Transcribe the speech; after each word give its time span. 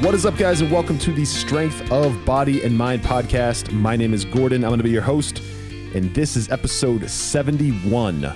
What 0.00 0.14
is 0.14 0.24
up, 0.24 0.38
guys, 0.38 0.62
and 0.62 0.72
welcome 0.72 0.96
to 1.00 1.12
the 1.12 1.26
Strength 1.26 1.92
of 1.92 2.24
Body 2.24 2.62
and 2.62 2.74
Mind 2.74 3.02
podcast. 3.02 3.70
My 3.70 3.96
name 3.96 4.14
is 4.14 4.24
Gordon. 4.24 4.64
I'm 4.64 4.70
going 4.70 4.78
to 4.78 4.84
be 4.84 4.88
your 4.88 5.02
host, 5.02 5.42
and 5.94 6.14
this 6.14 6.38
is 6.38 6.50
episode 6.50 7.10
71. 7.10 8.34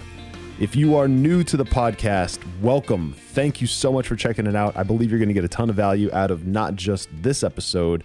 If 0.60 0.76
you 0.76 0.94
are 0.94 1.08
new 1.08 1.42
to 1.44 1.56
the 1.56 1.64
podcast, 1.64 2.38
welcome. 2.60 3.14
Thank 3.14 3.62
you 3.62 3.66
so 3.66 3.90
much 3.94 4.06
for 4.06 4.14
checking 4.14 4.46
it 4.46 4.54
out. 4.54 4.76
I 4.76 4.82
believe 4.82 5.08
you're 5.10 5.18
going 5.18 5.30
to 5.30 5.34
get 5.34 5.42
a 5.42 5.48
ton 5.48 5.70
of 5.70 5.76
value 5.76 6.10
out 6.12 6.30
of 6.30 6.46
not 6.46 6.74
just 6.74 7.08
this 7.14 7.42
episode, 7.42 8.04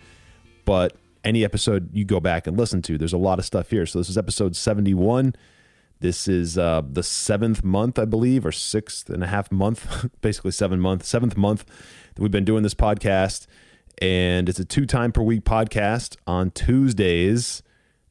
but 0.63 0.95
any 1.25 1.43
episode 1.43 1.93
you 1.93 2.05
go 2.05 2.21
back 2.21 2.47
and 2.47 2.57
listen 2.57 2.81
to. 2.83 2.97
There's 2.97 3.11
a 3.11 3.17
lot 3.17 3.39
of 3.39 3.45
stuff 3.45 3.71
here. 3.71 3.85
So, 3.85 3.99
this 3.99 4.07
is 4.07 4.17
episode 4.17 4.55
71. 4.55 5.35
This 5.99 6.29
is 6.29 6.57
uh, 6.57 6.81
the 6.89 7.03
seventh 7.03 7.61
month, 7.61 7.99
I 7.99 8.05
believe, 8.05 8.45
or 8.45 8.53
sixth 8.53 9.09
and 9.09 9.21
a 9.21 9.27
half 9.27 9.51
month, 9.51 10.07
basically 10.21 10.51
seven 10.51 10.79
month, 10.79 11.03
seventh 11.03 11.35
month 11.35 11.65
we've 12.19 12.31
been 12.31 12.45
doing 12.45 12.63
this 12.63 12.73
podcast. 12.73 13.47
And 14.01 14.47
it's 14.47 14.59
a 14.59 14.65
two 14.65 14.85
time 14.85 15.11
per 15.11 15.21
week 15.21 15.43
podcast 15.43 16.15
on 16.27 16.51
Tuesdays, 16.51 17.63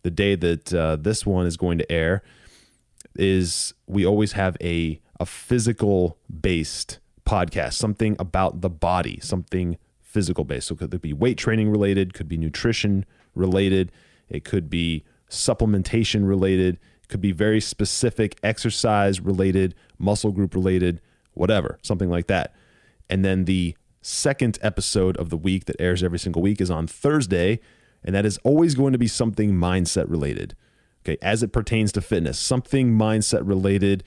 the 0.03 0.11
day 0.11 0.35
that 0.35 0.75
uh, 0.75 0.97
this 0.97 1.25
one 1.25 1.47
is 1.47 1.57
going 1.57 1.79
to 1.79 1.91
air. 1.91 2.23
Is 3.17 3.75
we 3.87 4.07
always 4.07 4.33
have 4.33 4.57
a 4.61 5.01
a 5.19 5.27
physical 5.27 6.17
based 6.41 6.99
podcast, 7.27 7.75
something 7.75 8.17
about 8.19 8.61
the 8.61 8.71
body, 8.71 9.19
something 9.21 9.77
physical 10.01 10.45
based. 10.45 10.69
So 10.69 10.75
it 10.75 10.79
could 10.79 11.01
be 11.01 11.13
weight 11.13 11.39
training 11.39 11.71
related, 11.71 12.15
could 12.15 12.29
be 12.29 12.37
nutrition 12.37 13.05
related, 13.35 13.91
it 14.29 14.45
could 14.45 14.71
be 14.71 15.05
supplementation 15.29 16.29
related, 16.29 16.79
could 17.09 17.21
be 17.21 17.33
very 17.33 17.61
specific 17.61 18.39
exercise 18.43 19.21
related, 19.21 19.75
muscle 19.99 20.31
group 20.31 20.55
related, 20.55 21.01
whatever, 21.35 21.79
something 21.83 22.09
like 22.09 22.29
that. 22.29 22.55
And 23.11 23.25
then 23.25 23.45
the 23.45 23.77
second 24.03 24.59
episode 24.63 25.17
of 25.17 25.31
the 25.31 25.37
week 25.37 25.65
that 25.67 25.77
airs 25.79 26.03
every 26.03 26.19
single 26.19 26.43
week 26.43 26.61
is 26.61 26.71
on 26.71 26.87
Thursday, 26.87 27.61
and 28.05 28.15
that 28.15 28.25
is 28.25 28.39
always 28.39 28.75
going 28.75 28.93
to 28.93 28.99
be 28.99 29.09
something 29.09 29.53
mindset 29.53 30.09
related. 30.09 30.55
Okay, 31.05 31.19
as 31.23 31.43
it 31.43 31.53
pertains 31.53 31.93
to 31.93 32.01
fitness, 32.01 32.39
something 32.39 32.93
mindset 32.93 33.47
related, 33.47 34.05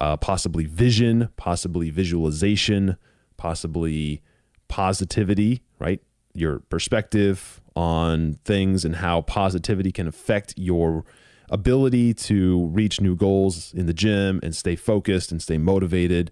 uh, 0.00 0.16
possibly 0.16 0.64
vision, 0.64 1.28
possibly 1.36 1.90
visualization, 1.90 2.96
possibly 3.36 4.22
positivity, 4.68 5.62
right? 5.78 6.00
Your 6.34 6.60
perspective 6.60 7.60
on 7.74 8.38
things 8.44 8.84
and 8.84 8.96
how 8.96 9.22
positivity 9.22 9.92
can 9.92 10.06
affect 10.06 10.54
your 10.56 11.04
ability 11.50 12.14
to 12.14 12.66
reach 12.68 13.00
new 13.00 13.14
goals 13.14 13.74
in 13.74 13.86
the 13.86 13.92
gym 13.92 14.40
and 14.42 14.56
stay 14.56 14.74
focused 14.74 15.30
and 15.30 15.42
stay 15.42 15.58
motivated 15.58 16.30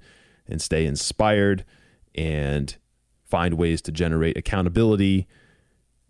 and 0.48 0.62
stay 0.62 0.86
inspired 0.86 1.64
and 2.14 2.76
find 3.24 3.54
ways 3.54 3.80
to 3.82 3.92
generate 3.92 4.36
accountability 4.36 5.28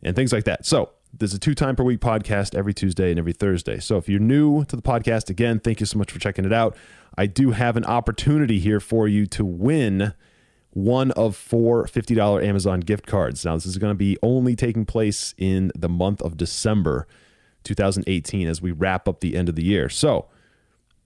and 0.02 0.16
things 0.16 0.32
like 0.32 0.44
that. 0.44 0.64
So, 0.66 0.90
there's 1.12 1.34
a 1.34 1.40
two 1.40 1.54
time 1.54 1.74
per 1.74 1.82
week 1.82 2.00
podcast 2.00 2.54
every 2.54 2.72
Tuesday 2.72 3.10
and 3.10 3.18
every 3.18 3.32
Thursday. 3.32 3.78
So, 3.80 3.96
if 3.96 4.08
you're 4.08 4.20
new 4.20 4.64
to 4.66 4.76
the 4.76 4.82
podcast, 4.82 5.28
again, 5.28 5.58
thank 5.60 5.80
you 5.80 5.86
so 5.86 5.98
much 5.98 6.10
for 6.12 6.18
checking 6.18 6.44
it 6.44 6.52
out. 6.52 6.76
I 7.18 7.26
do 7.26 7.50
have 7.50 7.76
an 7.76 7.84
opportunity 7.84 8.60
here 8.60 8.80
for 8.80 9.08
you 9.08 9.26
to 9.26 9.44
win 9.44 10.14
one 10.72 11.10
of 11.12 11.36
four 11.36 11.86
$50 11.86 12.44
Amazon 12.44 12.80
gift 12.80 13.06
cards. 13.06 13.44
Now, 13.44 13.54
this 13.54 13.66
is 13.66 13.78
going 13.78 13.90
to 13.90 13.98
be 13.98 14.16
only 14.22 14.54
taking 14.54 14.86
place 14.86 15.34
in 15.36 15.72
the 15.74 15.88
month 15.88 16.22
of 16.22 16.36
December 16.36 17.06
2018 17.64 18.48
as 18.48 18.62
we 18.62 18.72
wrap 18.72 19.08
up 19.08 19.20
the 19.20 19.36
end 19.36 19.48
of 19.48 19.54
the 19.54 19.64
year. 19.64 19.88
So 19.88 20.28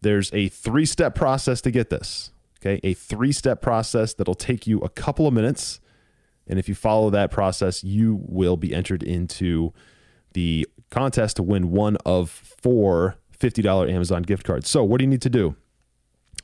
there's 0.02 0.32
a 0.32 0.48
three 0.48 0.86
step 0.86 1.14
process 1.14 1.60
to 1.62 1.70
get 1.70 1.90
this. 1.90 2.30
Okay. 2.64 2.80
A 2.82 2.94
three 2.94 3.32
step 3.32 3.60
process 3.60 4.14
that'll 4.14 4.34
take 4.34 4.66
you 4.66 4.78
a 4.80 4.88
couple 4.88 5.26
of 5.26 5.34
minutes. 5.34 5.80
And 6.46 6.58
if 6.58 6.68
you 6.68 6.74
follow 6.74 7.10
that 7.10 7.30
process, 7.30 7.84
you 7.84 8.20
will 8.26 8.56
be 8.56 8.74
entered 8.74 9.02
into 9.02 9.72
the 10.32 10.66
contest 10.90 11.36
to 11.36 11.42
win 11.42 11.70
one 11.70 11.96
of 12.04 12.30
four 12.30 13.16
$50 13.38 13.90
Amazon 13.92 14.22
gift 14.22 14.44
cards. 14.44 14.68
So, 14.68 14.84
what 14.84 14.98
do 14.98 15.04
you 15.04 15.10
need 15.10 15.22
to 15.22 15.30
do? 15.30 15.56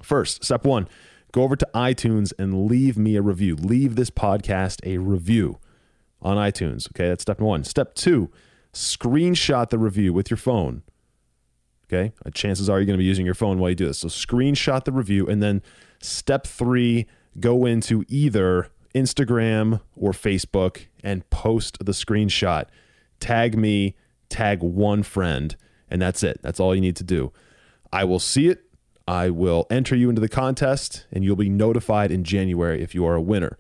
First, 0.03 0.45
step 0.45 0.65
one, 0.65 0.89
go 1.33 1.43
over 1.43 1.57
to 1.57 1.69
iTunes 1.75 2.33
and 2.39 2.67
leave 2.67 2.97
me 2.97 3.17
a 3.17 3.23
review. 3.23 3.57
Leave 3.57 3.97
this 3.97 4.11
podcast 4.11 4.81
a 4.85 4.99
review 4.99 5.59
on 6.23 6.37
iTunes. 6.37 6.89
Okay, 6.93 7.09
that's 7.09 7.23
step 7.23 7.41
one. 7.41 7.65
Step 7.65 7.95
two, 7.95 8.31
screenshot 8.73 9.71
the 9.71 9.79
review 9.79 10.13
with 10.13 10.31
your 10.31 10.39
phone. 10.39 10.83
Okay. 11.93 12.13
Uh, 12.25 12.31
chances 12.31 12.71
are 12.71 12.79
you're 12.79 12.87
going 12.87 12.97
to 12.97 13.03
be 13.03 13.05
using 13.05 13.27
your 13.27 13.35
phone 13.35 13.59
while 13.59 13.71
you 13.71 13.77
do 13.77 13.87
this. 13.87 13.99
So 13.99 14.09
screenshot 14.09 14.85
the 14.85 14.93
review. 14.93 15.27
And 15.27 15.43
then 15.43 15.61
step 16.01 16.47
three, 16.47 17.07
go 17.39 17.67
into 17.67 18.05
either 18.09 18.69
Instagram 18.95 19.81
or 19.97 20.13
Facebook 20.13 20.87
and 21.03 21.29
post 21.31 21.79
the 21.85 21.93
screenshot. 21.93 22.67
Tag 23.21 23.57
me, 23.57 23.97
tag 24.29 24.63
one 24.63 25.03
friend, 25.03 25.57
and 25.89 26.01
that's 26.01 26.23
it. 26.23 26.41
That's 26.43 26.61
all 26.61 26.75
you 26.75 26.81
need 26.81 26.97
to 26.97 27.05
do. 27.05 27.33
I 27.93 28.05
will 28.05 28.19
see 28.19 28.49
it. 28.49 28.65
I 29.07 29.31
will 29.31 29.67
enter 29.71 29.97
you 29.97 30.09
into 30.09 30.21
the 30.21 30.29
contest, 30.29 31.07
and 31.11 31.25
you'll 31.25 31.37
be 31.37 31.49
notified 31.49 32.13
in 32.13 32.23
January 32.23 32.81
if 32.81 32.95
you 32.95 33.05
are 33.05 33.17
a 33.17 33.21
winner. 33.21 33.59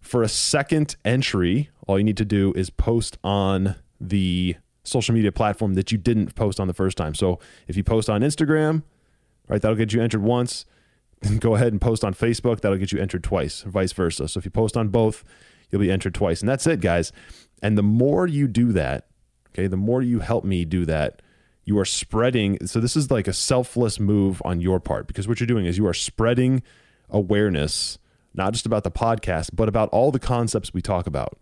For 0.00 0.22
a 0.22 0.28
second 0.28 0.96
entry, 1.04 1.70
all 1.86 1.98
you 1.98 2.04
need 2.04 2.16
to 2.18 2.24
do 2.24 2.52
is 2.54 2.70
post 2.70 3.18
on 3.24 3.76
the 4.00 4.56
social 4.84 5.14
media 5.14 5.32
platform 5.32 5.74
that 5.74 5.92
you 5.92 5.98
didn't 5.98 6.34
post 6.34 6.58
on 6.58 6.66
the 6.68 6.74
first 6.74 6.96
time. 6.96 7.14
So 7.14 7.38
if 7.68 7.76
you 7.76 7.84
post 7.84 8.10
on 8.10 8.20
Instagram, 8.20 8.82
right, 9.48 9.60
that'll 9.60 9.76
get 9.76 9.92
you 9.92 10.02
entered 10.02 10.22
once. 10.22 10.66
Go 11.38 11.54
ahead 11.54 11.72
and 11.72 11.80
post 11.80 12.04
on 12.04 12.14
Facebook, 12.14 12.60
that'll 12.60 12.78
get 12.78 12.92
you 12.92 13.00
entered 13.00 13.22
twice, 13.22 13.62
vice 13.62 13.92
versa. 13.92 14.28
So 14.28 14.38
if 14.38 14.44
you 14.44 14.50
post 14.50 14.76
on 14.76 14.88
both, 14.88 15.24
you'll 15.70 15.80
be 15.80 15.90
entered 15.90 16.14
twice. 16.14 16.40
And 16.40 16.48
that's 16.48 16.66
it, 16.66 16.80
guys. 16.80 17.12
And 17.62 17.78
the 17.78 17.82
more 17.82 18.26
you 18.26 18.48
do 18.48 18.72
that, 18.72 19.06
okay, 19.50 19.66
the 19.68 19.76
more 19.76 20.02
you 20.02 20.20
help 20.20 20.44
me 20.44 20.64
do 20.64 20.84
that, 20.86 21.22
you 21.64 21.78
are 21.78 21.84
spreading. 21.84 22.66
So 22.66 22.80
this 22.80 22.96
is 22.96 23.10
like 23.10 23.28
a 23.28 23.32
selfless 23.32 24.00
move 24.00 24.42
on 24.44 24.60
your 24.60 24.80
part 24.80 25.06
because 25.06 25.28
what 25.28 25.38
you're 25.38 25.46
doing 25.46 25.66
is 25.66 25.78
you 25.78 25.86
are 25.86 25.94
spreading 25.94 26.62
awareness, 27.08 27.98
not 28.34 28.52
just 28.52 28.66
about 28.66 28.82
the 28.82 28.90
podcast, 28.90 29.50
but 29.52 29.68
about 29.68 29.88
all 29.90 30.10
the 30.10 30.18
concepts 30.18 30.74
we 30.74 30.82
talk 30.82 31.06
about. 31.06 31.38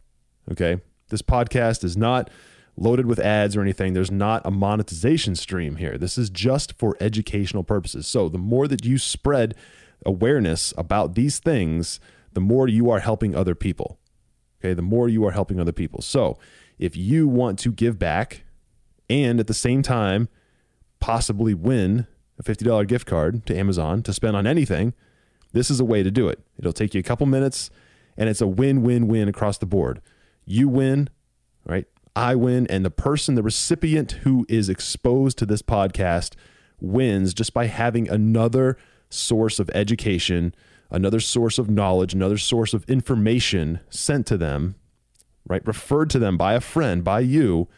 Okay. 0.51 0.81
This 1.09 1.23
podcast 1.23 1.85
is 1.85 1.97
not 1.97 2.31
loaded 2.77 3.07
with 3.07 3.19
ads 3.19 3.57
or 3.57 3.61
anything. 3.61 3.93
There's 3.93 4.11
not 4.11 4.43
a 4.45 4.51
monetization 4.51 5.37
stream 5.37 5.77
here. 5.77 5.99
This 5.99 6.17
is 6.17 6.31
just 6.31 6.79
for 6.79 6.97
educational 7.01 7.63
purposes. 7.63 8.07
So 8.07 8.29
the 8.29 8.39
more 8.39 8.67
that 8.69 8.85
you 8.85 8.99
spread 8.99 9.55
awareness 10.07 10.73
about 10.79 11.15
these 11.15 11.39
things, 11.39 12.01
the 12.33 12.41
more 12.41 12.69
you 12.69 12.91
are 12.91 13.01
helping 13.01 13.35
other 13.35 13.55
people. 13.55 13.99
Okay, 14.61 14.75
the 14.75 14.83
more 14.83 15.09
you 15.09 15.27
are 15.27 15.33
helping 15.33 15.59
other 15.59 15.73
people. 15.73 16.03
So 16.03 16.39
if 16.79 16.97
you 16.97 17.29
want 17.29 17.59
to 17.61 17.73
give 17.73 17.99
back 17.99 18.45
and 19.09 19.41
at 19.41 19.47
the 19.47 19.55
same 19.55 19.83
time 19.83 20.29
possibly 21.01 21.55
win 21.55 22.07
a 22.39 22.43
$50 22.43 22.87
gift 22.87 23.07
card 23.07 23.45
to 23.47 23.57
Amazon 23.57 24.03
to 24.03 24.13
spend 24.13 24.37
on 24.37 24.47
anything, 24.47 24.95
this 25.53 25.71
is 25.71 25.81
a 25.81 25.85
way 25.85 26.03
to 26.03 26.11
do 26.11 26.29
it. 26.29 26.41
It'll 26.59 26.73
take 26.73 26.95
you 26.95 27.01
a 27.01 27.03
couple 27.03 27.27
minutes 27.27 27.71
and 28.17 28.29
it's 28.29 28.41
a 28.41 28.47
win 28.47 28.83
win 28.83 29.09
win 29.09 29.29
across 29.29 29.59
the 29.59 29.67
board. 29.67 30.01
You 30.45 30.69
win, 30.69 31.09
right? 31.65 31.87
I 32.21 32.35
win, 32.35 32.67
and 32.67 32.85
the 32.85 32.91
person, 32.91 33.35
the 33.35 33.43
recipient 33.43 34.13
who 34.13 34.45
is 34.47 34.69
exposed 34.69 35.39
to 35.39 35.47
this 35.47 35.63
podcast 35.63 36.35
wins 36.79 37.33
just 37.33 37.55
by 37.55 37.65
having 37.65 38.11
another 38.11 38.77
source 39.09 39.59
of 39.59 39.71
education, 39.73 40.55
another 40.91 41.19
source 41.19 41.57
of 41.57 41.71
knowledge, 41.71 42.13
another 42.13 42.37
source 42.37 42.75
of 42.75 42.85
information 42.91 43.81
sent 43.89 44.27
to 44.27 44.37
them, 44.37 44.75
right? 45.49 45.67
Referred 45.67 46.11
to 46.11 46.19
them 46.19 46.37
by 46.37 46.53
a 46.53 46.61
friend, 46.61 47.03
by 47.03 47.21
you, 47.21 47.69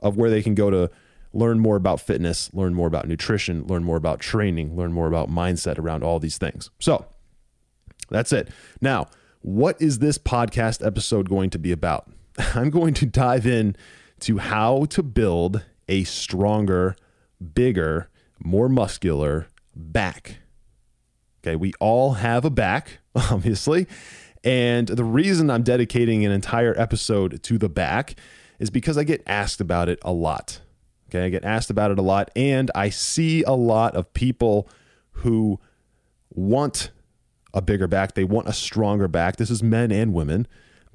of 0.00 0.16
where 0.16 0.30
they 0.30 0.42
can 0.42 0.54
go 0.54 0.70
to 0.70 0.90
learn 1.34 1.58
more 1.58 1.76
about 1.76 2.00
fitness, 2.00 2.48
learn 2.54 2.72
more 2.72 2.86
about 2.86 3.06
nutrition, 3.06 3.66
learn 3.66 3.84
more 3.84 3.98
about 3.98 4.20
training, 4.20 4.74
learn 4.74 4.94
more 4.94 5.06
about 5.06 5.28
mindset 5.28 5.78
around 5.78 6.02
all 6.02 6.18
these 6.18 6.38
things. 6.38 6.70
So 6.78 7.04
that's 8.08 8.32
it. 8.32 8.48
Now, 8.80 9.08
what 9.42 9.76
is 9.82 9.98
this 9.98 10.16
podcast 10.16 10.82
episode 10.84 11.28
going 11.28 11.50
to 11.50 11.58
be 11.58 11.72
about? 11.72 12.10
I'm 12.54 12.70
going 12.70 12.94
to 12.94 13.06
dive 13.06 13.46
in 13.46 13.76
to 14.20 14.38
how 14.38 14.84
to 14.86 15.02
build 15.02 15.64
a 15.88 16.04
stronger 16.04 16.96
bigger, 17.54 18.08
more 18.38 18.68
muscular 18.68 19.48
back. 19.74 20.38
Okay, 21.42 21.56
we 21.56 21.72
all 21.80 22.14
have 22.14 22.44
a 22.44 22.50
back, 22.50 22.98
obviously. 23.14 23.86
And 24.42 24.88
the 24.88 25.04
reason 25.04 25.50
I'm 25.50 25.62
dedicating 25.62 26.24
an 26.24 26.32
entire 26.32 26.78
episode 26.78 27.42
to 27.42 27.58
the 27.58 27.68
back 27.68 28.14
is 28.58 28.70
because 28.70 28.96
I 28.96 29.04
get 29.04 29.22
asked 29.26 29.60
about 29.60 29.88
it 29.88 29.98
a 30.02 30.12
lot. 30.12 30.60
Okay, 31.08 31.26
I 31.26 31.28
get 31.28 31.44
asked 31.44 31.70
about 31.70 31.90
it 31.90 31.98
a 31.98 32.02
lot, 32.02 32.30
and 32.34 32.70
I 32.74 32.88
see 32.88 33.42
a 33.44 33.52
lot 33.52 33.94
of 33.94 34.12
people 34.12 34.68
who 35.12 35.60
want 36.30 36.90
a 37.54 37.62
bigger 37.62 37.86
back. 37.86 38.14
They 38.14 38.24
want 38.24 38.48
a 38.48 38.52
stronger 38.52 39.08
back. 39.08 39.36
This 39.36 39.50
is 39.50 39.62
men 39.62 39.92
and 39.92 40.12
women. 40.12 40.46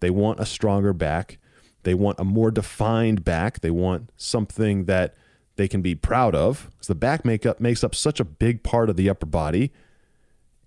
They 0.02 0.10
want 0.10 0.40
a 0.40 0.46
stronger 0.46 0.94
back. 0.94 1.38
They 1.84 1.94
want 1.94 2.20
a 2.20 2.24
more 2.24 2.52
defined 2.52 3.24
back. 3.24 3.62
They 3.62 3.72
want 3.72 4.12
something 4.18 4.86
that 4.86 5.16
they 5.56 5.68
can 5.68 5.82
be 5.82 5.96
proud 5.96 6.36
of 6.36 6.68
because 6.72 6.88
the 6.88 6.96
back 6.96 7.24
makeup 7.24 7.60
makes 7.60 7.84
up 7.84 7.96
such 7.96 8.20
a 8.20 8.26
big 8.26 8.64
part 8.64 8.90
of 8.90 8.98
the 8.98 9.10
upper 9.10 9.26
body 9.26 9.72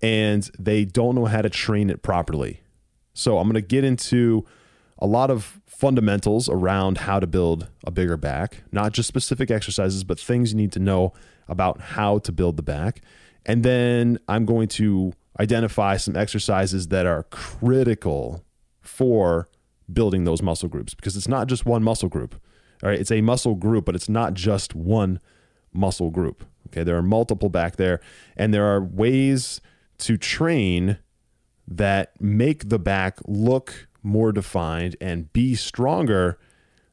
and 0.03 0.51
they 0.59 0.85
don't 0.85 1.15
know 1.15 1.25
how 1.27 1.43
to 1.43 1.51
train 1.51 1.91
it 1.91 2.03
properly. 2.03 2.63
So 3.13 3.39
I'm 3.39 3.47
going 3.47 3.55
to 3.55 3.67
get 3.67 3.85
into 3.85 4.45
a 4.99 5.07
lot 5.07 5.31
of 5.31 5.61
fundamentals 5.67 6.49
around 6.49 6.99
how 6.99 7.19
to 7.21 7.27
build 7.27 7.69
a 7.85 7.91
bigger 7.91 8.17
back, 8.17 8.63
not 8.71 8.93
just 8.93 9.09
specific 9.09 9.51
exercises, 9.51 10.05
but 10.05 10.21
things 10.21 10.53
you 10.53 10.57
need 10.57 10.73
to 10.73 10.79
know 10.79 11.13
about 11.49 11.81
how 11.81 12.19
to 12.19 12.33
build 12.33 12.57
the 12.57 12.63
back. 12.63 13.01
And 13.47 13.65
then 13.65 14.19
I'm 14.29 14.45
going 14.45 14.69
to 14.69 15.13
identify 15.41 15.97
some 15.97 16.17
exercises 16.17 16.89
that 16.89 17.07
are 17.07 17.25
critical 17.25 18.45
for 18.85 19.49
building 19.93 20.25
those 20.25 20.43
muscle 20.43 20.69
groups 20.69 20.95
because 20.95 21.17
it's 21.17 21.29
not 21.29 21.47
just 21.47 21.67
one 21.67 21.83
muscle 21.83 22.09
group. 22.09 22.41
All 22.83 22.91
right, 22.91 22.99
it's 22.99 23.11
a 23.11 23.21
muscle 23.21 23.55
group, 23.55 23.85
but 23.85 23.95
it's 23.95 24.09
not 24.09 24.35
just 24.35 24.75
one 24.75 25.21
muscle 25.73 26.11
group. 26.11 26.45
Okay, 26.69 26.83
there 26.83 26.97
are 26.97 27.03
multiple 27.03 27.49
back 27.49 27.77
there, 27.77 28.01
and 28.37 28.53
there 28.53 28.65
are 28.65 28.83
ways 28.83 29.61
to 29.99 30.17
train 30.17 30.99
that 31.67 32.21
make 32.21 32.69
the 32.69 32.79
back 32.79 33.19
look 33.27 33.89
more 34.03 34.33
defined 34.33 34.97
and 35.01 35.33
be 35.33 35.55
stronger 35.55 36.39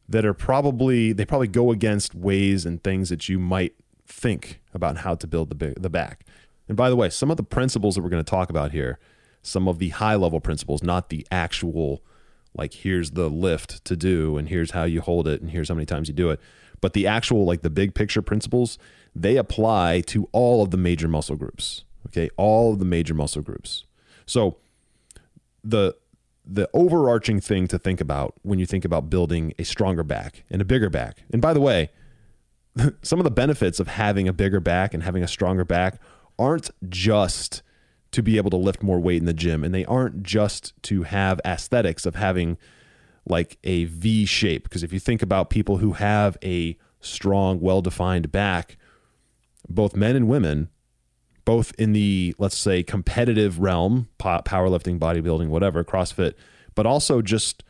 that 0.08 0.26
are 0.26 0.34
probably 0.34 1.14
they 1.14 1.26
probably 1.26 1.48
go 1.48 1.72
against 1.72 2.14
ways 2.16 2.66
and 2.66 2.84
things 2.84 3.10
that 3.10 3.28
you 3.28 3.40
might 3.40 3.74
think 4.06 4.62
about 4.74 4.98
how 4.98 5.16
to 5.16 5.28
build 5.28 5.50
the 5.50 5.74
the 5.78 5.90
back. 5.90 6.26
And 6.68 6.78
by 6.78 6.90
the 6.90 6.96
way, 6.96 7.10
some 7.10 7.32
of 7.32 7.38
the 7.38 7.44
principles 7.44 7.96
that 7.96 8.02
we're 8.02 8.10
going 8.10 8.24
to 8.24 8.30
talk 8.30 8.50
about 8.50 8.72
here, 8.72 9.00
some 9.42 9.68
of 9.68 9.80
the 9.80 9.90
high 9.90 10.16
level 10.16 10.40
principles, 10.40 10.84
not 10.84 11.10
the 11.10 11.26
actual 11.32 12.02
like 12.54 12.74
here's 12.74 13.12
the 13.12 13.30
lift 13.30 13.84
to 13.86 13.96
do 13.96 14.38
and 14.38 14.50
here's 14.50 14.72
how 14.72 14.84
you 14.84 15.02
hold 15.02 15.28
it 15.28 15.42
and 15.42 15.52
here's 15.52 15.70
how 15.70 15.76
many 15.76 15.86
times 15.86 16.08
you 16.08 16.14
do 16.14 16.30
it, 16.30 16.40
but 16.82 16.94
the 16.94 17.08
actual 17.08 17.46
like 17.46 17.62
the 17.62 17.70
big 17.70 17.94
picture 17.94 18.22
principles, 18.22 18.78
they 19.16 19.38
apply 19.38 20.02
to 20.02 20.28
all 20.32 20.62
of 20.62 20.72
the 20.72 20.78
major 20.78 21.08
muscle 21.08 21.36
groups. 21.36 21.86
Okay? 22.08 22.30
All 22.38 22.74
of 22.74 22.80
the 22.80 22.86
major 22.86 23.14
muscle 23.14 23.42
groups. 23.42 23.86
So 24.26 24.58
the 25.64 25.96
the 26.44 26.70
overarching 26.74 27.40
thing 27.40 27.68
to 27.68 27.78
think 27.78 28.02
about 28.02 28.34
when 28.42 28.58
you 28.58 28.66
think 28.66 28.84
about 28.84 29.10
building 29.10 29.54
a 29.60 29.64
stronger 29.64 30.04
back 30.04 30.44
and 30.50 30.62
a 30.62 30.66
bigger 30.66 30.90
back. 30.90 31.24
And 31.32 31.42
by 31.42 31.54
the 31.54 31.62
way, 31.62 31.92
some 33.04 33.20
of 33.20 33.24
the 33.24 33.32
benefits 33.32 33.80
of 33.80 33.88
having 33.88 34.28
a 34.28 34.34
bigger 34.34 34.60
back 34.60 34.94
and 34.94 35.04
having 35.04 35.24
a 35.24 35.28
stronger 35.28 35.64
back 35.64 36.02
aren't 36.40 36.72
just 36.90 37.62
to 38.12 38.22
be 38.22 38.38
able 38.38 38.50
to 38.50 38.58
lift 38.58 38.84
more 38.84 39.00
weight 39.00 39.20
in 39.20 39.26
the 39.26 39.34
gym. 39.34 39.64
And 39.64 39.74
they 39.74 39.86
aren't 39.86 40.24
just 40.24 40.74
to 40.84 41.04
have 41.04 41.40
aesthetics 41.46 42.06
of 42.06 42.16
having 42.16 42.58
like 43.26 43.58
a 43.64 43.86
V 43.86 44.26
shape. 44.26 44.64
Because 44.64 44.84
if 44.84 44.92
you 44.92 45.00
think 45.00 45.22
about 45.22 45.50
people 45.50 45.78
who 45.78 45.94
have 45.94 46.38
a 46.44 46.78
strong 47.02 47.60
well-defined 47.60 48.32
back 48.32 48.78
both 49.68 49.96
men 49.96 50.16
and 50.16 50.28
women 50.28 50.70
both 51.46 51.74
in 51.78 51.94
the 51.94 52.36
let's 52.38 52.58
say 52.58 52.84
competitive 52.84 53.60
realm 53.60 54.08
powerlifting 54.20 55.00
bodybuilding 55.00 55.48
whatever 55.48 55.84
crossfit 55.84 56.34
but 56.76 56.86
also 56.86 57.22
just 57.22 57.64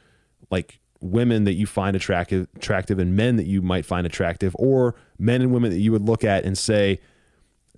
like 0.50 0.80
women 1.00 1.46
that 1.46 1.54
you 1.54 1.66
find 1.66 1.96
attractive 1.96 2.48
attractive 2.56 3.00
and 3.00 3.16
men 3.16 3.38
that 3.38 3.46
you 3.46 3.62
might 3.62 3.86
find 3.86 4.06
attractive 4.06 4.56
or 4.60 4.96
men 5.18 5.42
and 5.42 5.54
women 5.54 5.72
that 5.72 5.80
you 5.80 5.92
would 5.92 6.04
look 6.04 6.24
at 6.24 6.44
and 6.44 6.58
say 6.58 7.00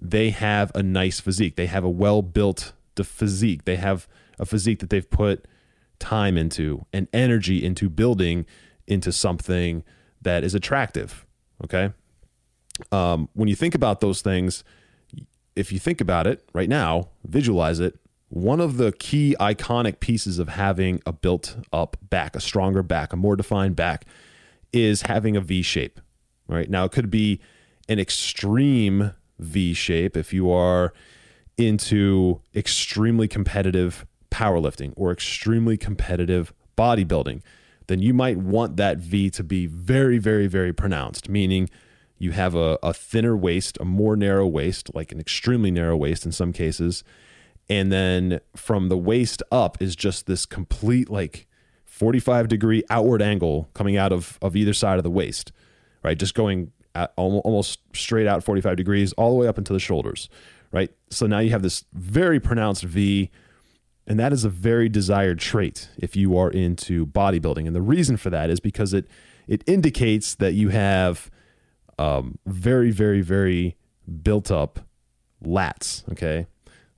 they 0.04 0.32
have 0.32 0.72
a 0.76 0.84
nice 0.84 1.22
physique. 1.22 1.56
They 1.56 1.68
have 1.68 1.86
a 1.86 1.90
well 1.90 2.22
built 2.22 2.74
physique. 2.96 3.66
They 3.66 3.78
have 3.78 4.08
a 4.38 4.46
physique 4.46 4.80
that 4.80 4.90
they've 4.90 5.10
put 5.10 5.48
time 5.98 6.38
into 6.38 6.86
and 6.92 7.08
energy 7.14 7.64
into 7.64 7.90
building 7.90 8.46
into 8.86 9.12
something 9.12 9.84
that 10.22 10.44
is 10.44 10.54
attractive. 10.54 11.26
Okay. 11.64 11.94
Um, 12.92 13.30
when 13.34 13.48
you 13.48 13.56
think 13.56 13.74
about 13.74 14.02
those 14.02 14.22
things, 14.22 14.64
if 15.56 15.72
you 15.72 15.80
think 15.80 16.02
about 16.02 16.28
it 16.28 16.48
right 16.54 16.68
now, 16.68 17.10
visualize 17.26 17.80
it. 17.80 17.98
One 18.28 18.60
of 18.60 18.78
the 18.78 18.92
key 18.94 19.36
iconic 19.40 20.00
pieces 20.00 20.40
of 20.40 20.50
having 20.50 21.02
a 21.06 21.14
built 21.14 21.56
up 21.72 21.98
back, 22.02 22.36
a 22.36 22.42
stronger 22.42 22.84
back, 22.84 23.14
a 23.14 23.16
more 23.16 23.36
defined 23.36 23.76
back, 23.76 24.06
is 24.74 25.04
having 25.04 25.38
a 25.38 25.42
V 25.42 25.62
shape. 25.62 26.02
Right 26.48 26.70
now, 26.70 26.84
it 26.84 26.92
could 26.92 27.10
be 27.10 27.40
an 27.88 28.00
extreme 28.00 29.14
V 29.40 29.74
shape 29.74 30.16
if 30.16 30.34
you 30.34 30.52
are 30.52 30.94
into 31.58 32.42
extremely 32.56 33.28
competitive 33.28 34.06
powerlifting 34.32 34.94
or 34.96 35.12
extremely 35.12 35.78
competitive 35.78 36.54
bodybuilding, 36.78 37.42
then 37.88 38.00
you 38.00 38.14
might 38.14 38.38
want 38.38 38.78
that 38.78 38.98
V 38.98 39.30
to 39.32 39.44
be 39.44 39.66
very, 39.68 40.18
very, 40.18 40.48
very 40.48 40.74
pronounced, 40.74 41.30
meaning 41.30 41.70
you 42.18 42.32
have 42.32 42.56
a, 42.56 42.80
a 42.82 42.94
thinner 42.94 43.36
waist, 43.36 43.78
a 43.80 43.86
more 43.86 44.16
narrow 44.16 44.48
waist, 44.48 44.94
like 44.96 45.12
an 45.12 45.20
extremely 45.20 45.72
narrow 45.72 45.98
waist 45.98 46.26
in 46.26 46.32
some 46.32 46.54
cases. 46.54 47.04
And 47.70 47.92
then 47.92 48.40
from 48.56 48.90
the 48.90 48.98
waist 48.98 49.44
up 49.52 49.82
is 49.82 49.96
just 49.96 50.26
this 50.26 50.46
complete, 50.46 51.10
like 51.10 51.48
45 51.86 52.48
degree 52.48 52.84
outward 52.90 53.22
angle 53.22 53.70
coming 53.74 53.98
out 53.98 54.12
of, 54.12 54.40
of 54.42 54.56
either 54.56 54.74
side 54.74 54.98
of 54.98 55.04
the 55.04 55.12
waist, 55.12 55.52
right? 56.02 56.18
Just 56.18 56.34
going 56.34 56.72
almost 57.16 57.80
straight 57.94 58.28
out 58.28 58.44
45 58.44 58.78
degrees 58.78 59.14
all 59.14 59.32
the 59.32 59.36
way 59.36 59.48
up 59.48 59.58
into 59.58 59.74
the 59.74 59.80
shoulders, 59.80 60.30
right? 60.72 60.92
So 61.10 61.26
now 61.26 61.40
you 61.40 61.52
have 61.52 61.62
this 61.62 61.86
very 61.94 62.40
pronounced 62.40 62.84
V, 62.84 63.32
and 64.06 64.20
that 64.20 64.34
is 64.34 64.44
a 64.44 64.50
very 64.50 64.90
desired 64.90 65.40
trait 65.40 65.90
if 65.98 66.16
you 66.16 66.38
are 66.38 66.50
into 66.50 67.06
bodybuilding. 67.06 67.66
And 67.66 67.76
the 67.76 67.82
reason 67.82 68.18
for 68.18 68.30
that 68.30 68.50
is 68.50 68.60
because 68.60 68.94
it 68.94 69.08
it 69.48 69.64
indicates 69.68 70.36
that 70.36 70.54
you 70.54 70.70
have 70.70 71.30
um, 72.00 72.38
very, 72.46 72.92
very, 72.92 73.22
very 73.22 73.76
built 74.22 74.52
up 74.52 74.80
lats. 75.44 76.10
Okay, 76.12 76.48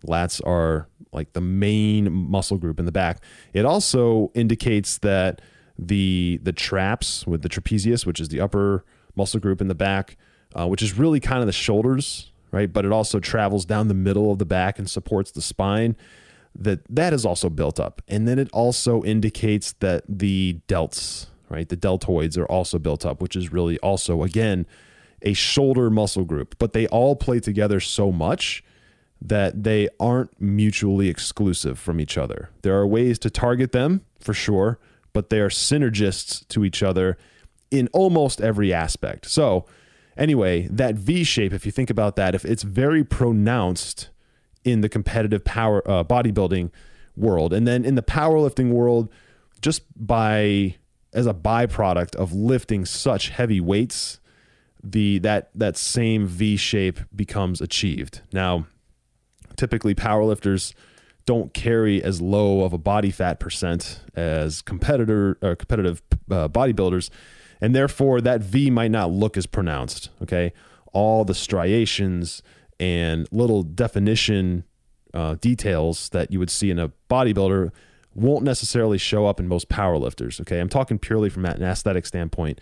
lats 0.06 0.46
are 0.46 0.88
like 1.12 1.34
the 1.34 1.42
main 1.42 2.12
muscle 2.12 2.58
group 2.58 2.80
in 2.80 2.86
the 2.86 2.92
back. 2.92 3.24
It 3.54 3.66
also 3.66 4.32
indicates 4.34 4.98
that 5.00 5.42
the 5.78 6.40
the 6.44 6.54
traps 6.54 7.25
with 7.28 7.42
the 7.42 7.50
trapezius, 7.50 8.06
which 8.06 8.20
is 8.20 8.30
the 8.30 8.40
upper 8.40 8.84
muscle 9.15 9.39
group 9.39 9.62
in 9.62 9.67
the 9.67 9.75
back, 9.75 10.17
uh, 10.53 10.67
which 10.67 10.81
is 10.81 10.98
really 10.98 11.19
kind 11.19 11.41
of 11.41 11.48
the 11.48 11.53
shoulders, 11.53 12.31
right? 12.51 12.72
But 12.72 12.86
it 12.86 12.91
also 12.91 13.19
travels 13.19 13.65
down 13.65 13.88
the 13.88 13.93
middle 13.93 14.31
of 14.31 14.39
the 14.39 14.45
back 14.45 14.79
and 14.79 14.89
supports 14.89 15.31
the 15.31 15.41
spine. 15.41 15.95
That 16.57 16.79
that 16.89 17.12
is 17.12 17.25
also 17.25 17.50
built 17.50 17.81
up, 17.81 18.01
and 18.07 18.25
then 18.27 18.39
it 18.39 18.50
also 18.53 19.03
indicates 19.03 19.74
that 19.74 20.05
the 20.07 20.62
delts, 20.69 21.25
right, 21.50 21.67
the 21.67 21.75
deltoids 21.75 22.38
are 22.38 22.45
also 22.45 22.79
built 22.79 23.05
up, 23.05 23.22
which 23.22 23.36
is 23.36 23.51
really 23.51 23.77
also 23.79 24.24
again 24.24 24.65
a 25.22 25.34
shoulder 25.34 25.89
muscle 25.89 26.24
group. 26.24 26.55
But 26.57 26.72
they 26.72 26.88
all 26.88 27.17
play 27.17 27.41
together 27.41 27.81
so 27.81 28.10
much 28.10 28.63
that 29.22 29.63
they 29.63 29.89
aren't 30.00 30.39
mutually 30.39 31.10
exclusive 31.10 31.79
from 31.79 32.00
each 32.00 32.17
other. 32.17 32.50
There 32.62 32.77
are 32.77 32.88
ways 32.88 33.19
to 33.19 33.29
target 33.29 33.72
them 33.72 34.05
for 34.19 34.34
sure, 34.34 34.79
but 35.13 35.29
they 35.29 35.39
are 35.39 35.50
synergists 35.50 36.48
to 36.50 36.63
each 36.63 36.84
other 36.84 37.17
in 37.77 37.88
almost 37.94 38.41
every 38.41 38.74
aspect. 38.74 39.29
So, 39.29 39.65
anyway, 40.17 40.67
that 40.72 40.96
V 40.96 41.24
shape, 41.24 41.53
if 41.53 41.65
you 41.65 41.72
think 41.72 41.89
about 41.89 42.15
that, 42.15 42.34
if 42.36 42.46
it's 42.46 42.63
very 42.63 43.03
pronounced 43.03 44.10
in 44.63 44.82
the 44.82 44.89
competitive 44.89 45.44
power 45.44 45.88
uh, 45.89 46.03
bodybuilding 46.03 46.72
world, 47.15 47.53
and 47.53 47.67
then 47.67 47.86
in 47.86 47.96
the 47.96 48.01
powerlifting 48.01 48.72
world, 48.72 49.10
just 49.62 49.84
by 49.96 50.75
as 51.13 51.27
a 51.27 51.34
byproduct 51.34 52.15
of 52.15 52.34
lifting 52.34 52.86
such 52.86 53.29
heavy 53.29 53.62
weights, 53.62 54.20
the 54.84 55.20
that 55.20 55.50
that 55.55 55.77
same 55.77 56.27
V 56.27 56.58
shape 56.58 57.00
becomes 57.15 57.62
achieved. 57.62 58.22
Now, 58.32 58.67
typically 59.55 59.96
powerlifters 59.96 60.74
don't 61.25 61.53
carry 61.53 62.03
as 62.03 62.22
low 62.22 62.63
of 62.63 62.74
a 62.74 62.77
body 62.77 63.12
fat 63.12 63.39
percent 63.39 64.01
as 64.15 64.62
competitor 64.62 65.38
or 65.41 65.55
competitive 65.55 66.01
uh, 66.29 66.48
bodybuilders 66.48 67.10
and 67.62 67.76
therefore 67.76 68.22
that 68.22 68.42
V 68.42 68.70
might 68.70 68.92
not 68.92 69.12
look 69.12 69.38
as 69.38 69.46
pronounced. 69.46 70.10
Okay, 70.22 70.54
all 70.94 71.26
the 71.26 71.34
striations 71.34 72.42
and 72.80 73.28
little 73.32 73.64
definition 73.64 74.64
uh, 75.14 75.36
details 75.36 76.10
that 76.10 76.32
you 76.32 76.40
would 76.40 76.50
see 76.50 76.70
in 76.70 76.80
a 76.80 76.92
bodybuilder 77.10 77.72
won't 78.14 78.44
necessarily 78.44 78.98
show 78.98 79.26
up 79.26 79.40
in 79.40 79.48
most 79.48 79.70
powerlifters. 79.70 80.40
Okay, 80.42 80.60
I'm 80.60 80.70
talking 80.70 80.98
purely 81.00 81.30
from 81.30 81.46
an 81.46 81.64
aesthetic 81.64 82.06
standpoint, 82.06 82.60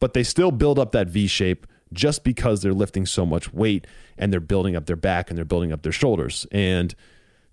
but 0.00 0.14
they 0.14 0.22
still 0.22 0.50
build 0.50 0.78
up 0.78 0.92
that 0.92 1.08
V 1.08 1.26
shape 1.26 1.66
just 1.92 2.24
because 2.24 2.62
they're 2.62 2.74
lifting 2.74 3.06
so 3.06 3.24
much 3.24 3.52
weight 3.52 3.86
and 4.18 4.32
they're 4.32 4.40
building 4.40 4.74
up 4.74 4.86
their 4.86 4.96
back 4.96 5.30
and 5.30 5.38
they're 5.38 5.44
building 5.44 5.72
up 5.72 5.82
their 5.82 5.92
shoulders. 5.92 6.46
And 6.50 6.94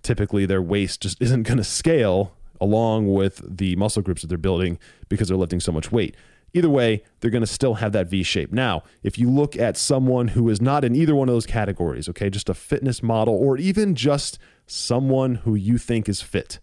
typically 0.02 0.46
their 0.46 0.62
waist 0.62 1.02
just 1.02 1.22
isn't 1.22 1.44
going 1.44 1.58
to 1.58 1.64
scale 1.64 2.36
along 2.62 3.12
with 3.12 3.42
the 3.46 3.76
muscle 3.76 4.02
groups 4.02 4.22
that 4.22 4.28
they're 4.28 4.38
building 4.38 4.80
because 5.10 5.28
they're 5.28 5.38
lifting 5.38 5.60
so 5.60 5.72
much 5.72 5.92
weight. 5.92 6.16
Either 6.53 6.69
way, 6.69 7.03
they're 7.19 7.31
going 7.31 7.41
to 7.41 7.48
still 7.48 7.75
have 7.75 7.91
that 7.93 8.07
V 8.07 8.22
shape. 8.22 8.51
Now, 8.51 8.83
if 9.01 9.17
you 9.17 9.29
look 9.29 9.55
at 9.55 9.75
someone 9.75 10.29
who 10.29 10.50
is 10.50 10.62
not 10.62 10.86
in 10.86 10.95
either 10.95 11.15
one 11.15 11.27
of 11.27 11.33
those 11.33 11.48
categories, 11.48 12.07
okay, 12.10 12.29
just 12.29 12.50
a 12.50 12.53
fitness 12.53 13.01
model 13.01 13.36
or 13.36 13.57
even 13.57 13.95
just 13.95 14.38
someone 14.67 15.36
who 15.36 15.55
you 15.55 15.79
think 15.79 16.07
is 16.07 16.22
fit, 16.22 16.60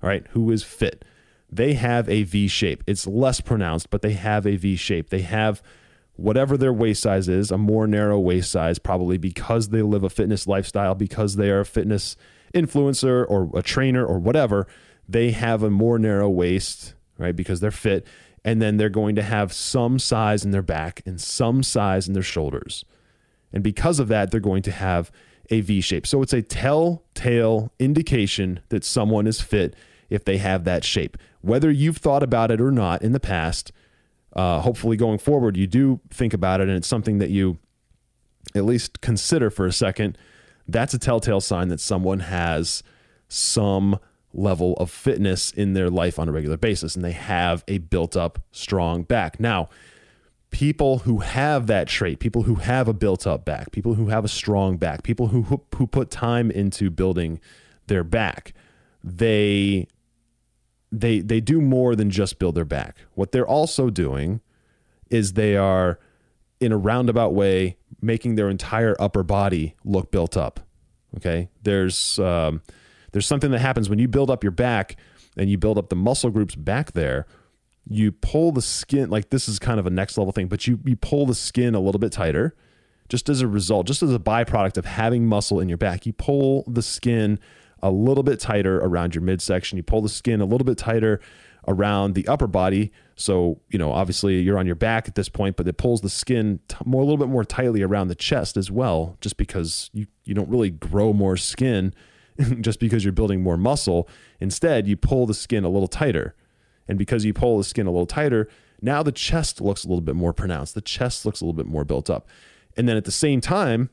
all 0.00 0.08
right, 0.08 0.24
who 0.30 0.50
is 0.52 0.62
fit, 0.62 1.04
they 1.50 1.74
have 1.74 2.08
a 2.08 2.22
V 2.22 2.46
shape. 2.46 2.84
It's 2.86 3.06
less 3.06 3.40
pronounced, 3.40 3.90
but 3.90 4.00
they 4.00 4.12
have 4.12 4.46
a 4.46 4.56
V 4.56 4.76
shape. 4.76 5.10
They 5.10 5.22
have 5.22 5.60
whatever 6.14 6.56
their 6.56 6.72
waist 6.72 7.02
size 7.02 7.28
is, 7.28 7.50
a 7.50 7.58
more 7.58 7.86
narrow 7.86 8.18
waist 8.20 8.50
size, 8.50 8.78
probably 8.78 9.18
because 9.18 9.70
they 9.70 9.82
live 9.82 10.04
a 10.04 10.10
fitness 10.10 10.46
lifestyle, 10.46 10.94
because 10.94 11.36
they 11.36 11.50
are 11.50 11.60
a 11.60 11.66
fitness 11.66 12.16
influencer 12.54 13.26
or 13.28 13.50
a 13.54 13.62
trainer 13.62 14.04
or 14.06 14.18
whatever, 14.18 14.66
they 15.08 15.32
have 15.32 15.62
a 15.62 15.70
more 15.70 15.98
narrow 15.98 16.28
waist, 16.28 16.94
right? 17.18 17.34
Because 17.34 17.60
they're 17.60 17.70
fit 17.70 18.06
and 18.44 18.60
then 18.60 18.76
they're 18.76 18.88
going 18.88 19.14
to 19.14 19.22
have 19.22 19.52
some 19.52 19.98
size 19.98 20.44
in 20.44 20.50
their 20.50 20.62
back 20.62 21.02
and 21.06 21.20
some 21.20 21.62
size 21.62 22.08
in 22.08 22.14
their 22.14 22.22
shoulders. 22.22 22.84
And 23.52 23.62
because 23.62 24.00
of 24.00 24.08
that, 24.08 24.30
they're 24.30 24.40
going 24.40 24.62
to 24.62 24.72
have 24.72 25.10
a 25.50 25.60
V 25.60 25.80
shape. 25.80 26.06
So 26.06 26.22
it's 26.22 26.32
a 26.32 26.42
telltale 26.42 27.72
indication 27.78 28.60
that 28.70 28.84
someone 28.84 29.26
is 29.26 29.40
fit 29.40 29.76
if 30.08 30.24
they 30.24 30.38
have 30.38 30.64
that 30.64 30.84
shape. 30.84 31.16
Whether 31.40 31.70
you've 31.70 31.98
thought 31.98 32.22
about 32.22 32.50
it 32.50 32.60
or 32.60 32.70
not 32.70 33.02
in 33.02 33.12
the 33.12 33.20
past, 33.20 33.72
uh, 34.34 34.60
hopefully 34.60 34.96
going 34.96 35.18
forward, 35.18 35.56
you 35.56 35.66
do 35.66 36.00
think 36.10 36.32
about 36.32 36.60
it 36.60 36.68
and 36.68 36.76
it's 36.76 36.88
something 36.88 37.18
that 37.18 37.30
you 37.30 37.58
at 38.54 38.64
least 38.64 39.00
consider 39.00 39.50
for 39.50 39.66
a 39.66 39.72
second. 39.72 40.16
That's 40.66 40.94
a 40.94 40.98
telltale 40.98 41.40
sign 41.40 41.68
that 41.68 41.80
someone 41.80 42.20
has 42.20 42.82
some 43.28 43.98
level 44.32 44.74
of 44.74 44.90
fitness 44.90 45.50
in 45.50 45.74
their 45.74 45.90
life 45.90 46.18
on 46.18 46.28
a 46.28 46.32
regular 46.32 46.56
basis 46.56 46.96
and 46.96 47.04
they 47.04 47.12
have 47.12 47.64
a 47.68 47.78
built 47.78 48.16
up 48.16 48.38
strong 48.50 49.02
back. 49.02 49.38
Now, 49.38 49.68
people 50.50 50.98
who 51.00 51.18
have 51.18 51.66
that 51.66 51.88
trait, 51.88 52.20
people 52.20 52.42
who 52.42 52.56
have 52.56 52.88
a 52.88 52.92
built 52.92 53.26
up 53.26 53.44
back, 53.44 53.72
people 53.72 53.94
who 53.94 54.08
have 54.08 54.24
a 54.24 54.28
strong 54.28 54.76
back, 54.76 55.02
people 55.02 55.28
who 55.28 55.62
who 55.76 55.86
put 55.86 56.10
time 56.10 56.50
into 56.50 56.90
building 56.90 57.40
their 57.86 58.04
back, 58.04 58.54
they 59.02 59.86
they 60.92 61.20
they 61.20 61.40
do 61.40 61.60
more 61.60 61.96
than 61.96 62.10
just 62.10 62.38
build 62.38 62.54
their 62.54 62.64
back. 62.64 62.96
What 63.14 63.32
they're 63.32 63.46
also 63.46 63.90
doing 63.90 64.40
is 65.10 65.32
they 65.32 65.56
are 65.56 65.98
in 66.60 66.70
a 66.70 66.76
roundabout 66.76 67.34
way 67.34 67.76
making 68.00 68.36
their 68.36 68.48
entire 68.48 68.94
upper 69.00 69.22
body 69.22 69.74
look 69.84 70.10
built 70.10 70.36
up. 70.36 70.60
Okay? 71.16 71.48
There's 71.62 72.18
um, 72.18 72.62
there's 73.12 73.26
something 73.26 73.50
that 73.52 73.60
happens 73.60 73.88
when 73.88 73.98
you 73.98 74.08
build 74.08 74.30
up 74.30 74.42
your 74.42 74.50
back 74.50 74.96
and 75.36 75.48
you 75.48 75.58
build 75.58 75.78
up 75.78 75.88
the 75.88 75.96
muscle 75.96 76.30
groups 76.30 76.54
back 76.54 76.92
there. 76.92 77.26
You 77.88 78.12
pull 78.12 78.52
the 78.52 78.62
skin 78.62 79.10
like 79.10 79.30
this 79.30 79.48
is 79.48 79.58
kind 79.58 79.80
of 79.80 79.86
a 79.86 79.90
next 79.90 80.16
level 80.16 80.32
thing, 80.32 80.48
but 80.48 80.66
you 80.66 80.78
you 80.84 80.96
pull 80.96 81.26
the 81.26 81.34
skin 81.34 81.74
a 81.74 81.80
little 81.80 81.98
bit 81.98 82.12
tighter, 82.12 82.54
just 83.08 83.28
as 83.28 83.40
a 83.40 83.48
result, 83.48 83.86
just 83.86 84.02
as 84.02 84.14
a 84.14 84.18
byproduct 84.18 84.76
of 84.76 84.84
having 84.84 85.26
muscle 85.26 85.58
in 85.58 85.68
your 85.68 85.78
back. 85.78 86.06
You 86.06 86.12
pull 86.12 86.64
the 86.68 86.82
skin 86.82 87.38
a 87.82 87.90
little 87.90 88.22
bit 88.22 88.38
tighter 88.38 88.78
around 88.78 89.14
your 89.14 89.22
midsection. 89.22 89.76
You 89.76 89.82
pull 89.82 90.00
the 90.00 90.08
skin 90.08 90.40
a 90.40 90.44
little 90.44 90.64
bit 90.64 90.78
tighter 90.78 91.20
around 91.66 92.14
the 92.14 92.26
upper 92.28 92.46
body. 92.46 92.92
So, 93.16 93.60
you 93.68 93.78
know, 93.78 93.92
obviously 93.92 94.40
you're 94.40 94.58
on 94.58 94.66
your 94.66 94.74
back 94.74 95.08
at 95.08 95.14
this 95.14 95.28
point, 95.28 95.56
but 95.56 95.66
it 95.68 95.76
pulls 95.76 96.00
the 96.00 96.08
skin 96.08 96.60
t- 96.68 96.76
more 96.84 97.02
a 97.02 97.04
little 97.04 97.18
bit 97.18 97.28
more 97.28 97.44
tightly 97.44 97.82
around 97.82 98.08
the 98.08 98.14
chest 98.14 98.56
as 98.56 98.70
well, 98.70 99.16
just 99.20 99.36
because 99.36 99.90
you, 99.92 100.06
you 100.24 100.34
don't 100.34 100.48
really 100.48 100.70
grow 100.70 101.12
more 101.12 101.36
skin 101.36 101.94
just 102.60 102.80
because 102.80 103.04
you're 103.04 103.12
building 103.12 103.42
more 103.42 103.56
muscle. 103.56 104.08
Instead, 104.40 104.86
you 104.86 104.96
pull 104.96 105.26
the 105.26 105.34
skin 105.34 105.64
a 105.64 105.68
little 105.68 105.88
tighter. 105.88 106.34
And 106.88 106.98
because 106.98 107.24
you 107.24 107.32
pull 107.32 107.58
the 107.58 107.64
skin 107.64 107.86
a 107.86 107.90
little 107.90 108.06
tighter, 108.06 108.48
now 108.80 109.02
the 109.02 109.12
chest 109.12 109.60
looks 109.60 109.84
a 109.84 109.88
little 109.88 110.02
bit 110.02 110.16
more 110.16 110.32
pronounced. 110.32 110.74
The 110.74 110.80
chest 110.80 111.24
looks 111.24 111.40
a 111.40 111.44
little 111.44 111.56
bit 111.56 111.66
more 111.66 111.84
built 111.84 112.10
up. 112.10 112.28
And 112.76 112.88
then 112.88 112.96
at 112.96 113.04
the 113.04 113.12
same 113.12 113.40
time, 113.40 113.90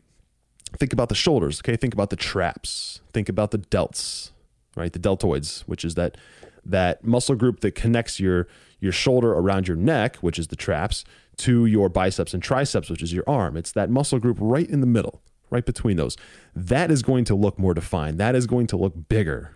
think 0.78 0.94
about 0.94 1.10
the 1.10 1.16
shoulders, 1.16 1.60
okay? 1.62 1.76
Think 1.76 1.94
about 1.94 2.10
the 2.10 2.16
traps. 2.16 3.02
Think 3.14 3.30
about 3.30 3.52
the 3.52 3.60
delts, 3.60 4.32
right? 4.76 4.92
The 4.92 5.00
deltoids, 5.00 5.62
which 5.62 5.86
is 5.86 5.96
that 5.96 6.18
that 6.66 7.04
muscle 7.04 7.36
group 7.36 7.62
that 7.62 7.76
connects 7.76 8.20
your 8.20 8.48
your 8.82 8.92
shoulder 8.92 9.34
around 9.34 9.68
your 9.68 9.76
neck, 9.76 10.16
which 10.18 10.40
is 10.40 10.48
the 10.48 10.56
traps, 10.56 11.04
to 11.36 11.66
your 11.66 11.90
biceps 11.90 12.34
and 12.34 12.42
triceps, 12.42 12.90
which 12.90 13.04
is 13.04 13.12
your 13.12 13.26
arm. 13.28 13.58
It's 13.58 13.74
that 13.74 13.90
muscle 13.90 14.20
group 14.20 14.38
right 14.40 14.70
in 14.70 14.80
the 14.80 14.88
middle 14.88 15.22
right 15.50 15.66
between 15.66 15.98
those. 15.98 16.18
That 16.56 16.92
is 16.92 17.02
going 17.02 17.26
to 17.26 17.36
look 17.36 17.58
more 17.58 17.74
defined. 17.74 18.18
That 18.18 18.36
is 18.36 18.48
going 18.48 18.68
to 18.68 18.78
look 18.78 19.10
bigger, 19.10 19.56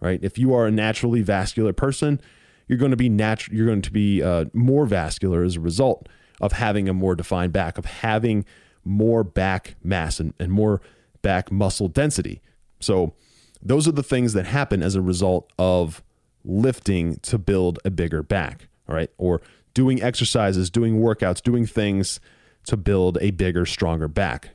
right? 0.00 0.20
If 0.22 0.38
you 0.38 0.54
are 0.54 0.66
a 0.66 0.70
naturally 0.70 1.22
vascular 1.22 1.72
person, 1.72 2.20
you're 2.68 2.78
going 2.78 2.90
to 2.90 2.96
be 2.96 3.08
natural. 3.08 3.56
You're 3.56 3.66
going 3.66 3.82
to 3.82 3.92
be 3.92 4.22
uh, 4.22 4.46
more 4.52 4.86
vascular 4.86 5.42
as 5.42 5.56
a 5.56 5.60
result 5.60 6.08
of 6.40 6.52
having 6.52 6.88
a 6.88 6.94
more 6.94 7.14
defined 7.14 7.52
back, 7.52 7.78
of 7.78 7.84
having 7.84 8.44
more 8.84 9.22
back 9.22 9.76
mass 9.82 10.18
and, 10.20 10.34
and 10.38 10.50
more 10.50 10.80
back 11.22 11.52
muscle 11.52 11.88
density. 11.88 12.40
So 12.80 13.14
those 13.62 13.86
are 13.86 13.92
the 13.92 14.02
things 14.02 14.32
that 14.32 14.46
happen 14.46 14.82
as 14.82 14.94
a 14.94 15.02
result 15.02 15.52
of 15.58 16.02
lifting 16.44 17.16
to 17.22 17.38
build 17.38 17.78
a 17.84 17.90
bigger 17.90 18.22
back, 18.22 18.68
all 18.88 18.96
right? 18.96 19.10
Or 19.18 19.40
doing 19.74 20.02
exercises, 20.02 20.70
doing 20.70 21.00
workouts, 21.00 21.42
doing 21.42 21.66
things 21.66 22.18
to 22.66 22.76
build 22.76 23.18
a 23.20 23.30
bigger, 23.30 23.64
stronger 23.66 24.08
back. 24.08 24.50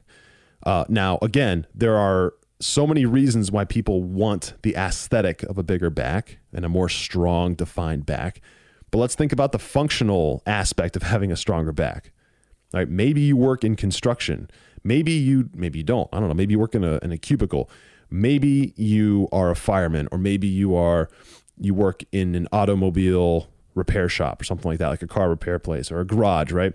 Uh, 0.67 0.83
now, 0.89 1.17
again, 1.21 1.65
there 1.73 1.95
are 1.95 2.33
so 2.59 2.85
many 2.85 3.05
reasons 3.05 3.49
why 3.49 3.63
people 3.63 4.03
want 4.03 4.53
the 4.63 4.75
aesthetic 4.75 5.41
of 5.43 5.57
a 5.57 5.63
bigger 5.63 5.89
back 5.89 6.39
and 6.51 6.65
a 6.65 6.69
more 6.69 6.89
strong, 6.89 7.53
defined 7.53 8.05
back. 8.05 8.41
But 8.91 8.97
let's 8.97 9.15
think 9.15 9.31
about 9.31 9.53
the 9.53 9.59
functional 9.59 10.43
aspect 10.45 10.97
of 10.97 11.03
having 11.03 11.31
a 11.31 11.37
stronger 11.37 11.71
back. 11.71 12.11
All 12.73 12.81
right, 12.81 12.89
maybe 12.89 13.21
you 13.21 13.37
work 13.37 13.63
in 13.63 13.77
construction. 13.77 14.49
Maybe 14.83 15.13
you 15.13 15.49
maybe 15.53 15.79
you 15.79 15.85
don't. 15.85 16.09
I 16.11 16.19
don't 16.19 16.27
know. 16.27 16.33
Maybe 16.33 16.51
you 16.51 16.59
work 16.59 16.75
in 16.75 16.83
a 16.83 16.99
in 17.01 17.13
a 17.13 17.17
cubicle. 17.17 17.69
Maybe 18.09 18.73
you 18.75 19.29
are 19.31 19.49
a 19.49 19.55
fireman, 19.55 20.09
or 20.11 20.17
maybe 20.17 20.47
you 20.47 20.75
are 20.75 21.09
you 21.57 21.73
work 21.73 22.03
in 22.11 22.35
an 22.35 22.49
automobile 22.51 23.47
repair 23.73 24.09
shop 24.09 24.41
or 24.41 24.43
something 24.43 24.69
like 24.69 24.79
that, 24.79 24.89
like 24.89 25.01
a 25.01 25.07
car 25.07 25.29
repair 25.29 25.59
place 25.59 25.93
or 25.93 26.01
a 26.01 26.05
garage, 26.05 26.51
right? 26.51 26.73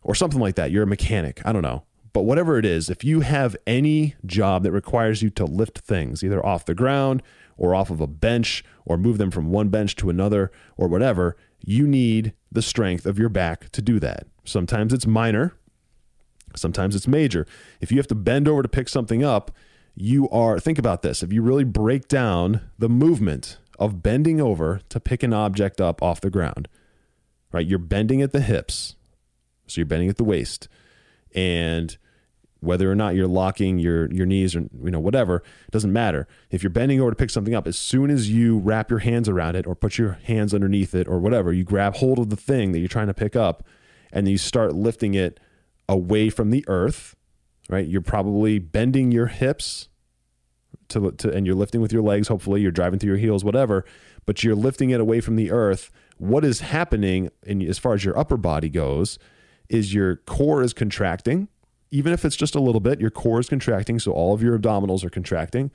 Or 0.00 0.14
something 0.14 0.40
like 0.40 0.54
that. 0.54 0.70
You're 0.70 0.84
a 0.84 0.86
mechanic. 0.86 1.42
I 1.44 1.52
don't 1.52 1.60
know. 1.60 1.82
But 2.18 2.24
whatever 2.24 2.58
it 2.58 2.64
is, 2.64 2.90
if 2.90 3.04
you 3.04 3.20
have 3.20 3.56
any 3.64 4.16
job 4.26 4.64
that 4.64 4.72
requires 4.72 5.22
you 5.22 5.30
to 5.30 5.44
lift 5.44 5.78
things, 5.78 6.24
either 6.24 6.44
off 6.44 6.64
the 6.64 6.74
ground 6.74 7.22
or 7.56 7.76
off 7.76 7.90
of 7.90 8.00
a 8.00 8.08
bench 8.08 8.64
or 8.84 8.98
move 8.98 9.18
them 9.18 9.30
from 9.30 9.52
one 9.52 9.68
bench 9.68 9.94
to 9.94 10.10
another 10.10 10.50
or 10.76 10.88
whatever, 10.88 11.36
you 11.64 11.86
need 11.86 12.32
the 12.50 12.60
strength 12.60 13.06
of 13.06 13.20
your 13.20 13.28
back 13.28 13.70
to 13.70 13.80
do 13.80 14.00
that. 14.00 14.26
Sometimes 14.44 14.92
it's 14.92 15.06
minor, 15.06 15.54
sometimes 16.56 16.96
it's 16.96 17.06
major. 17.06 17.46
If 17.80 17.92
you 17.92 17.98
have 17.98 18.08
to 18.08 18.16
bend 18.16 18.48
over 18.48 18.62
to 18.62 18.68
pick 18.68 18.88
something 18.88 19.22
up, 19.22 19.52
you 19.94 20.28
are, 20.30 20.58
think 20.58 20.80
about 20.80 21.02
this. 21.02 21.22
If 21.22 21.32
you 21.32 21.40
really 21.40 21.62
break 21.62 22.08
down 22.08 22.62
the 22.80 22.88
movement 22.88 23.58
of 23.78 24.02
bending 24.02 24.40
over 24.40 24.80
to 24.88 24.98
pick 24.98 25.22
an 25.22 25.32
object 25.32 25.80
up 25.80 26.02
off 26.02 26.20
the 26.20 26.30
ground, 26.30 26.66
right? 27.52 27.64
You're 27.64 27.78
bending 27.78 28.22
at 28.22 28.32
the 28.32 28.40
hips, 28.40 28.96
so 29.68 29.80
you're 29.80 29.86
bending 29.86 30.08
at 30.08 30.16
the 30.16 30.24
waist 30.24 30.66
and 31.34 31.96
whether 32.60 32.90
or 32.90 32.94
not 32.94 33.14
you're 33.14 33.28
locking 33.28 33.78
your 33.78 34.12
your 34.12 34.26
knees 34.26 34.56
or 34.56 34.60
you 34.82 34.90
know 34.90 35.00
whatever 35.00 35.42
doesn't 35.70 35.92
matter. 35.92 36.26
If 36.50 36.62
you're 36.62 36.70
bending 36.70 37.00
over 37.00 37.10
to 37.10 37.16
pick 37.16 37.30
something 37.30 37.54
up 37.54 37.66
as 37.66 37.78
soon 37.78 38.10
as 38.10 38.30
you 38.30 38.58
wrap 38.58 38.90
your 38.90 39.00
hands 39.00 39.28
around 39.28 39.56
it 39.56 39.66
or 39.66 39.74
put 39.74 39.98
your 39.98 40.18
hands 40.24 40.52
underneath 40.52 40.94
it 40.94 41.06
or 41.08 41.18
whatever 41.18 41.52
you 41.52 41.64
grab 41.64 41.96
hold 41.96 42.18
of 42.18 42.30
the 42.30 42.36
thing 42.36 42.72
that 42.72 42.78
you're 42.78 42.88
trying 42.88 43.06
to 43.06 43.14
pick 43.14 43.36
up 43.36 43.64
and 44.12 44.28
you 44.28 44.38
start 44.38 44.74
lifting 44.74 45.14
it 45.14 45.38
away 45.88 46.30
from 46.30 46.50
the 46.50 46.64
earth 46.68 47.14
right? 47.70 47.86
You're 47.86 48.00
probably 48.00 48.58
bending 48.58 49.12
your 49.12 49.26
hips 49.26 49.88
to, 50.88 51.12
to 51.12 51.30
and 51.30 51.46
you're 51.46 51.54
lifting 51.54 51.80
with 51.82 51.92
your 51.92 52.02
legs 52.02 52.28
hopefully 52.28 52.62
you're 52.62 52.70
driving 52.70 52.98
through 52.98 53.10
your 53.10 53.18
heels 53.18 53.44
whatever 53.44 53.84
but 54.28 54.44
you're 54.44 54.54
lifting 54.54 54.90
it 54.90 55.00
away 55.00 55.22
from 55.22 55.36
the 55.36 55.50
earth. 55.50 55.90
What 56.18 56.44
is 56.44 56.60
happening 56.60 57.30
in 57.44 57.62
as 57.62 57.78
far 57.78 57.94
as 57.94 58.04
your 58.04 58.16
upper 58.18 58.36
body 58.36 58.68
goes 58.68 59.18
is 59.70 59.94
your 59.94 60.16
core 60.16 60.62
is 60.62 60.74
contracting. 60.74 61.48
Even 61.90 62.12
if 62.12 62.24
it's 62.24 62.36
just 62.36 62.54
a 62.54 62.60
little 62.60 62.80
bit, 62.80 63.00
your 63.00 63.10
core 63.10 63.40
is 63.40 63.48
contracting. 63.48 63.98
So 63.98 64.12
all 64.12 64.34
of 64.34 64.42
your 64.42 64.58
abdominals 64.58 65.04
are 65.04 65.10
contracting 65.10 65.70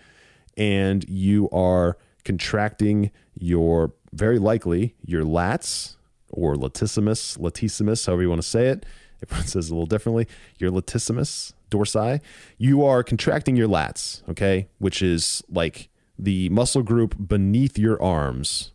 and 0.55 1.07
you 1.09 1.49
are 1.51 1.97
contracting 2.23 3.11
your, 3.33 3.93
very 4.11 4.39
likely, 4.39 4.95
your 5.05 5.23
lats 5.23 5.95
or 6.29 6.55
latissimus, 6.55 7.37
latissimus, 7.37 8.05
however 8.05 8.21
you 8.21 8.29
want 8.29 8.41
to 8.41 8.47
say 8.47 8.67
it. 8.67 8.85
Everyone 9.23 9.47
says 9.47 9.69
a 9.69 9.73
little 9.73 9.87
differently. 9.87 10.27
Your 10.57 10.71
latissimus 10.71 11.53
dorsi. 11.71 12.21
You 12.57 12.85
are 12.85 13.03
contracting 13.03 13.55
your 13.55 13.67
lats, 13.67 14.27
okay, 14.29 14.67
which 14.77 15.01
is 15.01 15.43
like 15.49 15.89
the 16.17 16.49
muscle 16.49 16.83
group 16.83 17.15
beneath 17.27 17.77
your 17.77 18.01
arms 18.01 18.71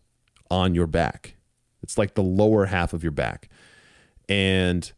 on 0.51 0.75
your 0.75 0.87
back. 0.87 1.37
It's 1.83 1.97
like 1.97 2.15
the 2.15 2.23
lower 2.23 2.67
half 2.67 2.93
of 2.93 3.03
your 3.03 3.13
back. 3.13 3.49
And 4.29 4.91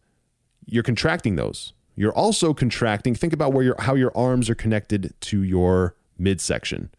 you're 0.67 0.83
contracting 0.83 1.37
those. 1.37 1.73
You're 1.97 2.13
also 2.13 2.55
contracting. 2.55 3.15
Think 3.15 3.33
about 3.33 3.53
where 3.53 3.65
your 3.65 3.77
how 3.79 3.95
your 3.95 4.17
arms 4.17 4.49
are 4.49 4.55
connected 4.55 5.15
to 5.21 5.43
your 5.43 5.95
midsection, 6.19 6.91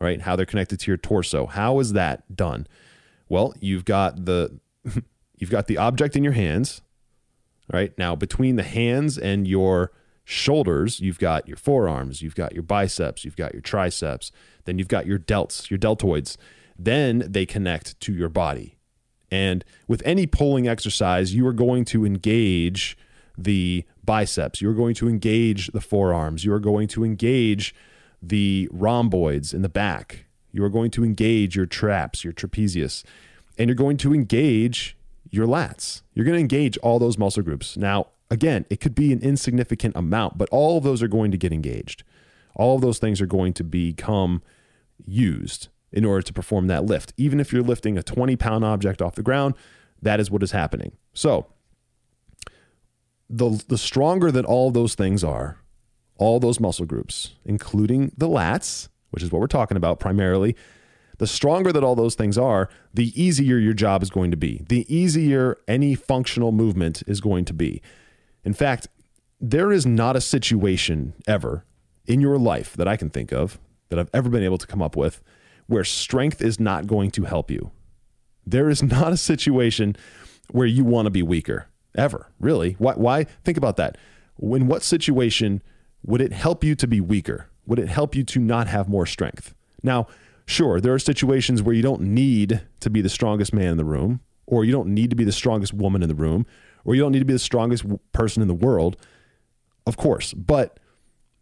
right? 0.00 0.20
How 0.20 0.36
they're 0.36 0.46
connected 0.46 0.80
to 0.80 0.90
your 0.90 0.96
torso. 0.96 1.46
How 1.46 1.78
is 1.80 1.92
that 1.92 2.34
done? 2.34 2.66
Well, 3.28 3.54
you've 3.60 3.84
got 3.84 4.24
the 4.24 4.58
you've 5.38 5.50
got 5.50 5.66
the 5.66 5.78
object 5.78 6.16
in 6.16 6.24
your 6.24 6.32
hands, 6.32 6.82
right? 7.72 7.96
Now 7.98 8.16
between 8.16 8.56
the 8.56 8.62
hands 8.62 9.18
and 9.18 9.46
your 9.46 9.92
shoulders, 10.24 11.00
you've 11.00 11.18
got 11.18 11.48
your 11.48 11.56
forearms, 11.56 12.20
you've 12.20 12.34
got 12.34 12.52
your 12.52 12.62
biceps, 12.62 13.24
you've 13.24 13.36
got 13.36 13.52
your 13.54 13.62
triceps, 13.62 14.30
then 14.64 14.78
you've 14.78 14.88
got 14.88 15.06
your 15.06 15.18
delts, 15.18 15.70
your 15.70 15.78
deltoids. 15.78 16.36
Then 16.78 17.24
they 17.26 17.46
connect 17.46 17.98
to 18.00 18.12
your 18.12 18.28
body. 18.28 18.76
And 19.30 19.64
with 19.86 20.02
any 20.04 20.26
pulling 20.26 20.68
exercise, 20.68 21.34
you 21.34 21.46
are 21.46 21.52
going 21.52 21.84
to 21.86 22.04
engage 22.04 22.96
the 23.36 23.84
biceps, 24.08 24.62
you're 24.62 24.72
going 24.72 24.94
to 24.94 25.06
engage 25.06 25.66
the 25.72 25.82
forearms, 25.82 26.42
you 26.42 26.50
are 26.50 26.58
going 26.58 26.88
to 26.88 27.04
engage 27.04 27.74
the 28.22 28.66
rhomboids 28.72 29.52
in 29.52 29.60
the 29.60 29.68
back, 29.68 30.24
you 30.50 30.64
are 30.64 30.70
going 30.70 30.90
to 30.90 31.04
engage 31.04 31.54
your 31.54 31.66
traps, 31.66 32.24
your 32.24 32.32
trapezius, 32.32 33.04
and 33.58 33.68
you're 33.68 33.74
going 33.74 33.98
to 33.98 34.14
engage 34.14 34.96
your 35.30 35.46
lats. 35.46 36.00
You're 36.14 36.24
going 36.24 36.36
to 36.36 36.40
engage 36.40 36.78
all 36.78 36.98
those 36.98 37.18
muscle 37.18 37.42
groups. 37.42 37.76
Now, 37.76 38.06
again, 38.30 38.64
it 38.70 38.80
could 38.80 38.94
be 38.94 39.12
an 39.12 39.20
insignificant 39.20 39.94
amount, 39.94 40.38
but 40.38 40.48
all 40.48 40.78
of 40.78 40.84
those 40.84 41.02
are 41.02 41.08
going 41.08 41.30
to 41.32 41.36
get 41.36 41.52
engaged. 41.52 42.02
All 42.54 42.76
of 42.76 42.80
those 42.80 42.98
things 42.98 43.20
are 43.20 43.26
going 43.26 43.52
to 43.52 43.62
become 43.62 44.40
used 45.04 45.68
in 45.92 46.06
order 46.06 46.22
to 46.22 46.32
perform 46.32 46.66
that 46.68 46.86
lift. 46.86 47.12
Even 47.18 47.40
if 47.40 47.52
you're 47.52 47.62
lifting 47.62 47.98
a 47.98 48.02
20 48.02 48.36
pound 48.36 48.64
object 48.64 49.02
off 49.02 49.16
the 49.16 49.22
ground, 49.22 49.54
that 50.00 50.18
is 50.18 50.30
what 50.30 50.42
is 50.42 50.52
happening. 50.52 50.92
So, 51.12 51.46
the, 53.28 53.62
the 53.68 53.78
stronger 53.78 54.30
that 54.30 54.44
all 54.44 54.70
those 54.70 54.94
things 54.94 55.22
are, 55.22 55.58
all 56.16 56.40
those 56.40 56.60
muscle 56.60 56.86
groups, 56.86 57.34
including 57.44 58.12
the 58.16 58.28
lats, 58.28 58.88
which 59.10 59.22
is 59.22 59.30
what 59.30 59.40
we're 59.40 59.46
talking 59.46 59.76
about 59.76 60.00
primarily, 60.00 60.56
the 61.18 61.26
stronger 61.26 61.72
that 61.72 61.84
all 61.84 61.96
those 61.96 62.14
things 62.14 62.38
are, 62.38 62.68
the 62.94 63.20
easier 63.20 63.58
your 63.58 63.74
job 63.74 64.02
is 64.02 64.10
going 64.10 64.30
to 64.30 64.36
be. 64.36 64.64
The 64.68 64.92
easier 64.94 65.58
any 65.66 65.94
functional 65.94 66.52
movement 66.52 67.02
is 67.06 67.20
going 67.20 67.44
to 67.46 67.52
be. 67.52 67.82
In 68.44 68.54
fact, 68.54 68.88
there 69.40 69.72
is 69.72 69.84
not 69.84 70.16
a 70.16 70.20
situation 70.20 71.14
ever 71.26 71.64
in 72.06 72.20
your 72.20 72.38
life 72.38 72.74
that 72.76 72.88
I 72.88 72.96
can 72.96 73.10
think 73.10 73.32
of 73.32 73.58
that 73.88 73.98
I've 73.98 74.10
ever 74.12 74.28
been 74.28 74.42
able 74.42 74.58
to 74.58 74.66
come 74.66 74.82
up 74.82 74.96
with 74.96 75.22
where 75.66 75.84
strength 75.84 76.40
is 76.40 76.58
not 76.58 76.86
going 76.86 77.10
to 77.12 77.24
help 77.24 77.50
you. 77.50 77.72
There 78.46 78.70
is 78.70 78.82
not 78.82 79.12
a 79.12 79.16
situation 79.16 79.96
where 80.50 80.66
you 80.66 80.84
want 80.84 81.06
to 81.06 81.10
be 81.10 81.22
weaker 81.22 81.66
ever, 81.98 82.30
really. 82.40 82.74
Why, 82.78 82.94
why? 82.94 83.24
Think 83.44 83.58
about 83.58 83.76
that. 83.76 83.98
In 84.40 84.66
what 84.66 84.82
situation 84.82 85.62
would 86.04 86.20
it 86.20 86.32
help 86.32 86.64
you 86.64 86.74
to 86.76 86.86
be 86.86 87.00
weaker? 87.00 87.48
Would 87.66 87.78
it 87.78 87.88
help 87.88 88.14
you 88.14 88.24
to 88.24 88.38
not 88.38 88.68
have 88.68 88.88
more 88.88 89.04
strength? 89.04 89.54
Now, 89.82 90.06
sure, 90.46 90.80
there 90.80 90.94
are 90.94 90.98
situations 90.98 91.62
where 91.62 91.74
you 91.74 91.82
don't 91.82 92.00
need 92.00 92.62
to 92.80 92.88
be 92.88 93.00
the 93.00 93.08
strongest 93.08 93.52
man 93.52 93.72
in 93.72 93.76
the 93.76 93.84
room, 93.84 94.20
or 94.46 94.64
you 94.64 94.72
don't 94.72 94.88
need 94.88 95.10
to 95.10 95.16
be 95.16 95.24
the 95.24 95.32
strongest 95.32 95.74
woman 95.74 96.02
in 96.02 96.08
the 96.08 96.14
room, 96.14 96.46
or 96.84 96.94
you 96.94 97.02
don't 97.02 97.12
need 97.12 97.18
to 97.18 97.24
be 97.24 97.34
the 97.34 97.38
strongest 97.38 97.84
person 98.12 98.40
in 98.40 98.48
the 98.48 98.54
world. 98.54 98.96
Of 99.86 99.96
course, 99.96 100.32
but 100.32 100.78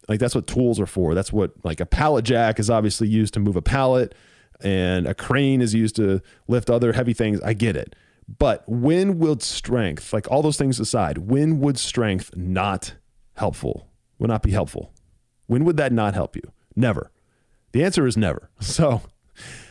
like 0.08 0.20
that's 0.20 0.34
what 0.34 0.46
tools 0.46 0.80
are 0.80 0.86
for. 0.86 1.14
That's 1.14 1.32
what 1.32 1.52
like 1.64 1.80
a 1.80 1.86
pallet 1.86 2.24
jack 2.24 2.58
is 2.58 2.70
obviously 2.70 3.08
used 3.08 3.34
to 3.34 3.40
move 3.40 3.56
a 3.56 3.62
pallet 3.62 4.14
and 4.60 5.06
a 5.06 5.14
crane 5.14 5.60
is 5.60 5.74
used 5.74 5.96
to 5.96 6.20
lift 6.48 6.70
other 6.70 6.92
heavy 6.92 7.12
things. 7.12 7.40
I 7.42 7.52
get 7.52 7.76
it. 7.76 7.94
But 8.28 8.64
when 8.66 9.18
would 9.18 9.42
strength, 9.42 10.12
like 10.12 10.30
all 10.30 10.42
those 10.42 10.56
things 10.56 10.80
aside, 10.80 11.18
when 11.18 11.60
would 11.60 11.78
strength 11.78 12.36
not 12.36 12.94
helpful? 13.34 13.88
Would 14.18 14.30
not 14.30 14.42
be 14.42 14.50
helpful? 14.50 14.92
When 15.46 15.64
would 15.64 15.76
that 15.76 15.92
not 15.92 16.14
help 16.14 16.34
you? 16.34 16.42
Never. 16.74 17.10
The 17.72 17.84
answer 17.84 18.06
is 18.06 18.16
never. 18.16 18.50
So 18.60 19.02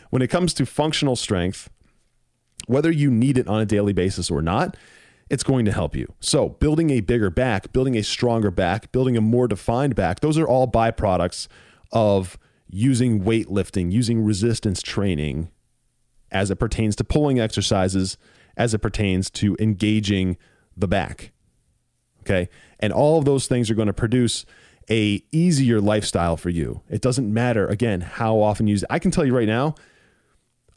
when 0.10 0.22
it 0.22 0.30
comes 0.30 0.54
to 0.54 0.66
functional 0.66 1.16
strength, 1.16 1.70
whether 2.68 2.92
you 2.92 3.12
need 3.12 3.38
it 3.38 3.48
on 3.48 3.62
a 3.62 3.66
daily 3.66 3.94
basis 3.94 4.32
or 4.32 4.42
not, 4.42 4.78
it's 5.30 5.44
going 5.44 5.66
to 5.66 5.72
help 5.72 5.96
you. 5.96 6.14
So, 6.20 6.50
building 6.50 6.92
a 6.92 7.02
bigger 7.02 7.30
back, 7.30 7.74
building 7.74 7.98
a 7.98 8.04
stronger 8.04 8.52
back, 8.52 8.92
building 8.92 9.18
a 9.18 9.22
more 9.22 9.48
defined 9.48 9.96
back, 9.96 10.20
those 10.20 10.38
are 10.38 10.48
all 10.48 10.68
byproducts 10.72 11.48
of 11.92 12.38
using 12.68 13.24
weightlifting, 13.24 13.92
using 13.92 14.24
resistance 14.24 14.82
training 14.82 15.50
as 16.32 16.52
it 16.52 16.58
pertains 16.58 16.96
to 16.98 17.04
pulling 17.04 17.40
exercises, 17.40 18.18
as 18.58 18.74
it 18.74 18.80
pertains 18.80 19.30
to 19.32 19.56
engaging 19.60 20.38
the 20.76 20.88
back. 20.88 21.32
Okay? 22.22 22.50
And 22.80 22.92
all 22.92 23.20
of 23.20 23.26
those 23.26 23.48
things 23.48 23.70
are 23.70 23.76
going 23.76 23.88
to 23.88 23.94
produce 23.94 24.46
a 24.90 25.24
easier 25.32 25.82
lifestyle 25.82 26.38
for 26.38 26.50
you. 26.50 26.82
It 26.90 27.02
doesn't 27.02 27.32
matter 27.34 27.68
again 27.68 28.02
how 28.02 28.40
often 28.40 28.68
you 28.68 28.72
use 28.72 28.84
it. 28.84 28.90
I 28.90 29.00
can 29.00 29.12
tell 29.12 29.26
you 29.26 29.36
right 29.36 29.48
now, 29.48 29.76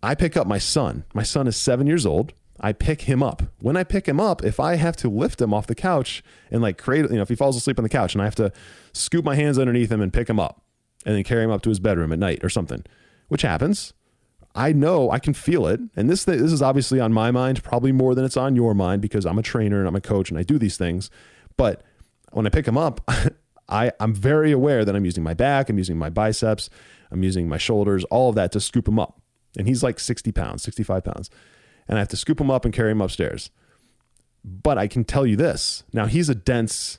I 0.02 0.14
pick 0.14 0.36
up 0.36 0.46
my 0.46 0.58
son. 0.58 1.04
My 1.12 1.22
son 1.22 1.46
is 1.46 1.56
7 1.56 1.86
years 1.86 2.06
old. 2.06 2.32
I 2.60 2.72
pick 2.72 3.02
him 3.02 3.22
up. 3.22 3.42
When 3.60 3.76
I 3.76 3.84
pick 3.84 4.06
him 4.06 4.18
up, 4.18 4.44
if 4.44 4.58
I 4.58 4.76
have 4.76 4.96
to 4.96 5.08
lift 5.08 5.40
him 5.40 5.54
off 5.54 5.66
the 5.66 5.74
couch 5.74 6.22
and 6.50 6.62
like 6.62 6.78
create, 6.78 7.08
you 7.10 7.16
know, 7.16 7.22
if 7.22 7.28
he 7.28 7.36
falls 7.36 7.56
asleep 7.56 7.78
on 7.78 7.82
the 7.82 7.88
couch 7.88 8.14
and 8.14 8.22
I 8.22 8.24
have 8.24 8.34
to 8.36 8.52
scoop 8.92 9.24
my 9.24 9.34
hands 9.34 9.58
underneath 9.58 9.92
him 9.92 10.00
and 10.00 10.12
pick 10.12 10.28
him 10.28 10.40
up 10.40 10.62
and 11.06 11.14
then 11.14 11.22
carry 11.22 11.44
him 11.44 11.50
up 11.50 11.62
to 11.62 11.68
his 11.68 11.78
bedroom 11.78 12.12
at 12.12 12.18
night 12.18 12.42
or 12.42 12.48
something, 12.48 12.84
which 13.28 13.42
happens, 13.42 13.92
I 14.54 14.72
know 14.72 15.10
I 15.10 15.18
can 15.18 15.34
feel 15.34 15.66
it. 15.66 15.80
And 15.94 16.10
this 16.10 16.24
this 16.24 16.52
is 16.52 16.62
obviously 16.62 17.00
on 17.00 17.12
my 17.12 17.30
mind, 17.30 17.62
probably 17.62 17.92
more 17.92 18.14
than 18.14 18.24
it's 18.24 18.36
on 18.36 18.56
your 18.56 18.74
mind 18.74 19.02
because 19.02 19.24
I'm 19.24 19.38
a 19.38 19.42
trainer 19.42 19.78
and 19.78 19.88
I'm 19.88 19.96
a 19.96 20.00
coach 20.00 20.30
and 20.30 20.38
I 20.38 20.42
do 20.42 20.58
these 20.58 20.76
things. 20.76 21.10
But 21.56 21.82
when 22.32 22.46
I 22.46 22.50
pick 22.50 22.66
him 22.66 22.78
up, 22.78 23.00
I, 23.68 23.92
I'm 24.00 24.14
very 24.14 24.50
aware 24.50 24.84
that 24.84 24.96
I'm 24.96 25.04
using 25.04 25.22
my 25.22 25.34
back, 25.34 25.68
I'm 25.68 25.78
using 25.78 25.98
my 25.98 26.08
biceps, 26.08 26.70
I'm 27.10 27.22
using 27.22 27.48
my 27.48 27.58
shoulders, 27.58 28.04
all 28.04 28.30
of 28.30 28.34
that 28.36 28.52
to 28.52 28.60
scoop 28.60 28.88
him 28.88 28.98
up. 28.98 29.20
And 29.58 29.66
he's 29.66 29.82
like 29.82 30.00
60 30.00 30.32
pounds, 30.32 30.62
65 30.62 31.04
pounds 31.04 31.30
and 31.88 31.96
I 31.96 32.00
have 32.00 32.08
to 32.08 32.16
scoop 32.16 32.40
him 32.40 32.50
up 32.50 32.64
and 32.64 32.74
carry 32.74 32.92
him 32.92 33.00
upstairs. 33.00 33.50
But 34.44 34.78
I 34.78 34.86
can 34.86 35.04
tell 35.04 35.26
you 35.26 35.36
this. 35.36 35.84
Now 35.92 36.06
he's 36.06 36.28
a 36.28 36.34
dense 36.34 36.98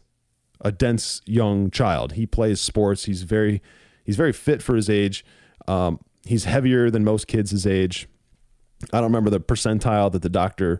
a 0.62 0.74
dense 0.74 1.22
young 1.26 1.72
child. 1.72 2.14
He 2.14 2.26
plays 2.26 2.60
sports. 2.60 3.06
He's 3.06 3.24
very 3.24 3.62
he's 4.04 4.18
very 4.18 4.34
fit 4.34 4.62
for 4.62 4.76
his 4.76 4.90
age. 4.90 5.24
Um, 5.68 6.00
he's 6.26 6.46
heavier 6.46 6.90
than 6.90 7.04
most 7.04 7.28
kids 7.28 7.52
his 7.52 7.66
age. 7.66 8.08
I 8.94 8.98
don't 8.98 9.06
remember 9.06 9.30
the 9.30 9.40
percentile 9.40 10.12
that 10.12 10.22
the 10.22 10.30
doctor 10.30 10.80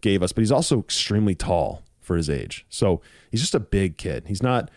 gave 0.00 0.22
us, 0.22 0.32
but 0.32 0.42
he's 0.42 0.52
also 0.52 0.80
extremely 0.80 1.34
tall 1.34 1.82
for 2.00 2.16
his 2.16 2.30
age. 2.30 2.64
So 2.68 3.00
he's 3.30 3.40
just 3.40 3.54
a 3.54 3.60
big 3.60 3.96
kid. 3.96 4.24
He's 4.26 4.42
not 4.42 4.70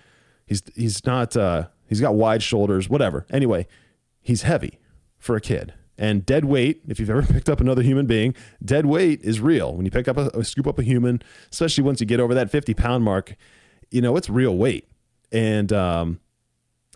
he's 0.45 0.63
he's 0.75 1.05
not 1.05 1.35
uh, 1.37 1.67
he's 1.87 2.01
got 2.01 2.15
wide 2.15 2.43
shoulders, 2.43 2.89
whatever. 2.89 3.25
Anyway, 3.29 3.67
he's 4.21 4.43
heavy 4.43 4.79
for 5.17 5.35
a 5.35 5.41
kid. 5.41 5.73
And 5.97 6.25
dead 6.25 6.45
weight, 6.45 6.81
if 6.87 6.99
you've 6.99 7.09
ever 7.09 7.21
picked 7.33 7.49
up 7.49 7.61
another 7.61 7.81
human 7.81 8.05
being, 8.05 8.35
dead 8.63 8.85
weight 8.85 9.21
is 9.21 9.39
real. 9.39 9.75
When 9.75 9.85
you 9.85 9.91
pick 9.91 10.07
up 10.07 10.17
a, 10.17 10.43
scoop 10.43 10.67
up 10.67 10.79
a 10.79 10.83
human, 10.83 11.21
especially 11.51 11.83
once 11.83 11.99
you 12.01 12.07
get 12.07 12.19
over 12.19 12.33
that 12.33 12.49
50 12.49 12.73
pound 12.73 13.03
mark, 13.03 13.35
you 13.91 14.01
know, 14.01 14.15
it's 14.17 14.29
real 14.29 14.57
weight. 14.57 14.89
And, 15.31 15.71
um, 15.71 16.19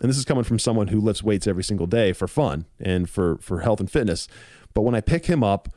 and 0.00 0.08
this 0.08 0.18
is 0.18 0.24
coming 0.24 0.44
from 0.44 0.58
someone 0.58 0.88
who 0.88 1.00
lifts 1.00 1.22
weights 1.22 1.46
every 1.46 1.64
single 1.64 1.86
day 1.86 2.12
for 2.12 2.28
fun 2.28 2.66
and 2.78 3.10
for, 3.10 3.38
for 3.38 3.60
health 3.60 3.80
and 3.80 3.90
fitness. 3.90 4.28
But 4.74 4.82
when 4.82 4.94
I 4.94 5.00
pick 5.00 5.26
him 5.26 5.42
up, 5.42 5.68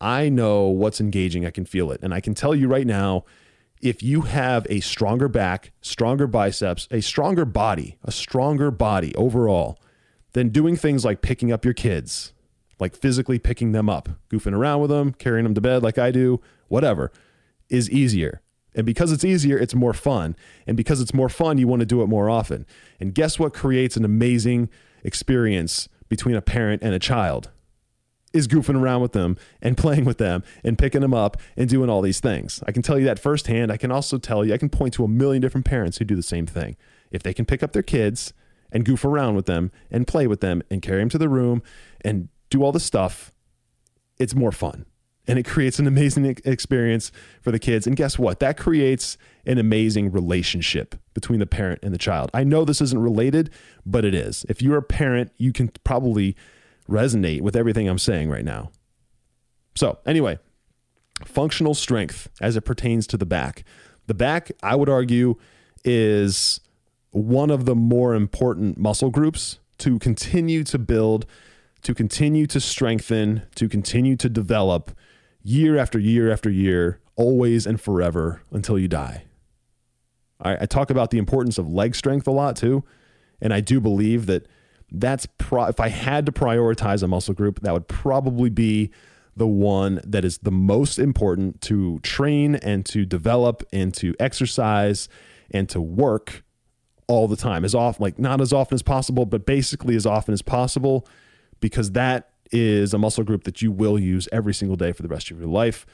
I 0.00 0.28
know 0.28 0.64
what's 0.66 1.00
engaging. 1.00 1.44
I 1.44 1.50
can 1.50 1.66
feel 1.66 1.90
it. 1.90 2.00
And 2.02 2.14
I 2.14 2.20
can 2.20 2.34
tell 2.34 2.54
you 2.54 2.68
right 2.68 2.86
now, 2.86 3.24
if 3.82 4.02
you 4.02 4.22
have 4.22 4.66
a 4.70 4.80
stronger 4.80 5.28
back, 5.28 5.72
stronger 5.82 6.26
biceps, 6.26 6.88
a 6.90 7.02
stronger 7.02 7.44
body, 7.44 7.98
a 8.02 8.12
stronger 8.12 8.70
body 8.70 9.14
overall, 9.14 9.78
then 10.32 10.48
doing 10.48 10.76
things 10.76 11.04
like 11.04 11.20
picking 11.20 11.52
up 11.52 11.64
your 11.64 11.74
kids, 11.74 12.32
like 12.78 12.96
physically 12.96 13.38
picking 13.38 13.72
them 13.72 13.90
up, 13.90 14.08
goofing 14.30 14.54
around 14.54 14.80
with 14.80 14.90
them, 14.90 15.12
carrying 15.12 15.44
them 15.44 15.54
to 15.54 15.60
bed 15.60 15.82
like 15.82 15.98
I 15.98 16.10
do, 16.10 16.40
whatever, 16.68 17.12
is 17.68 17.90
easier. 17.90 18.40
And 18.76 18.84
because 18.84 19.10
it's 19.10 19.24
easier, 19.24 19.58
it's 19.58 19.74
more 19.74 19.94
fun. 19.94 20.36
And 20.66 20.76
because 20.76 21.00
it's 21.00 21.14
more 21.14 21.30
fun, 21.30 21.56
you 21.56 21.66
want 21.66 21.80
to 21.80 21.86
do 21.86 22.02
it 22.02 22.08
more 22.08 22.28
often. 22.28 22.66
And 23.00 23.14
guess 23.14 23.38
what 23.38 23.54
creates 23.54 23.96
an 23.96 24.04
amazing 24.04 24.68
experience 25.02 25.88
between 26.08 26.36
a 26.36 26.42
parent 26.42 26.82
and 26.82 26.94
a 26.94 26.98
child? 26.98 27.50
Is 28.34 28.46
goofing 28.46 28.78
around 28.78 29.00
with 29.00 29.12
them 29.12 29.38
and 29.62 29.76
playing 29.78 30.04
with 30.04 30.18
them 30.18 30.44
and 30.62 30.78
picking 30.78 31.00
them 31.00 31.14
up 31.14 31.38
and 31.56 31.70
doing 31.70 31.88
all 31.88 32.02
these 32.02 32.20
things. 32.20 32.62
I 32.66 32.72
can 32.72 32.82
tell 32.82 32.98
you 32.98 33.06
that 33.06 33.18
firsthand. 33.18 33.72
I 33.72 33.78
can 33.78 33.90
also 33.90 34.18
tell 34.18 34.44
you, 34.44 34.52
I 34.52 34.58
can 34.58 34.68
point 34.68 34.92
to 34.94 35.04
a 35.04 35.08
million 35.08 35.40
different 35.40 35.64
parents 35.64 35.96
who 35.96 36.04
do 36.04 36.14
the 36.14 36.22
same 36.22 36.46
thing. 36.46 36.76
If 37.10 37.22
they 37.22 37.32
can 37.32 37.46
pick 37.46 37.62
up 37.62 37.72
their 37.72 37.82
kids 37.82 38.34
and 38.70 38.84
goof 38.84 39.06
around 39.06 39.36
with 39.36 39.46
them 39.46 39.72
and 39.90 40.06
play 40.06 40.26
with 40.26 40.40
them 40.40 40.62
and 40.70 40.82
carry 40.82 40.98
them 40.98 41.08
to 41.10 41.18
the 41.18 41.30
room 41.30 41.62
and 42.02 42.28
do 42.50 42.62
all 42.62 42.72
the 42.72 42.80
stuff, 42.80 43.32
it's 44.18 44.34
more 44.34 44.52
fun. 44.52 44.84
And 45.28 45.38
it 45.38 45.44
creates 45.44 45.78
an 45.78 45.86
amazing 45.86 46.24
experience 46.44 47.10
for 47.42 47.50
the 47.50 47.58
kids. 47.58 47.86
And 47.86 47.96
guess 47.96 48.18
what? 48.18 48.38
That 48.40 48.56
creates 48.56 49.18
an 49.44 49.58
amazing 49.58 50.12
relationship 50.12 50.94
between 51.14 51.40
the 51.40 51.46
parent 51.46 51.80
and 51.82 51.92
the 51.92 51.98
child. 51.98 52.30
I 52.32 52.44
know 52.44 52.64
this 52.64 52.80
isn't 52.80 53.00
related, 53.00 53.50
but 53.84 54.04
it 54.04 54.14
is. 54.14 54.46
If 54.48 54.62
you're 54.62 54.76
a 54.76 54.82
parent, 54.82 55.32
you 55.36 55.52
can 55.52 55.70
probably 55.84 56.36
resonate 56.88 57.40
with 57.40 57.56
everything 57.56 57.88
I'm 57.88 57.98
saying 57.98 58.30
right 58.30 58.44
now. 58.44 58.70
So, 59.74 59.98
anyway, 60.06 60.38
functional 61.24 61.74
strength 61.74 62.28
as 62.40 62.56
it 62.56 62.62
pertains 62.62 63.06
to 63.08 63.16
the 63.16 63.26
back. 63.26 63.64
The 64.06 64.14
back, 64.14 64.52
I 64.62 64.76
would 64.76 64.88
argue, 64.88 65.36
is 65.84 66.60
one 67.10 67.50
of 67.50 67.64
the 67.64 67.74
more 67.74 68.14
important 68.14 68.78
muscle 68.78 69.10
groups 69.10 69.58
to 69.78 69.98
continue 69.98 70.64
to 70.64 70.78
build, 70.78 71.26
to 71.82 71.94
continue 71.94 72.46
to 72.46 72.60
strengthen, 72.60 73.42
to 73.54 73.68
continue 73.68 74.16
to 74.16 74.28
develop 74.28 74.92
year 75.46 75.78
after 75.78 75.98
year 75.98 76.30
after 76.30 76.50
year, 76.50 77.00
always 77.14 77.66
and 77.66 77.80
forever 77.80 78.42
until 78.50 78.78
you 78.78 78.88
die. 78.88 79.24
I, 80.40 80.62
I 80.62 80.66
talk 80.66 80.90
about 80.90 81.10
the 81.10 81.18
importance 81.18 81.56
of 81.56 81.68
leg 81.68 81.94
strength 81.94 82.26
a 82.26 82.32
lot 82.32 82.56
too. 82.56 82.84
And 83.40 83.52
I 83.54 83.60
do 83.60 83.80
believe 83.80 84.26
that 84.26 84.46
that's 84.90 85.26
pro- 85.38 85.66
if 85.66 85.80
I 85.80 85.88
had 85.88 86.26
to 86.26 86.32
prioritize 86.32 87.02
a 87.02 87.06
muscle 87.06 87.34
group, 87.34 87.60
that 87.60 87.72
would 87.72 87.88
probably 87.88 88.50
be 88.50 88.90
the 89.36 89.46
one 89.46 90.00
that 90.04 90.24
is 90.24 90.38
the 90.38 90.50
most 90.50 90.98
important 90.98 91.60
to 91.60 92.00
train 92.00 92.56
and 92.56 92.84
to 92.86 93.04
develop 93.04 93.62
and 93.72 93.92
to 93.94 94.14
exercise 94.18 95.08
and 95.50 95.68
to 95.68 95.80
work 95.80 96.42
all 97.06 97.28
the 97.28 97.36
time 97.36 97.64
as 97.64 97.74
often 97.74 98.02
like 98.02 98.18
not 98.18 98.40
as 98.40 98.52
often 98.52 98.74
as 98.74 98.82
possible 98.82 99.24
but 99.26 99.46
basically 99.46 99.94
as 99.94 100.06
often 100.06 100.32
as 100.32 100.42
possible 100.42 101.06
because 101.60 101.92
that 101.92 102.30
is 102.52 102.94
a 102.94 102.98
muscle 102.98 103.24
group 103.24 103.44
that 103.44 103.62
you 103.62 103.70
will 103.70 103.98
use 103.98 104.28
every 104.32 104.54
single 104.54 104.76
day 104.76 104.92
for 104.92 105.02
the 105.02 105.08
rest 105.08 105.30
of 105.30 105.38
your 105.38 105.48
life 105.48 105.86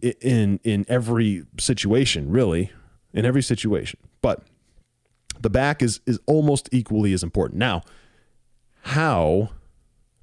in 0.00 0.60
in 0.62 0.84
every 0.88 1.44
situation 1.58 2.30
really 2.30 2.70
in 3.14 3.24
every 3.24 3.42
situation 3.42 3.98
but 4.20 4.42
the 5.40 5.48
back 5.48 5.82
is 5.82 6.00
is 6.06 6.18
almost 6.26 6.68
equally 6.70 7.12
as 7.12 7.22
important 7.22 7.58
now 7.58 7.82
how 8.82 9.50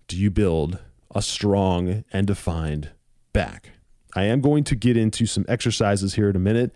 do 0.07 0.17
you 0.17 0.29
build 0.29 0.79
a 1.15 1.21
strong 1.21 2.03
and 2.11 2.27
defined 2.27 2.91
back. 3.33 3.71
I 4.15 4.23
am 4.25 4.41
going 4.41 4.63
to 4.65 4.75
get 4.75 4.97
into 4.97 5.25
some 5.25 5.45
exercises 5.47 6.15
here 6.15 6.29
in 6.29 6.35
a 6.35 6.39
minute. 6.39 6.71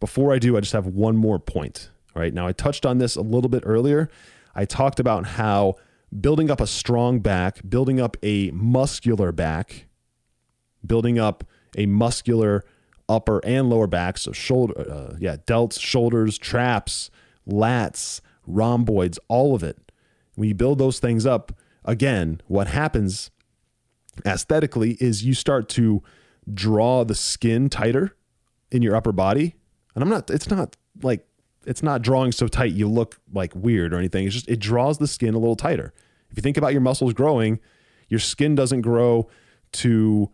Before 0.00 0.32
I 0.32 0.38
do, 0.38 0.56
I 0.56 0.60
just 0.60 0.72
have 0.72 0.86
one 0.86 1.16
more 1.16 1.38
point. 1.38 1.90
All 2.14 2.22
right. 2.22 2.34
Now, 2.34 2.46
I 2.46 2.52
touched 2.52 2.84
on 2.84 2.98
this 2.98 3.16
a 3.16 3.20
little 3.20 3.48
bit 3.48 3.62
earlier. 3.64 4.10
I 4.54 4.64
talked 4.64 4.98
about 4.98 5.26
how 5.26 5.76
building 6.18 6.50
up 6.50 6.60
a 6.60 6.66
strong 6.66 7.20
back, 7.20 7.60
building 7.68 8.00
up 8.00 8.16
a 8.22 8.50
muscular 8.52 9.32
back, 9.32 9.86
building 10.84 11.18
up 11.18 11.44
a 11.76 11.86
muscular 11.86 12.64
upper 13.08 13.44
and 13.44 13.68
lower 13.68 13.86
back, 13.86 14.18
so 14.18 14.32
shoulder, 14.32 14.78
uh, 14.80 15.16
yeah, 15.18 15.36
delts, 15.46 15.80
shoulders, 15.80 16.38
traps, 16.38 17.10
lats, 17.46 18.20
rhomboids, 18.46 19.18
all 19.28 19.54
of 19.54 19.62
it. 19.62 19.92
When 20.34 20.48
you 20.48 20.54
build 20.54 20.78
those 20.78 20.98
things 20.98 21.26
up, 21.26 21.52
again, 21.84 22.40
what 22.46 22.68
happens 22.68 23.30
aesthetically 24.24 24.92
is 25.00 25.24
you 25.24 25.34
start 25.34 25.68
to 25.70 26.02
draw 26.52 27.04
the 27.04 27.14
skin 27.14 27.68
tighter 27.68 28.16
in 28.70 28.82
your 28.82 28.96
upper 28.96 29.12
body. 29.12 29.56
And 29.94 30.02
I'm 30.02 30.10
not, 30.10 30.30
it's 30.30 30.48
not 30.48 30.76
like, 31.02 31.26
it's 31.66 31.82
not 31.82 32.02
drawing 32.02 32.32
so 32.32 32.48
tight 32.48 32.72
you 32.72 32.88
look 32.88 33.18
like 33.32 33.54
weird 33.54 33.92
or 33.92 33.98
anything. 33.98 34.26
It's 34.26 34.34
just, 34.34 34.48
it 34.48 34.58
draws 34.60 34.98
the 34.98 35.06
skin 35.06 35.34
a 35.34 35.38
little 35.38 35.56
tighter. 35.56 35.92
If 36.30 36.36
you 36.36 36.42
think 36.42 36.56
about 36.56 36.72
your 36.72 36.80
muscles 36.80 37.12
growing, 37.12 37.60
your 38.08 38.20
skin 38.20 38.54
doesn't 38.54 38.80
grow 38.80 39.28
to, 39.72 40.30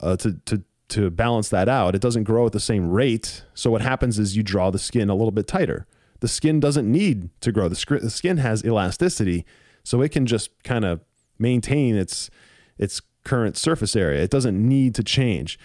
uh, 0.00 0.16
to, 0.16 0.32
to, 0.46 0.62
to 0.88 1.10
balance 1.10 1.48
that 1.50 1.68
out. 1.68 1.94
It 1.94 2.00
doesn't 2.00 2.24
grow 2.24 2.46
at 2.46 2.52
the 2.52 2.60
same 2.60 2.90
rate. 2.90 3.44
So 3.54 3.70
what 3.70 3.82
happens 3.82 4.18
is 4.18 4.36
you 4.36 4.42
draw 4.42 4.70
the 4.70 4.78
skin 4.78 5.08
a 5.08 5.14
little 5.14 5.30
bit 5.30 5.46
tighter. 5.46 5.86
The 6.20 6.28
skin 6.28 6.60
doesn't 6.60 6.90
need 6.90 7.30
to 7.42 7.52
grow. 7.52 7.68
The, 7.68 7.98
the 8.00 8.10
skin 8.10 8.38
has 8.38 8.64
elasticity, 8.64 9.44
so 9.84 10.00
it 10.00 10.10
can 10.10 10.26
just 10.26 10.50
kind 10.62 10.84
of 10.84 11.00
maintain 11.38 11.94
its 11.96 12.30
its 12.78 13.02
current 13.24 13.56
surface 13.56 13.94
area. 13.94 14.22
It 14.22 14.30
doesn't 14.30 14.56
need 14.56 14.94
to 14.94 15.02
change. 15.02 15.58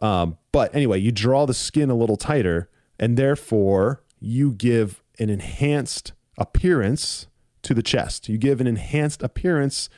Um, 0.00 0.38
but 0.50 0.74
anyway, 0.74 0.98
you 0.98 1.12
draw 1.12 1.46
the 1.46 1.54
skin 1.54 1.90
a 1.90 1.94
little 1.94 2.16
tighter, 2.16 2.68
and 2.98 3.16
therefore 3.16 4.01
you 4.22 4.52
give 4.52 5.02
an 5.18 5.28
enhanced 5.30 6.12
appearance 6.38 7.26
to 7.62 7.74
the 7.74 7.82
chest. 7.82 8.28
You 8.28 8.38
give 8.38 8.60
an 8.60 8.66
enhanced 8.66 9.22
appearance 9.22 9.88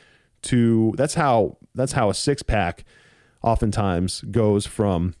to 0.43 0.93
that's 0.97 1.15
how 1.15 1.57
that's 1.73 1.93
how 1.93 2.09
a 2.09 2.13
six 2.13 2.43
pack 2.43 2.83
oftentimes 3.41 4.21
goes 4.31 4.65
from 4.65 5.15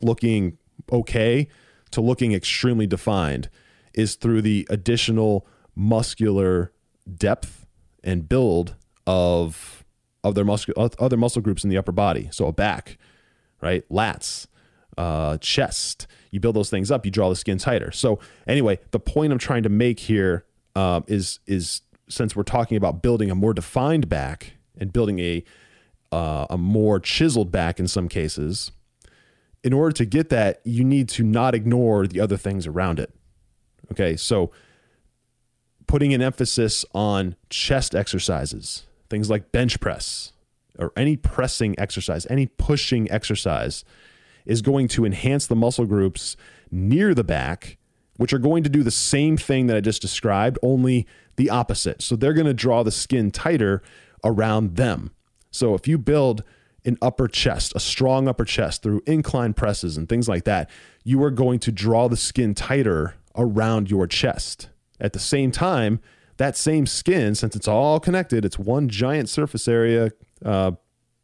looking 0.00 0.58
okay 0.92 1.48
to 1.90 2.00
looking 2.00 2.32
extremely 2.32 2.86
defined 2.86 3.48
is 3.94 4.16
through 4.16 4.42
the 4.42 4.66
additional 4.70 5.46
muscular 5.74 6.72
depth 7.16 7.66
and 8.02 8.28
build 8.28 8.76
of 9.06 9.84
of 10.22 10.34
their 10.34 10.44
muscle 10.44 10.74
other 10.98 11.16
muscle 11.16 11.42
groups 11.42 11.64
in 11.64 11.70
the 11.70 11.78
upper 11.78 11.92
body. 11.92 12.28
So 12.32 12.46
a 12.46 12.52
back, 12.52 12.98
right? 13.60 13.88
Lats, 13.88 14.46
uh, 14.98 15.38
chest. 15.38 16.06
You 16.30 16.40
build 16.40 16.56
those 16.56 16.70
things 16.70 16.90
up. 16.90 17.04
You 17.04 17.10
draw 17.10 17.28
the 17.28 17.36
skin 17.36 17.58
tighter. 17.58 17.92
So 17.92 18.18
anyway, 18.46 18.78
the 18.90 19.00
point 19.00 19.32
I'm 19.32 19.38
trying 19.38 19.62
to 19.64 19.68
make 19.68 20.00
here 20.00 20.44
um, 20.74 21.04
is 21.06 21.40
is 21.46 21.82
since 22.08 22.36
we're 22.36 22.42
talking 22.42 22.76
about 22.76 23.02
building 23.02 23.30
a 23.30 23.34
more 23.34 23.54
defined 23.54 24.08
back 24.08 24.54
and 24.78 24.92
building 24.92 25.18
a 25.20 25.44
uh, 26.12 26.46
a 26.50 26.58
more 26.58 27.00
chiseled 27.00 27.50
back 27.50 27.80
in 27.80 27.88
some 27.88 28.08
cases, 28.08 28.70
in 29.62 29.72
order 29.72 29.92
to 29.92 30.04
get 30.04 30.28
that, 30.30 30.60
you 30.64 30.84
need 30.84 31.08
to 31.10 31.24
not 31.24 31.54
ignore 31.54 32.06
the 32.06 32.20
other 32.20 32.36
things 32.36 32.66
around 32.66 33.00
it. 33.00 33.12
Okay, 33.92 34.16
so 34.16 34.50
putting 35.86 36.14
an 36.14 36.22
emphasis 36.22 36.84
on 36.94 37.36
chest 37.50 37.94
exercises 37.94 38.84
things 39.14 39.30
like 39.30 39.52
bench 39.52 39.80
press 39.80 40.32
or 40.76 40.92
any 40.96 41.16
pressing 41.16 41.78
exercise, 41.78 42.26
any 42.28 42.46
pushing 42.46 43.08
exercise 43.10 43.84
is 44.44 44.62
going 44.62 44.88
to 44.88 45.04
enhance 45.04 45.46
the 45.46 45.56
muscle 45.56 45.86
groups 45.86 46.36
near 46.70 47.14
the 47.14 47.24
back, 47.24 47.78
which 48.16 48.32
are 48.32 48.38
going 48.38 48.62
to 48.62 48.70
do 48.70 48.82
the 48.82 48.90
same 48.90 49.36
thing 49.36 49.66
that 49.66 49.76
I 49.76 49.80
just 49.80 50.02
described, 50.02 50.58
only 50.62 51.06
the 51.36 51.50
opposite. 51.50 52.02
So 52.02 52.16
they're 52.16 52.34
going 52.34 52.46
to 52.46 52.54
draw 52.54 52.82
the 52.82 52.90
skin 52.90 53.30
tighter 53.30 53.82
around 54.22 54.76
them. 54.76 55.12
So 55.50 55.74
if 55.74 55.86
you 55.86 55.98
build 55.98 56.42
an 56.84 56.98
upper 57.00 57.28
chest, 57.28 57.72
a 57.74 57.80
strong 57.80 58.28
upper 58.28 58.44
chest 58.44 58.82
through 58.82 59.02
incline 59.06 59.54
presses 59.54 59.96
and 59.96 60.08
things 60.08 60.28
like 60.28 60.44
that, 60.44 60.68
you 61.02 61.22
are 61.22 61.30
going 61.30 61.58
to 61.60 61.72
draw 61.72 62.08
the 62.08 62.16
skin 62.16 62.54
tighter 62.54 63.14
around 63.36 63.90
your 63.90 64.06
chest. 64.06 64.68
At 65.00 65.12
the 65.12 65.18
same 65.18 65.50
time, 65.50 66.00
that 66.36 66.56
same 66.56 66.86
skin, 66.86 67.34
since 67.34 67.56
it's 67.56 67.68
all 67.68 68.00
connected, 68.00 68.44
it's 68.44 68.58
one 68.58 68.88
giant 68.88 69.28
surface 69.28 69.68
area, 69.68 70.10
uh, 70.44 70.72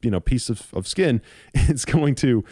you 0.02 0.10
know, 0.10 0.20
piece 0.20 0.48
of, 0.48 0.72
of 0.72 0.86
skin, 0.86 1.20
it's 1.54 1.84
going 1.84 2.14
to 2.16 2.44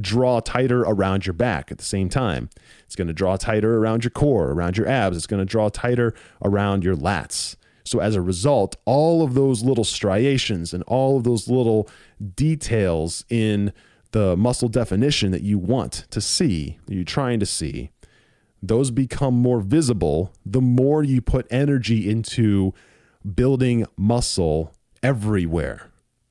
draw 0.00 0.40
tighter 0.40 0.82
around 0.82 1.26
your 1.26 1.32
back 1.32 1.70
at 1.70 1.78
the 1.78 1.84
same 1.84 2.08
time. 2.08 2.50
It's 2.84 2.96
going 2.96 3.08
to 3.08 3.14
draw 3.14 3.36
tighter 3.36 3.78
around 3.78 4.04
your 4.04 4.10
core, 4.10 4.50
around 4.50 4.76
your 4.76 4.88
abs. 4.88 5.16
It's 5.16 5.26
going 5.26 5.40
to 5.40 5.50
draw 5.50 5.68
tighter 5.68 6.14
around 6.42 6.84
your 6.84 6.96
lats. 6.96 7.56
So 7.84 8.00
as 8.00 8.14
a 8.14 8.20
result, 8.20 8.76
all 8.84 9.22
of 9.22 9.34
those 9.34 9.62
little 9.62 9.84
striations 9.84 10.74
and 10.74 10.82
all 10.84 11.16
of 11.16 11.24
those 11.24 11.48
little 11.48 11.88
details 12.34 13.24
in 13.30 13.72
the 14.12 14.36
muscle 14.36 14.68
definition 14.68 15.30
that 15.32 15.42
you 15.42 15.58
want 15.58 16.04
to 16.10 16.20
see, 16.20 16.78
that 16.86 16.94
you're 16.94 17.04
trying 17.04 17.40
to 17.40 17.46
see, 17.46 17.90
those 18.62 18.90
become 18.90 19.34
more 19.34 19.60
visible 19.60 20.32
the 20.44 20.60
more 20.60 21.02
you 21.02 21.20
put 21.22 21.46
energy 21.50 22.10
into 22.10 22.74
building 23.34 23.86
muscle 23.96 24.74
everywhere. 25.02 25.87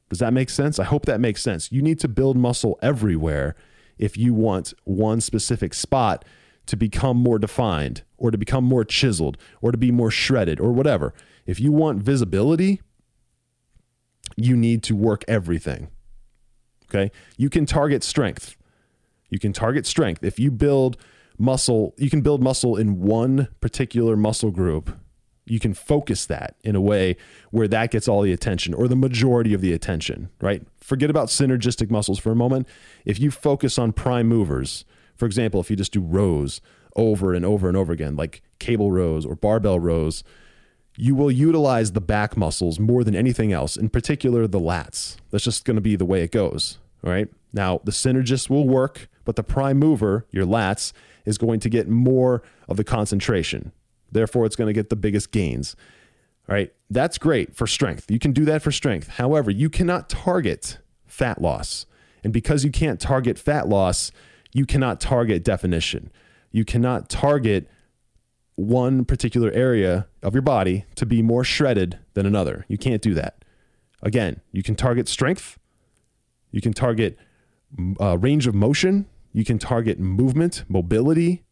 Does 0.10 0.20
that 0.20 0.34
make 0.34 0.50
sense? 0.50 0.80
I 0.80 0.84
hope 0.86 1.06
that 1.06 1.20
makes 1.20 1.42
sense. 1.42 1.72
You 1.72 1.82
need 1.82 2.00
to 2.00 2.08
build 2.08 2.38
muscle 2.38 2.80
everywhere 2.82 3.56
if 3.98 4.18
you 4.18 4.34
want 4.34 4.74
one 4.84 5.22
specific 5.22 5.74
spot 5.74 6.24
to 6.68 6.76
become 6.76 7.18
more 7.18 7.40
defined 7.40 8.04
or 8.18 8.32
to 8.32 8.38
become 8.38 8.64
more 8.64 8.84
chiseled 8.84 9.38
or 9.62 9.72
to 9.72 9.78
be 9.78 9.92
more 9.92 10.12
shredded 10.12 10.60
or 10.60 10.72
whatever. 10.72 11.14
If 11.46 11.60
you 11.60 11.72
want 11.72 12.04
visibility, 12.04 12.82
you 14.36 14.56
need 14.56 14.84
to 14.84 14.96
work 14.96 15.24
everything. 15.28 15.90
Okay? 16.90 17.12
You 17.38 17.50
can 17.50 17.66
target 17.66 18.04
strength. 18.04 18.56
You 19.30 19.40
can 19.40 19.54
target 19.54 19.86
strength. 19.86 20.24
If 20.24 20.40
you 20.40 20.52
build 20.52 20.98
muscle, 21.38 21.94
you 21.98 22.10
can 22.10 22.22
build 22.22 22.42
muscle 22.42 22.76
in 22.76 23.02
one 23.02 23.50
particular 23.60 24.16
muscle 24.16 24.52
group. 24.52 24.98
You 25.50 25.60
can 25.60 25.74
focus 25.74 26.26
that 26.26 26.56
in 26.64 26.76
a 26.76 26.82
way 26.82 27.16
where 27.52 27.68
that 27.68 27.92
gets 27.92 28.08
all 28.08 28.22
the 28.22 28.34
attention 28.34 28.74
or 28.74 28.88
the 28.88 28.96
majority 28.96 29.54
of 29.54 29.62
the 29.62 29.74
attention, 29.74 30.30
right? 30.42 30.62
Forget 30.80 31.10
about 31.10 31.30
synergistic 31.30 31.90
muscles 31.90 32.20
for 32.20 32.32
a 32.32 32.36
moment. 32.36 32.68
If 33.06 33.20
you 33.20 33.32
focus 33.32 33.80
on 33.80 33.94
prime 33.94 34.28
movers, 34.28 34.86
for 35.16 35.26
example, 35.26 35.60
if 35.60 35.70
you 35.70 35.76
just 35.76 35.94
do 35.94 36.02
rows 36.02 36.62
over 36.96 37.34
and 37.34 37.46
over 37.46 37.68
and 37.68 37.78
over 37.78 37.94
again, 37.94 38.16
like 38.16 38.42
cable 38.60 38.92
rows 38.92 39.26
or 39.26 39.36
barbell 39.36 39.80
rows, 39.80 40.24
you 40.98 41.16
will 41.16 41.32
utilize 41.32 41.92
the 41.92 42.02
back 42.02 42.36
muscles 42.36 42.80
more 42.80 43.04
than 43.04 43.16
anything 43.16 43.54
else, 43.54 43.78
in 43.78 43.88
particular 43.90 44.48
the 44.48 44.60
lats. 44.60 45.18
That's 45.30 45.44
just 45.44 45.64
going 45.64 45.76
to 45.76 45.82
be 45.82 45.96
the 45.96 46.06
way 46.06 46.24
it 46.24 46.32
goes, 46.32 46.80
all 47.04 47.12
right? 47.12 47.30
Now, 47.54 47.82
the 47.84 47.92
synergist 47.92 48.50
will 48.50 48.68
work, 48.68 49.08
but 49.24 49.36
the 49.36 49.44
prime 49.44 49.78
mover, 49.78 50.26
your 50.32 50.46
lats, 50.46 50.94
is 51.26 51.38
going 51.38 51.60
to 51.60 51.70
get 51.70 51.88
more 51.88 52.42
of 52.68 52.78
the 52.78 52.84
concentration. 52.84 53.72
Therefore, 54.12 54.46
it's 54.46 54.56
going 54.56 54.68
to 54.68 54.74
get 54.74 54.90
the 54.90 54.96
biggest 54.96 55.32
gains. 55.32 55.76
All 56.50 56.56
right. 56.56 56.74
That's 56.90 57.18
great 57.18 57.56
for 57.56 57.68
strength. 57.68 58.10
You 58.10 58.20
can 58.20 58.32
do 58.32 58.46
that 58.46 58.62
for 58.62 58.72
strength. 58.72 59.10
However, 59.10 59.52
you 59.52 59.70
cannot 59.70 60.10
target 60.10 60.78
fat 61.06 61.42
loss. 61.42 61.86
And 62.24 62.32
because 62.32 62.64
you 62.64 62.72
can't 62.72 63.00
target 63.00 63.38
fat 63.38 63.68
loss, 63.68 64.12
you 64.54 64.66
cannot 64.66 65.00
target 65.00 65.44
definition. 65.44 66.12
You 66.52 66.66
cannot 66.66 67.10
target 67.10 67.70
one 68.56 69.06
particular 69.06 69.52
area 69.52 70.08
of 70.24 70.34
your 70.34 70.42
body 70.42 70.86
to 70.96 71.06
be 71.06 71.22
more 71.22 71.44
shredded 71.44 72.00
than 72.16 72.26
another. 72.26 72.66
You 72.68 72.78
can't 72.78 73.02
do 73.02 73.14
that. 73.14 73.46
Again, 74.02 74.42
you 74.52 74.64
can 74.64 74.76
target 74.76 75.08
strength, 75.08 75.58
you 76.52 76.62
can 76.62 76.74
target 76.74 77.18
uh, 78.00 78.18
range 78.18 78.48
of 78.48 78.56
motion, 78.56 79.06
you 79.32 79.44
can 79.44 79.60
target 79.60 80.00
movement, 80.00 80.64
mobility, 80.68 81.44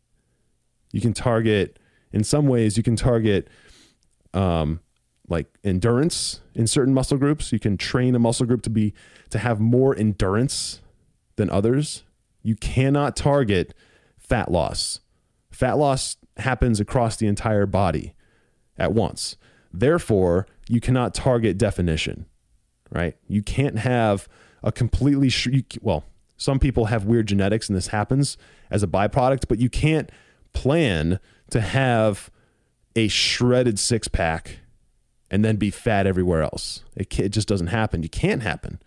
you 0.91 1.01
can 1.01 1.13
target, 1.13 1.77
in 2.15 2.23
some 2.23 2.47
ways, 2.47 2.77
you 2.77 2.81
can 2.81 2.95
target 2.95 3.49
um, 4.33 4.79
like 5.27 5.47
endurance 5.65 6.39
in 6.55 6.65
certain 6.65 6.93
muscle 6.93 7.17
groups. 7.17 7.51
You 7.51 7.59
can 7.59 7.75
train 7.75 8.15
a 8.15 8.19
muscle 8.19 8.45
group 8.45 8.61
to 8.63 8.69
be 8.69 8.93
to 9.31 9.37
have 9.37 9.59
more 9.59 9.93
endurance 9.93 10.79
than 11.35 11.49
others. 11.49 12.05
You 12.41 12.55
cannot 12.55 13.17
target 13.17 13.73
fat 14.17 14.49
loss. 14.49 15.01
Fat 15.51 15.77
loss 15.77 16.15
happens 16.37 16.79
across 16.79 17.17
the 17.17 17.27
entire 17.27 17.65
body 17.65 18.13
at 18.77 18.93
once. 18.93 19.35
Therefore, 19.73 20.47
you 20.69 20.79
cannot 20.79 21.13
target 21.13 21.57
definition, 21.57 22.27
right? 22.91 23.17
You 23.27 23.43
can't 23.43 23.79
have 23.79 24.29
a 24.63 24.71
completely 24.71 25.27
sh- 25.27 25.47
you, 25.47 25.63
well, 25.81 26.05
some 26.37 26.59
people 26.59 26.85
have 26.85 27.03
weird 27.03 27.27
genetics 27.27 27.67
and 27.67 27.75
this 27.75 27.87
happens 27.87 28.37
as 28.71 28.83
a 28.83 28.87
byproduct, 28.87 29.49
but 29.49 29.59
you 29.59 29.69
can't 29.69 30.09
plan 30.53 31.19
to 31.55 31.61
have 31.61 32.29
a 32.97 33.07
shredded 33.07 33.79
six 33.79 34.09
pack 34.09 34.59
and 35.31 35.43
then 35.43 35.55
be 35.55 35.71
fat 35.71 36.05
everywhere 36.05 36.43
else. 36.43 36.83
It, 36.97 37.17
it 37.17 37.29
just 37.29 37.47
doesn't 37.47 37.67
happen. 37.67 38.03
You 38.03 38.09
can't 38.09 38.43
happen. 38.43 38.81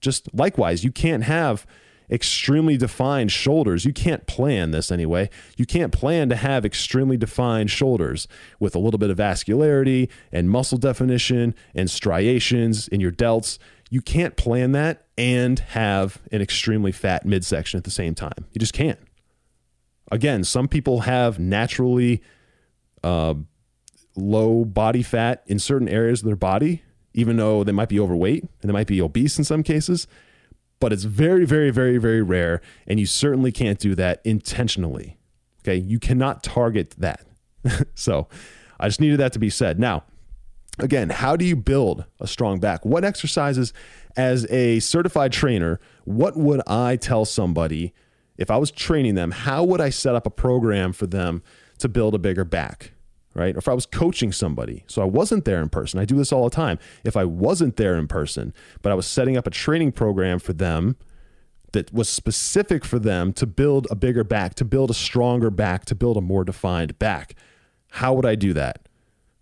Just 0.00 0.32
likewise, 0.32 0.84
you 0.84 0.92
can't 0.92 1.24
have 1.24 1.66
extremely 2.08 2.76
defined 2.76 3.32
shoulders. 3.32 3.84
You 3.84 3.92
can't 3.92 4.26
plan 4.26 4.70
this 4.70 4.92
anyway. 4.92 5.28
You 5.56 5.66
can't 5.66 5.92
plan 5.92 6.28
to 6.28 6.36
have 6.36 6.64
extremely 6.64 7.16
defined 7.16 7.70
shoulders 7.70 8.28
with 8.60 8.76
a 8.76 8.78
little 8.78 8.98
bit 8.98 9.10
of 9.10 9.18
vascularity 9.18 10.08
and 10.30 10.48
muscle 10.48 10.78
definition 10.78 11.52
and 11.74 11.90
striations 11.90 12.86
in 12.86 13.00
your 13.00 13.12
delts. 13.12 13.58
You 13.90 14.02
can't 14.02 14.36
plan 14.36 14.70
that 14.72 15.06
and 15.18 15.58
have 15.58 16.20
an 16.30 16.40
extremely 16.42 16.92
fat 16.92 17.26
midsection 17.26 17.78
at 17.78 17.84
the 17.84 17.90
same 17.90 18.14
time. 18.14 18.46
You 18.52 18.60
just 18.60 18.72
can't. 18.72 19.00
Again, 20.14 20.44
some 20.44 20.68
people 20.68 21.00
have 21.00 21.40
naturally 21.40 22.22
uh, 23.02 23.34
low 24.14 24.64
body 24.64 25.02
fat 25.02 25.42
in 25.48 25.58
certain 25.58 25.88
areas 25.88 26.20
of 26.20 26.26
their 26.26 26.36
body, 26.36 26.84
even 27.14 27.36
though 27.36 27.64
they 27.64 27.72
might 27.72 27.88
be 27.88 27.98
overweight 27.98 28.42
and 28.42 28.68
they 28.68 28.72
might 28.72 28.86
be 28.86 29.02
obese 29.02 29.38
in 29.38 29.42
some 29.42 29.64
cases. 29.64 30.06
But 30.78 30.92
it's 30.92 31.02
very, 31.02 31.44
very, 31.44 31.72
very, 31.72 31.98
very 31.98 32.22
rare. 32.22 32.60
And 32.86 33.00
you 33.00 33.06
certainly 33.06 33.50
can't 33.50 33.80
do 33.80 33.96
that 33.96 34.20
intentionally. 34.22 35.18
Okay. 35.62 35.74
You 35.74 35.98
cannot 35.98 36.44
target 36.44 36.94
that. 36.98 37.26
so 37.96 38.28
I 38.78 38.86
just 38.86 39.00
needed 39.00 39.18
that 39.18 39.32
to 39.32 39.40
be 39.40 39.50
said. 39.50 39.80
Now, 39.80 40.04
again, 40.78 41.10
how 41.10 41.34
do 41.34 41.44
you 41.44 41.56
build 41.56 42.04
a 42.20 42.28
strong 42.28 42.60
back? 42.60 42.86
What 42.86 43.04
exercises, 43.04 43.72
as 44.16 44.48
a 44.48 44.78
certified 44.78 45.32
trainer, 45.32 45.80
what 46.04 46.36
would 46.36 46.60
I 46.68 46.94
tell 46.94 47.24
somebody 47.24 47.94
if 48.36 48.50
I 48.50 48.56
was 48.56 48.70
training 48.70 49.14
them? 49.14 49.30
How 49.30 49.64
would 49.64 49.80
I 49.80 49.90
set 49.90 50.14
up 50.14 50.26
a 50.26 50.30
program 50.30 50.92
for 50.92 51.06
them 51.06 51.42
to 51.78 51.88
build 51.88 52.14
a 52.14 52.18
bigger 52.18 52.44
back? 52.44 52.92
right? 53.34 53.56
If 53.56 53.68
I 53.68 53.74
was 53.74 53.84
coaching 53.84 54.32
somebody, 54.32 54.84
so 54.86 55.02
I 55.02 55.06
wasn't 55.06 55.44
there 55.44 55.60
in 55.60 55.68
person, 55.68 55.98
I 55.98 56.04
do 56.04 56.16
this 56.16 56.32
all 56.32 56.44
the 56.44 56.54
time. 56.54 56.78
If 57.02 57.16
I 57.16 57.24
wasn't 57.24 57.76
there 57.76 57.96
in 57.96 58.06
person, 58.06 58.54
but 58.80 58.92
I 58.92 58.94
was 58.94 59.06
setting 59.06 59.36
up 59.36 59.46
a 59.46 59.50
training 59.50 59.92
program 59.92 60.38
for 60.38 60.52
them 60.52 60.96
that 61.72 61.92
was 61.92 62.08
specific 62.08 62.84
for 62.84 63.00
them 63.00 63.32
to 63.32 63.46
build 63.46 63.88
a 63.90 63.96
bigger 63.96 64.24
back, 64.24 64.54
to 64.54 64.64
build 64.64 64.90
a 64.90 64.94
stronger 64.94 65.50
back, 65.50 65.84
to 65.86 65.94
build 65.94 66.16
a 66.16 66.20
more 66.20 66.44
defined 66.44 66.98
back, 66.98 67.34
how 67.90 68.14
would 68.14 68.24
I 68.24 68.36
do 68.36 68.52
that? 68.52 68.88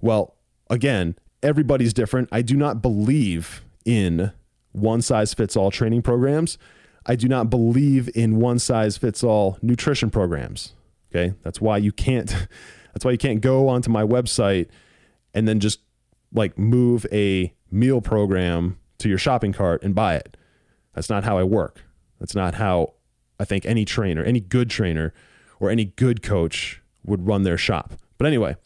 Well, 0.01 0.37
again, 0.71 1.15
everybody's 1.43 1.93
different. 1.93 2.31
I 2.33 2.43
do 2.43 2.57
not 2.57 2.81
believe 2.81 3.63
in 3.85 4.33
one 4.73 5.03
size 5.03 5.35
fits 5.35 5.57
all 5.57 5.71
training 5.71 6.03
programs. 6.03 6.57
I 7.07 7.17
do 7.17 7.29
not 7.29 7.51
believe 7.51 8.09
in 8.15 8.37
one 8.37 8.59
size 8.59 8.97
fits 8.97 9.25
all 9.25 9.59
nutrition 9.63 10.11
programs. 10.11 10.75
Okay. 11.11 11.35
That's 11.43 11.61
why 11.61 11.77
you 11.79 11.93
can't 11.93 12.35
That's 12.93 13.05
why 13.05 13.13
you 13.13 13.19
can't 13.19 13.41
go 13.41 13.69
onto 13.69 13.91
my 13.91 14.03
website 14.03 14.69
and 15.35 15.49
then 15.49 15.61
just 15.61 15.81
like 16.33 16.59
move 16.59 17.07
a 17.13 17.55
meal 17.71 18.01
program 18.01 18.79
to 18.99 19.09
your 19.09 19.19
shopping 19.19 19.53
cart 19.53 19.83
and 19.83 19.95
buy 19.95 20.17
it. 20.17 20.37
That's 20.95 21.09
not 21.09 21.25
how 21.25 21.39
I 21.39 21.43
work. 21.43 21.83
That's 22.21 22.35
not 22.35 22.55
how 22.55 22.95
I 23.41 23.45
think 23.45 23.65
any 23.65 23.85
trainer, 23.85 24.23
any 24.23 24.41
good 24.41 24.71
trainer, 24.71 25.13
or 25.59 25.71
any 25.71 25.87
good 25.87 26.23
coach 26.23 26.83
would 27.05 27.27
run 27.27 27.43
their 27.43 27.59
shop. 27.59 27.95
But 28.19 28.27
anyway, 28.27 28.57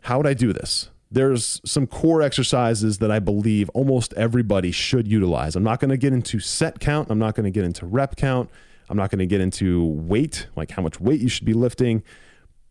how 0.00 0.18
would 0.18 0.26
I 0.26 0.34
do 0.34 0.52
this? 0.52 0.90
There's 1.10 1.60
some 1.64 1.86
core 1.86 2.22
exercises 2.22 2.98
that 2.98 3.10
I 3.10 3.18
believe 3.18 3.68
almost 3.70 4.14
everybody 4.14 4.70
should 4.70 5.08
utilize. 5.08 5.56
I'm 5.56 5.64
not 5.64 5.80
going 5.80 5.90
to 5.90 5.96
get 5.96 6.12
into 6.12 6.38
set 6.38 6.78
count. 6.78 7.10
I'm 7.10 7.18
not 7.18 7.34
going 7.34 7.44
to 7.44 7.50
get 7.50 7.64
into 7.64 7.84
rep 7.84 8.14
count. 8.16 8.48
I'm 8.88 8.96
not 8.96 9.10
going 9.10 9.18
to 9.18 9.26
get 9.26 9.40
into 9.40 9.84
weight, 9.86 10.46
like 10.56 10.72
how 10.72 10.82
much 10.82 11.00
weight 11.00 11.20
you 11.20 11.28
should 11.28 11.46
be 11.46 11.52
lifting. 11.52 12.02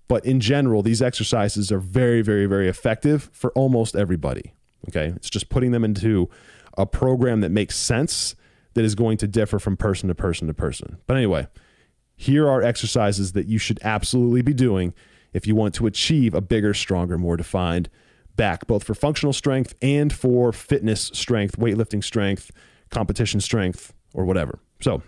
But 0.08 0.26
in 0.26 0.40
general, 0.40 0.82
these 0.82 1.02
exercises 1.02 1.72
are 1.72 1.80
very, 1.80 2.22
very, 2.22 2.46
very 2.46 2.68
effective 2.68 3.30
for 3.34 3.52
almost 3.52 3.96
everybody. 3.96 4.54
Okay. 4.88 5.14
It's 5.16 5.30
just 5.30 5.50
putting 5.50 5.72
them 5.72 5.84
into 5.84 6.30
a 6.78 6.86
program 6.86 7.42
that 7.42 7.50
makes 7.50 7.76
sense 7.76 8.36
that 8.74 8.86
is 8.86 8.96
going 8.96 9.18
to 9.18 9.28
differ 9.28 9.60
from 9.60 9.76
person 9.76 10.08
to 10.08 10.16
person 10.16 10.48
to 10.48 10.54
person. 10.54 10.98
But 11.08 11.18
anyway, 11.18 11.48
here 12.16 12.48
are 12.48 12.62
exercises 12.62 13.34
that 13.34 13.48
you 13.48 13.58
should 13.58 13.80
absolutely 13.84 14.42
be 14.42 14.54
doing 14.54 14.94
if 15.34 15.46
you 15.46 15.56
want 15.56 15.74
to 15.76 15.88
achieve 15.88 16.34
a 16.34 16.42
bigger, 16.42 16.74
stronger, 16.74 17.18
more 17.18 17.38
defined 17.38 17.90
back, 18.40 18.66
both 18.68 18.86
for 18.86 18.96
functional 18.96 19.34
strength 19.34 19.76
and 19.82 20.14
for 20.14 20.54
fitness 20.54 21.12
strength, 21.14 21.58
weightlifting 21.58 22.02
strength, 22.02 22.52
competition 22.90 23.42
strength, 23.42 23.94
or 24.14 24.24
whatever. 24.24 24.60
So, 24.80 25.04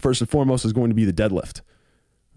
first 0.00 0.22
and 0.22 0.30
foremost 0.30 0.64
is 0.64 0.72
going 0.72 0.88
to 0.88 0.94
be 0.94 1.04
the 1.04 1.12
deadlift. 1.12 1.60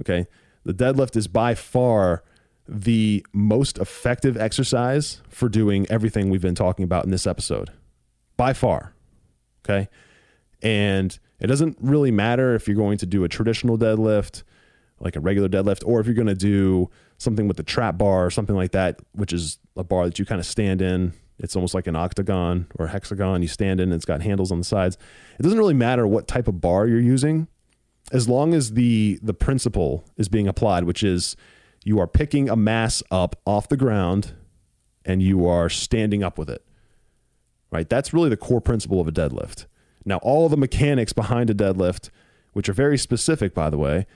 Okay. 0.02 0.28
The 0.66 0.74
deadlift 0.74 1.16
is 1.16 1.30
by 1.30 1.56
far 1.56 2.24
the 2.68 3.26
most 3.32 3.78
effective 3.78 4.36
exercise 4.36 5.22
for 5.30 5.48
doing 5.48 5.88
everything 5.90 6.30
we've 6.30 6.42
been 6.42 6.54
talking 6.54 6.84
about 6.84 7.06
in 7.06 7.12
this 7.12 7.26
episode. 7.26 7.72
By 8.36 8.52
far. 8.52 8.94
Okay. 9.66 9.88
And 10.62 11.18
it 11.40 11.48
doesn't 11.48 11.78
really 11.80 12.12
matter 12.12 12.56
if 12.56 12.68
you're 12.68 12.76
going 12.76 12.98
to 12.98 13.06
do 13.06 13.24
a 13.24 13.30
traditional 13.30 13.78
deadlift, 13.78 14.44
like 15.00 15.16
a 15.16 15.20
regular 15.20 15.50
deadlift, 15.50 15.84
or 15.86 16.00
if 16.00 16.06
you're 16.06 16.16
going 16.16 16.28
to 16.28 16.36
do 16.36 16.90
something 17.18 17.48
with 17.48 17.58
the 17.58 17.64
trap 17.64 17.98
bar 17.98 18.26
or 18.26 18.32
something 18.32 18.56
like 18.56 18.72
that, 18.72 19.00
which 19.14 19.34
is 19.34 19.60
a 19.76 19.84
bar 19.84 20.06
that 20.06 20.20
you 20.20 20.26
kind 20.26 20.40
of 20.40 20.46
stand 20.46 20.82
in. 20.82 21.14
It's 21.38 21.56
almost 21.56 21.74
like 21.74 21.88
an 21.88 21.96
octagon 21.96 22.68
or 22.78 22.88
hexagon. 22.88 23.42
You 23.42 23.48
stand 23.48 23.80
in, 23.80 23.94
it's 23.94 24.06
got 24.06 24.22
handles 24.22 24.52
on 24.52 24.58
the 24.58 24.66
sides. 24.66 24.98
It 25.40 25.44
doesn't 25.44 25.58
really 25.58 25.74
matter 25.74 26.06
what 26.06 26.28
type 26.28 26.50
of 26.50 26.60
bar 26.60 26.86
you're 26.88 27.00
using 27.00 27.48
as 28.12 28.28
long 28.28 28.54
as 28.54 28.74
the 28.74 29.20
the 29.22 29.34
principle 29.34 30.04
is 30.18 30.30
being 30.30 30.48
applied, 30.48 30.84
which 30.84 31.04
is 31.04 31.36
you 31.84 32.00
are 32.00 32.08
picking 32.08 32.50
a 32.50 32.56
mass 32.56 33.02
up 33.12 33.36
off 33.46 33.68
the 33.68 33.78
ground 33.78 34.34
and 35.06 35.22
you 35.22 35.48
are 35.48 35.70
standing 35.70 36.24
up 36.24 36.38
with 36.38 36.50
it. 36.50 36.64
Right? 37.72 37.88
That's 37.88 38.14
really 38.14 38.30
the 38.30 38.38
core 38.38 38.62
principle 38.62 39.00
of 39.00 39.08
a 39.08 39.12
deadlift. 39.12 39.66
Now, 40.06 40.18
all 40.18 40.50
the 40.50 40.58
mechanics 40.58 41.14
behind 41.14 41.50
a 41.50 41.54
deadlift, 41.54 42.10
which 42.54 42.68
are 42.68 42.74
very 42.74 42.98
specific 42.98 43.54
by 43.54 43.70
the 43.70 43.78
way, 43.78 44.08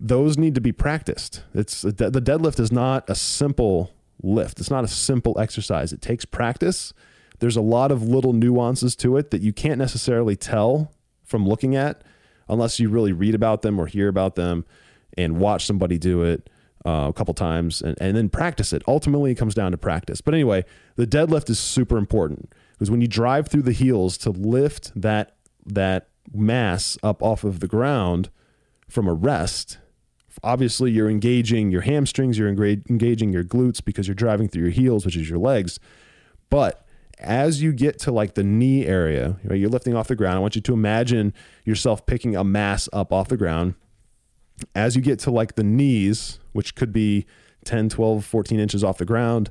those 0.00 0.36
need 0.36 0.54
to 0.54 0.60
be 0.60 0.72
practiced. 0.72 1.42
It's 1.54 1.82
the 1.82 1.92
deadlift 1.92 2.60
is 2.60 2.72
not 2.72 3.08
a 3.08 3.14
simple 3.14 3.94
lift. 4.22 4.60
It's 4.60 4.70
not 4.70 4.84
a 4.84 4.88
simple 4.88 5.38
exercise. 5.38 5.92
It 5.92 6.02
takes 6.02 6.24
practice. 6.24 6.92
There's 7.38 7.56
a 7.56 7.62
lot 7.62 7.90
of 7.90 8.02
little 8.02 8.32
nuances 8.32 8.96
to 8.96 9.16
it 9.16 9.30
that 9.30 9.42
you 9.42 9.52
can't 9.52 9.78
necessarily 9.78 10.36
tell 10.36 10.92
from 11.24 11.46
looking 11.46 11.74
at 11.74 12.02
unless 12.48 12.78
you 12.78 12.88
really 12.88 13.12
read 13.12 13.34
about 13.34 13.62
them 13.62 13.78
or 13.78 13.86
hear 13.86 14.08
about 14.08 14.34
them 14.34 14.64
and 15.16 15.38
watch 15.38 15.66
somebody 15.66 15.98
do 15.98 16.22
it 16.22 16.50
uh, 16.86 17.06
a 17.08 17.12
couple 17.12 17.34
times 17.34 17.80
and, 17.80 17.96
and 18.00 18.16
then 18.16 18.28
practice 18.28 18.72
it. 18.72 18.82
Ultimately, 18.86 19.32
it 19.32 19.36
comes 19.36 19.54
down 19.54 19.72
to 19.72 19.78
practice. 19.78 20.20
But 20.20 20.34
anyway, 20.34 20.64
the 20.96 21.06
deadlift 21.06 21.48
is 21.50 21.58
super 21.58 21.96
important 21.96 22.52
because 22.72 22.90
when 22.90 23.00
you 23.00 23.08
drive 23.08 23.48
through 23.48 23.62
the 23.62 23.72
heels 23.72 24.18
to 24.18 24.30
lift 24.30 24.92
that 25.00 25.36
that 25.66 26.08
mass 26.32 26.98
up 27.02 27.22
off 27.22 27.44
of 27.44 27.60
the 27.60 27.66
ground 27.66 28.28
from 28.88 29.08
a 29.08 29.14
rest, 29.14 29.78
obviously 30.42 30.90
you're 30.90 31.10
engaging 31.10 31.70
your 31.70 31.82
hamstrings, 31.82 32.38
you're 32.38 32.48
engaging 32.48 33.32
your 33.32 33.44
glutes 33.44 33.84
because 33.84 34.08
you're 34.08 34.14
driving 34.14 34.48
through 34.48 34.62
your 34.62 34.70
heels, 34.70 35.04
which 35.04 35.16
is 35.16 35.28
your 35.28 35.38
legs. 35.38 35.78
But 36.50 36.84
as 37.18 37.62
you 37.62 37.72
get 37.72 37.98
to 38.00 38.12
like 38.12 38.34
the 38.34 38.42
knee 38.42 38.86
area, 38.86 39.36
right, 39.44 39.58
you're 39.58 39.70
lifting 39.70 39.94
off 39.94 40.08
the 40.08 40.16
ground. 40.16 40.36
I 40.36 40.40
want 40.40 40.56
you 40.56 40.62
to 40.62 40.72
imagine 40.72 41.32
yourself 41.64 42.06
picking 42.06 42.36
a 42.36 42.44
mass 42.44 42.88
up 42.92 43.12
off 43.12 43.28
the 43.28 43.36
ground. 43.36 43.74
As 44.74 44.96
you 44.96 45.02
get 45.02 45.18
to 45.20 45.30
like 45.30 45.54
the 45.54 45.64
knees, 45.64 46.38
which 46.52 46.74
could 46.74 46.92
be 46.92 47.26
10, 47.64 47.88
12, 47.88 48.24
14 48.24 48.60
inches 48.60 48.84
off 48.84 48.98
the 48.98 49.04
ground, 49.04 49.50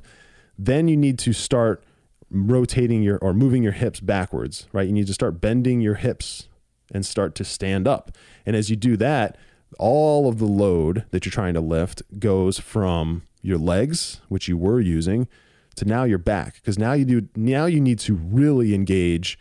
then 0.58 0.88
you 0.88 0.96
need 0.96 1.18
to 1.20 1.32
start 1.32 1.82
rotating 2.30 3.02
your 3.02 3.18
or 3.18 3.32
moving 3.32 3.62
your 3.62 3.72
hips 3.72 4.00
backwards, 4.00 4.66
right? 4.72 4.86
You 4.86 4.92
need 4.92 5.06
to 5.06 5.14
start 5.14 5.40
bending 5.40 5.80
your 5.80 5.94
hips 5.96 6.48
and 6.92 7.04
start 7.04 7.34
to 7.36 7.44
stand 7.44 7.86
up. 7.88 8.12
And 8.46 8.56
as 8.56 8.70
you 8.70 8.76
do 8.76 8.96
that, 8.98 9.36
all 9.78 10.28
of 10.28 10.38
the 10.38 10.46
load 10.46 11.04
that 11.10 11.24
you're 11.24 11.32
trying 11.32 11.54
to 11.54 11.60
lift 11.60 12.02
goes 12.18 12.58
from 12.58 13.22
your 13.42 13.58
legs, 13.58 14.20
which 14.28 14.48
you 14.48 14.56
were 14.56 14.80
using, 14.80 15.28
to 15.76 15.84
now 15.84 16.04
your 16.04 16.18
back. 16.18 16.54
Because 16.56 16.78
now 16.78 16.92
you 16.92 17.04
do 17.04 17.28
now 17.36 17.66
you 17.66 17.80
need 17.80 17.98
to 18.00 18.14
really 18.14 18.74
engage 18.74 19.38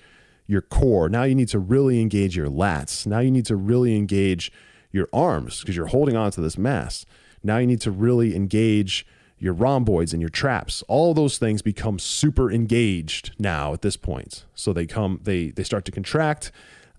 your 0.47 0.61
core. 0.61 1.09
Now 1.09 1.23
you 1.23 1.35
need 1.35 1.49
to 1.49 1.59
really 1.59 2.01
engage 2.01 2.35
your 2.35 2.49
lats. 2.49 3.07
Now 3.07 3.19
you 3.19 3.31
need 3.31 3.45
to 3.45 3.55
really 3.55 3.95
engage 3.95 4.51
your 4.91 5.09
arms 5.13 5.61
because 5.61 5.75
you're 5.75 5.87
holding 5.87 6.15
on 6.15 6.31
to 6.31 6.41
this 6.41 6.57
mass. 6.57 7.05
Now 7.43 7.57
you 7.57 7.67
need 7.67 7.81
to 7.81 7.91
really 7.91 8.35
engage 8.35 9.05
your 9.37 9.53
rhomboids 9.53 10.13
and 10.13 10.21
your 10.21 10.29
traps. 10.29 10.83
All 10.87 11.13
those 11.13 11.37
things 11.37 11.61
become 11.61 11.99
super 11.99 12.51
engaged 12.51 13.35
now 13.37 13.73
at 13.73 13.81
this 13.81 13.97
point. 13.97 14.45
So 14.55 14.71
they 14.71 14.85
come, 14.85 15.19
they 15.23 15.49
they 15.49 15.63
start 15.63 15.85
to 15.85 15.91
contract. 15.91 16.51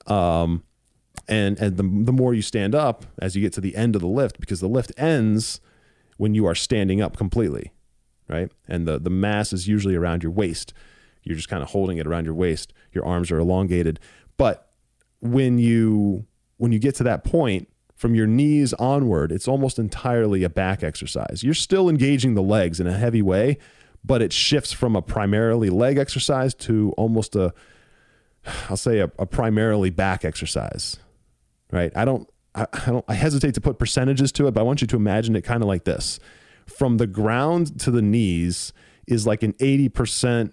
Um, 0.07 0.65
and 1.29 1.59
and 1.59 1.77
the, 1.77 1.83
the 1.83 2.13
more 2.13 2.35
you 2.35 2.43
stand 2.43 2.75
up 2.75 3.05
as 3.21 3.35
you 3.35 3.43
get 3.43 3.53
to 3.55 3.61
the 3.61 3.77
end 3.77 3.95
of 3.95 4.01
the 4.01 4.09
lift, 4.09 4.41
because 4.41 4.61
the 4.61 4.69
lift 4.69 4.93
ends 4.97 5.61
when 6.17 6.35
you 6.35 6.47
are 6.47 6.55
standing 6.55 7.01
up 7.01 7.17
completely, 7.17 7.73
right? 8.29 8.51
And 8.69 8.87
the 8.87 8.99
the 8.99 9.11
mass 9.11 9.53
is 9.53 9.69
usually 9.69 9.95
around 9.95 10.23
your 10.23 10.33
waist. 10.33 10.73
You're 11.23 11.37
just 11.37 11.49
kind 11.49 11.63
of 11.63 11.71
holding 11.71 11.99
it 11.99 12.07
around 12.07 12.27
your 12.27 12.35
waist. 12.35 12.73
Your 12.93 13.05
arms 13.07 13.31
are 13.31 13.39
elongated. 13.39 13.99
But 14.37 14.71
when 15.21 15.59
you 15.59 16.27
when 16.59 16.73
you 16.73 16.79
get 16.79 16.95
to 16.97 17.03
that 17.05 17.25
point, 17.25 17.69
from 17.95 18.15
your 18.15 18.27
knees 18.27 18.73
onward, 18.75 19.33
it's 19.33 19.49
almost 19.49 19.79
entirely 19.79 20.45
a 20.45 20.51
back 20.51 20.83
exercise. 20.83 21.43
You're 21.43 21.55
still 21.55 21.89
engaging 21.89 22.35
the 22.35 22.43
legs 22.43 22.81
in 22.81 22.87
a 22.87 22.93
heavy 22.93 23.23
way, 23.23 23.59
but 24.05 24.21
it 24.21 24.33
shifts 24.33 24.73
from 24.73 24.95
a 24.95 25.03
primarily 25.03 25.71
leg 25.71 25.97
exercise 25.97 26.55
to 26.55 26.93
almost 26.97 27.35
a, 27.35 27.55
I'll 28.69 28.77
say 28.77 28.99
a, 28.99 29.11
a 29.19 29.27
primarily 29.27 29.91
back 29.91 30.25
exercise, 30.25 30.99
right? 31.75 31.93
I 31.95 32.05
don't, 32.05 32.29
I, 32.55 32.67
I 32.73 32.87
don't, 32.87 33.05
I 33.09 33.15
hesitate 33.15 33.55
to 33.55 33.61
put 33.61 33.79
percentages 33.79 34.33
to 34.33 34.47
it, 34.47 34.53
but 34.53 34.61
I 34.61 34.65
want 34.65 34.81
you 34.81 34.87
to 34.87 34.97
imagine 34.97 35.37
it 35.37 35.43
kind 35.43 35.63
of 35.63 35.69
like 35.69 35.85
this: 35.85 36.21
from 36.67 36.97
the 36.97 37.07
ground 37.07 37.79
to 37.81 37.91
the 37.91 38.03
knees 38.03 38.73
is 39.07 39.27
like 39.27 39.43
an 39.43 39.53
80% 39.55 40.53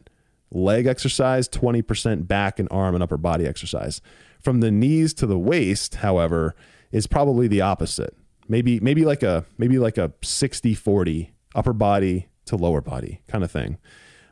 leg 0.52 0.86
exercise, 0.86 1.48
20% 1.48 2.28
back 2.28 2.60
and 2.60 2.68
arm 2.70 2.94
and 2.96 3.04
upper 3.04 3.18
body 3.18 3.48
exercise. 3.48 4.02
From 4.42 4.60
the 4.60 4.72
knees 4.72 5.14
to 5.16 5.26
the 5.26 5.40
waist, 5.40 5.96
however, 5.96 6.56
is 6.92 7.08
probably 7.08 7.48
the 7.48 7.62
opposite. 7.62 8.16
Maybe 8.48 8.80
maybe 8.82 9.06
like 9.06 9.24
a 9.24 9.46
maybe 9.58 9.80
like 9.80 9.98
a 9.98 10.10
60-40 10.22 11.30
upper 11.56 11.74
body 11.74 12.28
to 12.46 12.58
lower 12.58 12.82
body 12.82 13.22
kind 13.28 13.44
of 13.44 13.52
thing. 13.52 13.78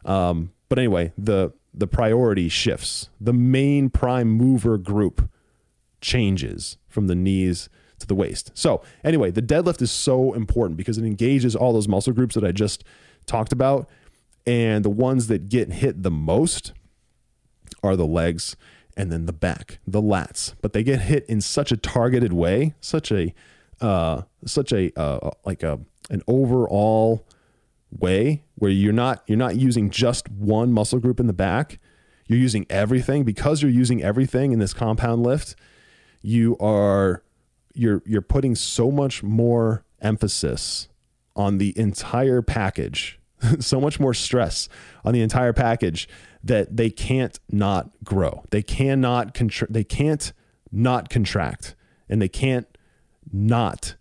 Um, 0.04 0.52
but 0.68 0.78
anyway, 0.78 1.14
the 1.18 1.54
the 1.74 1.88
priority 1.88 2.50
shifts. 2.50 3.10
The 3.22 3.34
main 3.34 3.90
prime 3.90 4.30
mover 4.30 4.78
group 4.78 5.30
changes 6.02 6.78
from 6.90 7.08
the 7.08 7.16
knees 7.16 7.70
to 8.00 8.08
the 8.08 8.16
waist. 8.16 8.52
So, 8.54 8.82
anyway, 9.04 9.32
the 9.32 9.42
deadlift 9.42 9.82
is 9.82 9.92
so 9.92 10.34
important 10.34 10.78
because 10.78 10.98
it 10.98 11.06
engages 11.06 11.56
all 11.56 11.74
those 11.74 11.88
muscle 11.88 12.14
groups 12.14 12.36
that 12.36 12.44
I 12.44 12.52
just 12.52 12.84
talked 13.26 13.52
about. 13.52 13.90
And 14.48 14.84
the 14.84 14.90
ones 14.90 15.28
that 15.28 15.50
get 15.50 15.72
hit 15.72 16.04
the 16.04 16.12
most 16.12 16.74
are 17.84 17.96
the 17.96 18.06
legs 18.06 18.56
and 18.98 19.12
then 19.12 19.26
the 19.26 19.34
back, 19.34 19.80
the 19.88 20.02
lats. 20.02 20.56
But 20.62 20.74
they 20.74 20.84
get 20.84 21.02
hit 21.02 21.26
in 21.28 21.42
such 21.42 21.72
a 21.72 21.78
targeted 21.78 22.34
way, 22.34 22.74
such 22.82 23.12
a 23.12 23.34
uh, 23.80 24.24
such 24.46 24.74
a 24.74 24.98
uh, 25.00 25.32
like 25.46 25.64
a 25.64 25.80
an 26.10 26.22
overall 26.28 27.26
way 27.92 28.44
where 28.56 28.72
you're 28.72 28.94
not 28.94 29.24
you're 29.28 29.38
not 29.38 29.56
using 29.56 29.90
just 29.90 30.30
one 30.30 30.72
muscle 30.72 31.00
group 31.00 31.20
in 31.20 31.28
the 31.28 31.34
back. 31.34 31.80
You're 32.28 32.40
using 32.40 32.66
everything 32.70 33.24
because 33.24 33.62
you're 33.62 33.72
using 33.72 34.04
everything 34.04 34.52
in 34.52 34.60
this 34.60 34.74
compound 34.74 35.24
lift. 35.24 35.56
You 36.22 36.58
are 36.60 37.24
you're 37.74 38.02
you're 38.06 38.22
putting 38.22 38.56
so 38.56 38.92
much 38.92 39.24
more 39.24 39.86
emphasis 40.02 40.90
on 41.36 41.58
the 41.58 41.78
entire 41.78 42.42
package, 42.42 43.20
so 43.60 43.80
much 43.80 44.00
more 44.00 44.14
stress 44.14 44.68
on 45.06 45.14
the 45.14 45.22
entire 45.22 45.54
package 45.54 46.08
that 46.44 46.76
they 46.76 46.90
can't 46.90 47.40
not 47.52 47.90
grow. 48.04 48.44
They 48.50 48.62
cannot 48.62 49.34
contra- 49.34 49.72
they 49.72 49.84
can't 49.84 50.32
not 50.72 51.10
contract 51.10 51.76
and 52.08 52.22
they 52.22 52.28
can't 52.28 52.68
not 53.32 53.96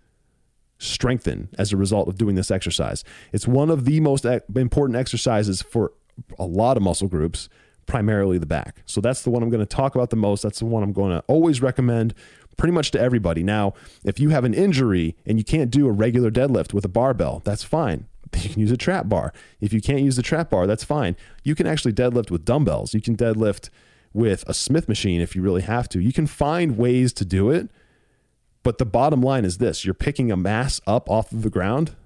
strengthen 0.79 1.49
as 1.59 1.73
a 1.73 1.77
result 1.77 2.09
of 2.09 2.17
doing 2.17 2.37
this 2.37 2.51
exercise. 2.51 3.05
It's 3.33 3.47
one 3.49 3.71
of 3.71 3.85
the 3.85 4.01
most 4.01 4.25
important 4.25 4.97
exercises 4.97 5.61
for 5.63 5.93
a 6.39 6.47
lot 6.47 6.77
of 6.77 6.83
muscle 6.83 7.09
groups, 7.09 7.49
primarily 7.89 8.39
the 8.39 8.47
back. 8.47 8.83
So 8.87 9.01
that's 9.01 9.23
the 9.23 9.31
one 9.31 9.43
I'm 9.43 9.51
going 9.51 9.59
to 9.59 9.67
talk 9.67 9.97
about 9.97 10.11
the 10.11 10.17
most. 10.17 10.43
That's 10.43 10.61
the 10.61 10.67
one 10.67 10.85
I'm 10.85 10.93
going 10.93 11.11
to 11.11 11.25
always 11.27 11.61
recommend 11.61 12.15
pretty 12.57 12.73
much 12.73 12.93
to 12.93 13.01
everybody. 13.01 13.43
Now, 13.43 13.75
if 14.05 14.21
you 14.21 14.29
have 14.29 14.45
an 14.45 14.55
injury 14.55 15.17
and 15.27 15.39
you 15.39 15.45
can't 15.45 15.71
do 15.71 15.89
a 15.89 15.93
regular 15.93 16.31
deadlift 16.31 16.73
with 16.73 16.85
a 16.85 16.89
barbell, 16.89 17.43
that's 17.45 17.65
fine. 17.65 18.07
you 18.37 18.51
can 18.51 18.61
use 18.61 18.71
a 18.71 18.77
trap 18.77 19.09
bar. 19.09 19.33
If 19.61 19.73
you 19.73 19.81
can't 19.81 20.03
use 20.03 20.17
the 20.17 20.23
trap 20.23 20.51
bar, 20.51 20.67
that's 20.67 20.85
fine. 20.85 21.17
You 21.43 21.55
can 21.55 21.67
actually 21.67 21.95
deadlift 21.95 22.31
with 22.31 22.45
dumbbells. 22.45 22.95
You 22.95 23.01
can 23.01 23.17
deadlift 23.17 23.71
with 24.13 24.45
a 24.47 24.55
Smith 24.55 24.89
machine 24.89 25.21
if 25.21 25.35
you 25.35 25.43
really 25.43 25.63
have 25.63 25.89
to. 25.91 26.01
You 26.01 26.13
can 26.13 26.27
find 26.27 26.77
ways 26.77 27.13
to 27.15 27.25
do 27.25 27.51
it. 27.51 27.71
But 28.63 28.79
the 28.79 28.87
bottom 28.87 29.23
line 29.23 29.45
is 29.45 29.59
this 29.59 29.85
you're 29.85 29.95
picking 29.95 30.31
a 30.31 30.37
mass 30.37 30.81
up 30.87 31.09
off 31.09 31.33
of 31.33 31.43
the 31.43 31.51
ground 31.51 31.97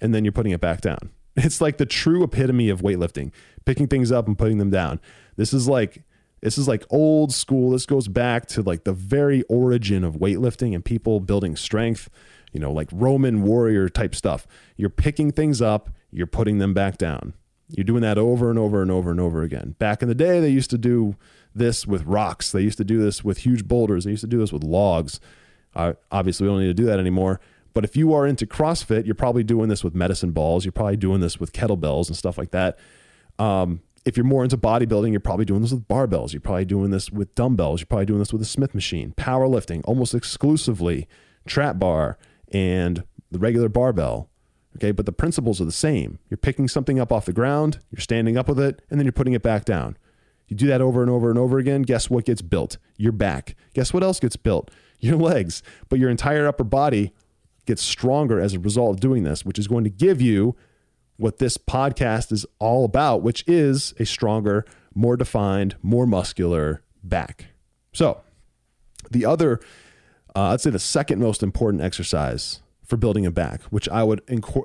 and 0.00 0.14
then 0.14 0.24
you're 0.24 0.32
putting 0.32 0.52
it 0.52 0.60
back 0.60 0.80
down. 0.80 1.10
It's 1.36 1.60
like 1.60 1.76
the 1.76 1.86
true 1.86 2.22
epitome 2.22 2.70
of 2.70 2.80
weightlifting, 2.80 3.30
picking 3.66 3.88
things 3.88 4.10
up 4.10 4.26
and 4.26 4.38
putting 4.38 4.58
them 4.58 4.70
down. 4.70 5.00
This 5.36 5.52
is 5.52 5.68
like 5.68 6.02
this 6.40 6.56
is 6.56 6.66
like 6.66 6.84
old 6.88 7.34
school. 7.34 7.70
This 7.70 7.84
goes 7.84 8.08
back 8.08 8.46
to 8.46 8.62
like 8.62 8.84
the 8.84 8.92
very 8.92 9.42
origin 9.44 10.02
of 10.02 10.14
weightlifting 10.14 10.74
and 10.74 10.84
people 10.84 11.20
building 11.20 11.54
strength 11.56 12.08
you 12.56 12.60
know, 12.60 12.72
like 12.72 12.88
Roman 12.90 13.42
warrior 13.42 13.90
type 13.90 14.14
stuff. 14.14 14.46
You're 14.78 14.88
picking 14.88 15.30
things 15.30 15.60
up, 15.60 15.90
you're 16.10 16.26
putting 16.26 16.56
them 16.56 16.72
back 16.72 16.96
down. 16.96 17.34
You're 17.68 17.84
doing 17.84 18.00
that 18.00 18.16
over 18.16 18.48
and 18.48 18.58
over 18.58 18.80
and 18.80 18.90
over 18.90 19.10
and 19.10 19.20
over 19.20 19.42
again. 19.42 19.76
Back 19.78 20.00
in 20.00 20.08
the 20.08 20.14
day, 20.14 20.40
they 20.40 20.48
used 20.48 20.70
to 20.70 20.78
do 20.78 21.16
this 21.54 21.86
with 21.86 22.04
rocks. 22.04 22.50
They 22.52 22.62
used 22.62 22.78
to 22.78 22.84
do 22.84 22.98
this 22.98 23.22
with 23.22 23.38
huge 23.38 23.68
boulders. 23.68 24.04
They 24.04 24.12
used 24.12 24.22
to 24.22 24.26
do 24.26 24.38
this 24.38 24.54
with 24.54 24.64
logs. 24.64 25.20
Uh, 25.74 25.94
obviously, 26.10 26.46
we 26.46 26.52
don't 26.52 26.60
need 26.60 26.68
to 26.68 26.74
do 26.74 26.86
that 26.86 26.98
anymore. 26.98 27.40
But 27.76 27.84
if 27.84 27.94
you 27.94 28.14
are 28.14 28.26
into 28.26 28.46
CrossFit, 28.46 29.04
you're 29.04 29.14
probably 29.14 29.44
doing 29.44 29.68
this 29.68 29.84
with 29.84 29.94
medicine 29.94 30.32
balls. 30.32 30.64
You're 30.64 30.72
probably 30.72 30.96
doing 30.96 31.20
this 31.20 31.38
with 31.38 31.52
kettlebells 31.52 32.08
and 32.08 32.16
stuff 32.16 32.38
like 32.38 32.50
that. 32.52 32.78
Um, 33.38 33.82
if 34.06 34.16
you're 34.16 34.24
more 34.24 34.42
into 34.42 34.56
bodybuilding, 34.56 35.10
you're 35.10 35.20
probably 35.20 35.44
doing 35.44 35.60
this 35.60 35.72
with 35.72 35.86
barbells. 35.86 36.32
You're 36.32 36.40
probably 36.40 36.64
doing 36.64 36.90
this 36.90 37.10
with 37.10 37.34
dumbbells. 37.34 37.82
You're 37.82 37.86
probably 37.86 38.06
doing 38.06 38.20
this 38.20 38.32
with 38.32 38.40
a 38.40 38.46
Smith 38.46 38.74
machine. 38.74 39.12
Powerlifting, 39.18 39.82
almost 39.84 40.14
exclusively 40.14 41.06
trap 41.44 41.78
bar 41.78 42.16
and 42.50 43.04
the 43.30 43.38
regular 43.38 43.68
barbell. 43.68 44.30
Okay, 44.76 44.90
but 44.90 45.04
the 45.04 45.12
principles 45.12 45.60
are 45.60 45.66
the 45.66 45.70
same. 45.70 46.18
You're 46.30 46.38
picking 46.38 46.68
something 46.68 46.98
up 46.98 47.12
off 47.12 47.26
the 47.26 47.34
ground, 47.34 47.80
you're 47.90 48.00
standing 48.00 48.38
up 48.38 48.48
with 48.48 48.58
it, 48.58 48.80
and 48.88 48.98
then 48.98 49.04
you're 49.04 49.12
putting 49.12 49.34
it 49.34 49.42
back 49.42 49.66
down. 49.66 49.98
You 50.48 50.56
do 50.56 50.66
that 50.68 50.80
over 50.80 51.02
and 51.02 51.10
over 51.10 51.28
and 51.28 51.38
over 51.38 51.58
again. 51.58 51.82
Guess 51.82 52.08
what 52.08 52.24
gets 52.24 52.40
built? 52.40 52.78
Your 52.96 53.12
back. 53.12 53.54
Guess 53.74 53.92
what 53.92 54.02
else 54.02 54.18
gets 54.18 54.36
built? 54.36 54.70
Your 54.98 55.16
legs. 55.18 55.62
But 55.90 55.98
your 55.98 56.08
entire 56.08 56.48
upper 56.48 56.64
body 56.64 57.12
gets 57.66 57.82
stronger 57.82 58.40
as 58.40 58.54
a 58.54 58.58
result 58.58 58.96
of 58.96 59.00
doing 59.00 59.24
this, 59.24 59.44
which 59.44 59.58
is 59.58 59.66
going 59.68 59.84
to 59.84 59.90
give 59.90 60.20
you 60.20 60.56
what 61.16 61.38
this 61.38 61.56
podcast 61.56 62.32
is 62.32 62.46
all 62.58 62.84
about, 62.84 63.22
which 63.22 63.44
is 63.46 63.94
a 63.98 64.04
stronger, 64.06 64.64
more 64.94 65.16
defined, 65.16 65.76
more 65.82 66.06
muscular 66.06 66.82
back. 67.02 67.46
So, 67.92 68.20
the 69.10 69.24
other 69.24 69.60
uh, 70.36 70.52
I'd 70.52 70.60
say 70.60 70.68
the 70.68 70.78
second 70.78 71.18
most 71.18 71.42
important 71.42 71.82
exercise 71.82 72.60
for 72.84 72.98
building 72.98 73.24
a 73.24 73.30
back, 73.30 73.62
which 73.64 73.88
I 73.88 74.04
would 74.04 74.20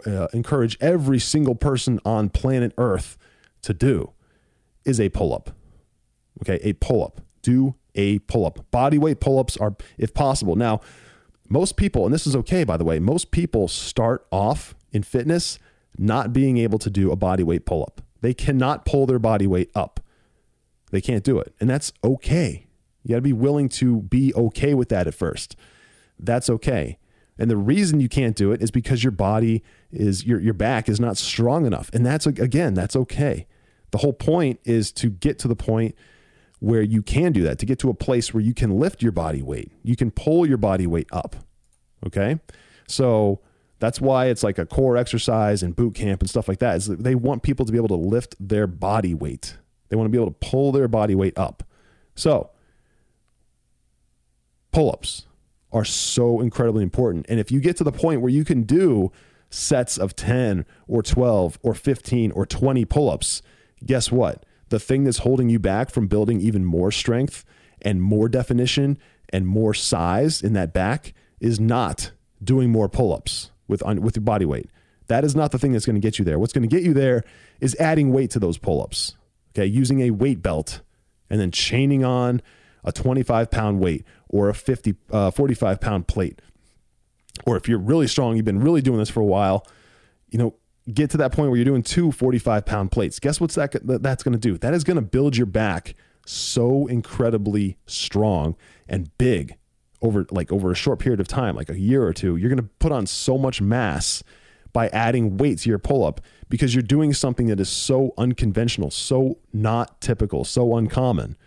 uh, 0.06 0.28
encourage 0.34 0.78
every 0.82 1.18
single 1.18 1.56
person 1.56 1.98
on 2.04 2.30
planet 2.30 2.74
Earth 2.78 3.18
to 3.62 3.74
do, 3.74 4.12
is 4.84 5.00
a 5.00 5.08
pull 5.08 5.34
up. 5.34 5.52
Okay, 6.44 6.60
a 6.62 6.74
pull 6.74 7.04
up. 7.06 7.22
Do 7.42 7.76
a 7.96 8.20
pull 8.20 8.46
up. 8.46 8.70
Body 8.70 8.98
weight 8.98 9.22
pull 9.22 9.40
ups 9.40 9.56
are, 9.58 9.76
if 9.98 10.14
possible. 10.14 10.58
Now, 10.58 10.82
most 11.52 11.76
people, 11.76 12.06
and 12.06 12.14
this 12.14 12.26
is 12.26 12.36
okay, 12.38 12.64
by 12.64 12.78
the 12.78 12.86
way, 12.86 12.98
most 12.98 13.30
people 13.32 13.68
start 13.68 14.26
off 14.32 14.74
in 14.94 15.04
fitness 15.04 15.60
not 15.98 16.32
being 16.32 16.58
able 16.58 16.80
to 16.80 16.90
do 16.90 17.12
a 17.12 17.18
body 17.18 17.44
weight 17.44 17.66
pull 17.66 17.84
up. 17.84 18.02
They 18.22 18.34
cannot 18.34 18.86
pull 18.86 19.06
their 19.06 19.20
body 19.20 19.48
weight 19.48 19.70
up. 19.76 20.00
They 20.92 21.02
can't 21.02 21.26
do 21.26 21.40
it. 21.40 21.54
And 21.60 21.70
that's 21.70 21.92
okay. 22.04 22.68
You 23.04 23.10
got 23.10 23.16
to 23.18 23.22
be 23.22 23.34
willing 23.34 23.68
to 23.70 24.02
be 24.04 24.34
okay 24.34 24.74
with 24.74 24.88
that 24.90 25.08
at 25.08 25.14
first. 25.14 25.58
That's 26.18 26.50
okay. 26.50 26.98
And 27.38 27.52
the 27.52 27.58
reason 27.58 28.00
you 28.00 28.08
can't 28.08 28.36
do 28.36 28.54
it 28.54 28.62
is 28.62 28.72
because 28.72 29.04
your 29.04 29.12
body 29.12 29.62
is 29.92 30.26
your 30.26 30.40
your 30.40 30.54
back 30.54 30.88
is 30.88 31.00
not 31.00 31.18
strong 31.18 31.66
enough. 31.66 31.90
And 31.92 32.06
that's 32.06 32.26
again, 32.28 32.76
that's 32.76 32.96
okay. 32.96 33.48
The 33.92 33.98
whole 33.98 34.14
point 34.14 34.60
is 34.64 34.92
to 34.94 35.10
get 35.10 35.40
to 35.40 35.48
the 35.50 35.56
point 35.56 35.96
where 36.62 36.84
you 36.84 37.02
can 37.02 37.32
do 37.32 37.42
that, 37.42 37.58
to 37.58 37.66
get 37.66 37.80
to 37.80 37.90
a 37.90 37.94
place 37.94 38.34
where 38.34 38.42
you 38.42 38.54
can 38.54 38.80
lift 38.80 39.02
your 39.02 39.12
body 39.12 39.42
weight. 39.42 39.72
You 39.82 39.96
can 39.96 40.12
pull 40.12 40.46
your 40.46 40.58
body 40.58 40.86
weight 40.86 41.08
up. 41.12 41.36
Okay? 42.06 42.40
So 42.88 43.42
that's 43.80 44.00
why 44.00 44.28
it's 44.28 44.44
like 44.44 44.60
a 44.60 44.66
core 44.68 44.96
exercise 44.96 45.64
and 45.64 45.76
boot 45.76 45.96
camp 45.96 46.22
and 46.22 46.30
stuff 46.30 46.48
like 46.48 46.60
that. 46.60 46.78
Is 46.78 46.86
they 46.86 47.16
want 47.16 47.42
people 47.42 47.66
to 47.66 47.72
be 47.72 47.80
able 47.80 47.88
to 47.88 47.96
lift 47.96 48.36
their 48.40 48.68
body 48.68 49.16
weight. 49.16 49.58
They 49.90 49.96
want 49.96 50.06
to 50.06 50.12
be 50.12 50.22
able 50.22 50.32
to 50.32 50.38
pull 50.40 50.72
their 50.72 50.88
body 50.88 51.16
weight 51.16 51.36
up. 51.36 51.64
So, 52.14 52.52
pull 54.72 54.92
ups 54.92 55.26
are 55.72 55.84
so 55.84 56.42
incredibly 56.42 56.84
important. 56.84 57.26
And 57.28 57.40
if 57.40 57.52
you 57.52 57.60
get 57.60 57.76
to 57.78 57.84
the 57.84 57.92
point 57.92 58.22
where 58.22 58.32
you 58.32 58.46
can 58.46 58.64
do 58.64 59.12
sets 59.50 59.98
of 59.98 60.16
10 60.16 60.64
or 60.88 61.02
12 61.02 61.58
or 61.64 61.74
15 61.74 62.32
or 62.34 62.46
20 62.46 62.86
pull 62.86 63.10
ups, 63.10 63.42
guess 63.84 64.12
what? 64.12 64.46
The 64.72 64.80
thing 64.80 65.04
that's 65.04 65.20
holding 65.20 65.50
you 65.50 65.60
back 65.60 65.90
from 65.90 66.08
building 66.08 66.40
even 66.40 66.64
more 66.64 66.92
strength 66.92 67.44
and 67.82 68.02
more 68.02 68.30
definition 68.30 68.98
and 69.28 69.46
more 69.46 69.74
size 69.74 70.42
in 70.42 70.54
that 70.54 70.72
back 70.72 71.14
is 71.42 71.60
not 71.60 72.12
doing 72.42 72.72
more 72.72 72.88
pull 72.88 73.14
ups 73.14 73.52
with, 73.68 73.84
with 73.84 74.16
your 74.16 74.24
body 74.24 74.46
weight. 74.46 74.70
That 75.08 75.26
is 75.26 75.36
not 75.36 75.52
the 75.52 75.60
thing 75.60 75.74
that's 75.74 75.86
going 75.86 75.98
to 75.98 76.02
get 76.02 76.20
you 76.20 76.24
there. 76.24 76.40
What's 76.40 76.54
going 76.54 76.68
to 76.68 76.74
get 76.74 76.84
you 76.84 76.94
there 76.94 77.26
is 77.60 77.76
adding 77.82 78.14
weight 78.14 78.32
to 78.32 78.40
those 78.40 78.58
pull 78.58 78.82
ups. 78.82 79.18
Okay. 79.54 79.66
Using 79.66 80.00
a 80.00 80.12
weight 80.12 80.42
belt 80.42 80.80
and 81.30 81.38
then 81.38 81.52
chaining 81.52 82.06
on 82.06 82.42
a 82.86 82.94
25 82.94 83.52
pound 83.52 83.82
weight 83.82 84.06
or 84.30 84.48
a 84.48 84.54
50, 84.54 84.96
uh, 85.12 85.32
45 85.32 85.82
pound 85.82 86.08
plate. 86.08 86.40
Or 87.46 87.58
if 87.58 87.68
you're 87.68 87.78
really 87.78 88.08
strong, 88.08 88.38
you've 88.38 88.46
been 88.46 88.62
really 88.62 88.82
doing 88.82 89.00
this 89.00 89.10
for 89.10 89.20
a 89.20 89.26
while, 89.26 89.68
you 90.30 90.40
know, 90.40 90.56
get 90.94 91.10
to 91.12 91.18
that 91.18 91.32
point 91.32 91.50
where 91.50 91.58
you're 91.58 91.66
doing 91.66 91.84
two 91.84 92.12
45 92.12 92.66
pound 92.66 92.92
plates. 92.92 93.20
Guess 93.20 93.40
what's 93.40 93.56
that 93.56 93.74
that's 94.02 94.24
going 94.24 94.34
to 94.34 94.40
do? 94.40 94.58
That 94.58 94.74
is 94.74 94.84
going 94.84 94.96
to 94.96 95.02
build 95.02 95.38
your 95.38 95.46
back 95.46 95.96
so 96.26 96.88
incredibly 96.88 97.78
strong 97.86 98.56
and 98.88 99.16
big 99.18 99.58
over 100.02 100.26
like 100.32 100.52
over 100.52 100.72
a 100.72 100.76
short 100.76 101.00
period 101.00 101.20
of 101.20 101.28
time, 101.28 101.56
like 101.56 101.70
a 101.70 101.80
year 101.80 102.04
or 102.04 102.14
two. 102.14 102.36
You're 102.36 102.50
going 102.50 102.58
to 102.58 102.70
put 102.80 102.92
on 102.92 103.06
so 103.08 103.38
much 103.38 103.62
mass 103.62 104.24
by 104.74 104.88
adding 104.90 105.38
weight 105.38 105.60
to 105.60 105.70
your 105.70 105.80
pull 105.80 106.06
up 106.06 106.22
because 106.50 106.74
you're 106.74 106.82
doing 106.82 107.14
something 107.14 107.48
that 107.48 107.60
is 107.60 107.70
so 107.70 108.14
unconventional, 108.18 108.90
so 108.90 109.38
not 109.54 110.00
typical, 110.02 110.46
so 110.46 110.76
uncommon 110.76 111.38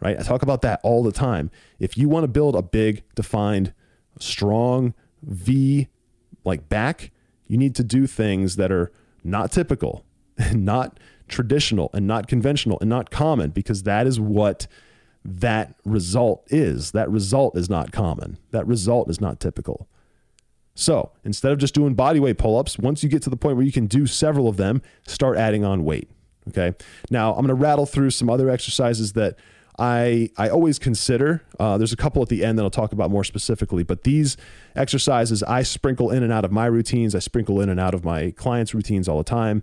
right? 0.00 0.18
I 0.18 0.22
talk 0.22 0.42
about 0.42 0.62
that 0.62 0.80
all 0.82 1.02
the 1.02 1.12
time. 1.12 1.50
If 1.78 1.96
you 1.96 2.08
want 2.08 2.24
to 2.24 2.28
build 2.28 2.56
a 2.56 2.62
big, 2.62 3.02
defined, 3.14 3.72
strong 4.18 4.94
V 5.22 5.88
like 6.44 6.68
back, 6.68 7.10
you 7.50 7.58
need 7.58 7.74
to 7.74 7.82
do 7.82 8.06
things 8.06 8.54
that 8.54 8.70
are 8.70 8.92
not 9.24 9.50
typical 9.50 10.04
and 10.38 10.64
not 10.64 11.00
traditional 11.26 11.90
and 11.92 12.06
not 12.06 12.28
conventional 12.28 12.78
and 12.80 12.88
not 12.88 13.10
common 13.10 13.50
because 13.50 13.82
that 13.82 14.06
is 14.06 14.20
what 14.20 14.68
that 15.24 15.74
result 15.84 16.46
is. 16.46 16.92
That 16.92 17.10
result 17.10 17.56
is 17.56 17.68
not 17.68 17.90
common. 17.90 18.38
That 18.52 18.68
result 18.68 19.10
is 19.10 19.20
not 19.20 19.40
typical. 19.40 19.88
So 20.76 21.10
instead 21.24 21.50
of 21.50 21.58
just 21.58 21.74
doing 21.74 21.94
body 21.94 22.20
weight 22.20 22.38
pull 22.38 22.56
ups, 22.56 22.78
once 22.78 23.02
you 23.02 23.08
get 23.08 23.20
to 23.22 23.30
the 23.30 23.36
point 23.36 23.56
where 23.56 23.66
you 23.66 23.72
can 23.72 23.88
do 23.88 24.06
several 24.06 24.46
of 24.46 24.56
them, 24.56 24.80
start 25.06 25.36
adding 25.36 25.64
on 25.64 25.84
weight. 25.84 26.08
Okay. 26.48 26.72
Now 27.10 27.30
I'm 27.30 27.44
going 27.44 27.48
to 27.48 27.54
rattle 27.54 27.84
through 27.84 28.10
some 28.10 28.30
other 28.30 28.48
exercises 28.48 29.14
that 29.14 29.36
I 29.80 30.28
I 30.36 30.50
always 30.50 30.78
consider. 30.78 31.42
Uh, 31.58 31.78
there's 31.78 31.92
a 31.92 31.96
couple 31.96 32.22
at 32.22 32.28
the 32.28 32.44
end 32.44 32.58
that 32.58 32.62
I'll 32.62 32.70
talk 32.70 32.92
about 32.92 33.10
more 33.10 33.24
specifically, 33.24 33.82
but 33.82 34.04
these 34.04 34.36
exercises 34.76 35.42
I 35.42 35.62
sprinkle 35.62 36.10
in 36.10 36.22
and 36.22 36.32
out 36.32 36.44
of 36.44 36.52
my 36.52 36.66
routines. 36.66 37.14
I 37.14 37.18
sprinkle 37.18 37.60
in 37.62 37.70
and 37.70 37.80
out 37.80 37.94
of 37.94 38.04
my 38.04 38.30
clients' 38.32 38.74
routines 38.74 39.08
all 39.08 39.16
the 39.16 39.24
time. 39.24 39.62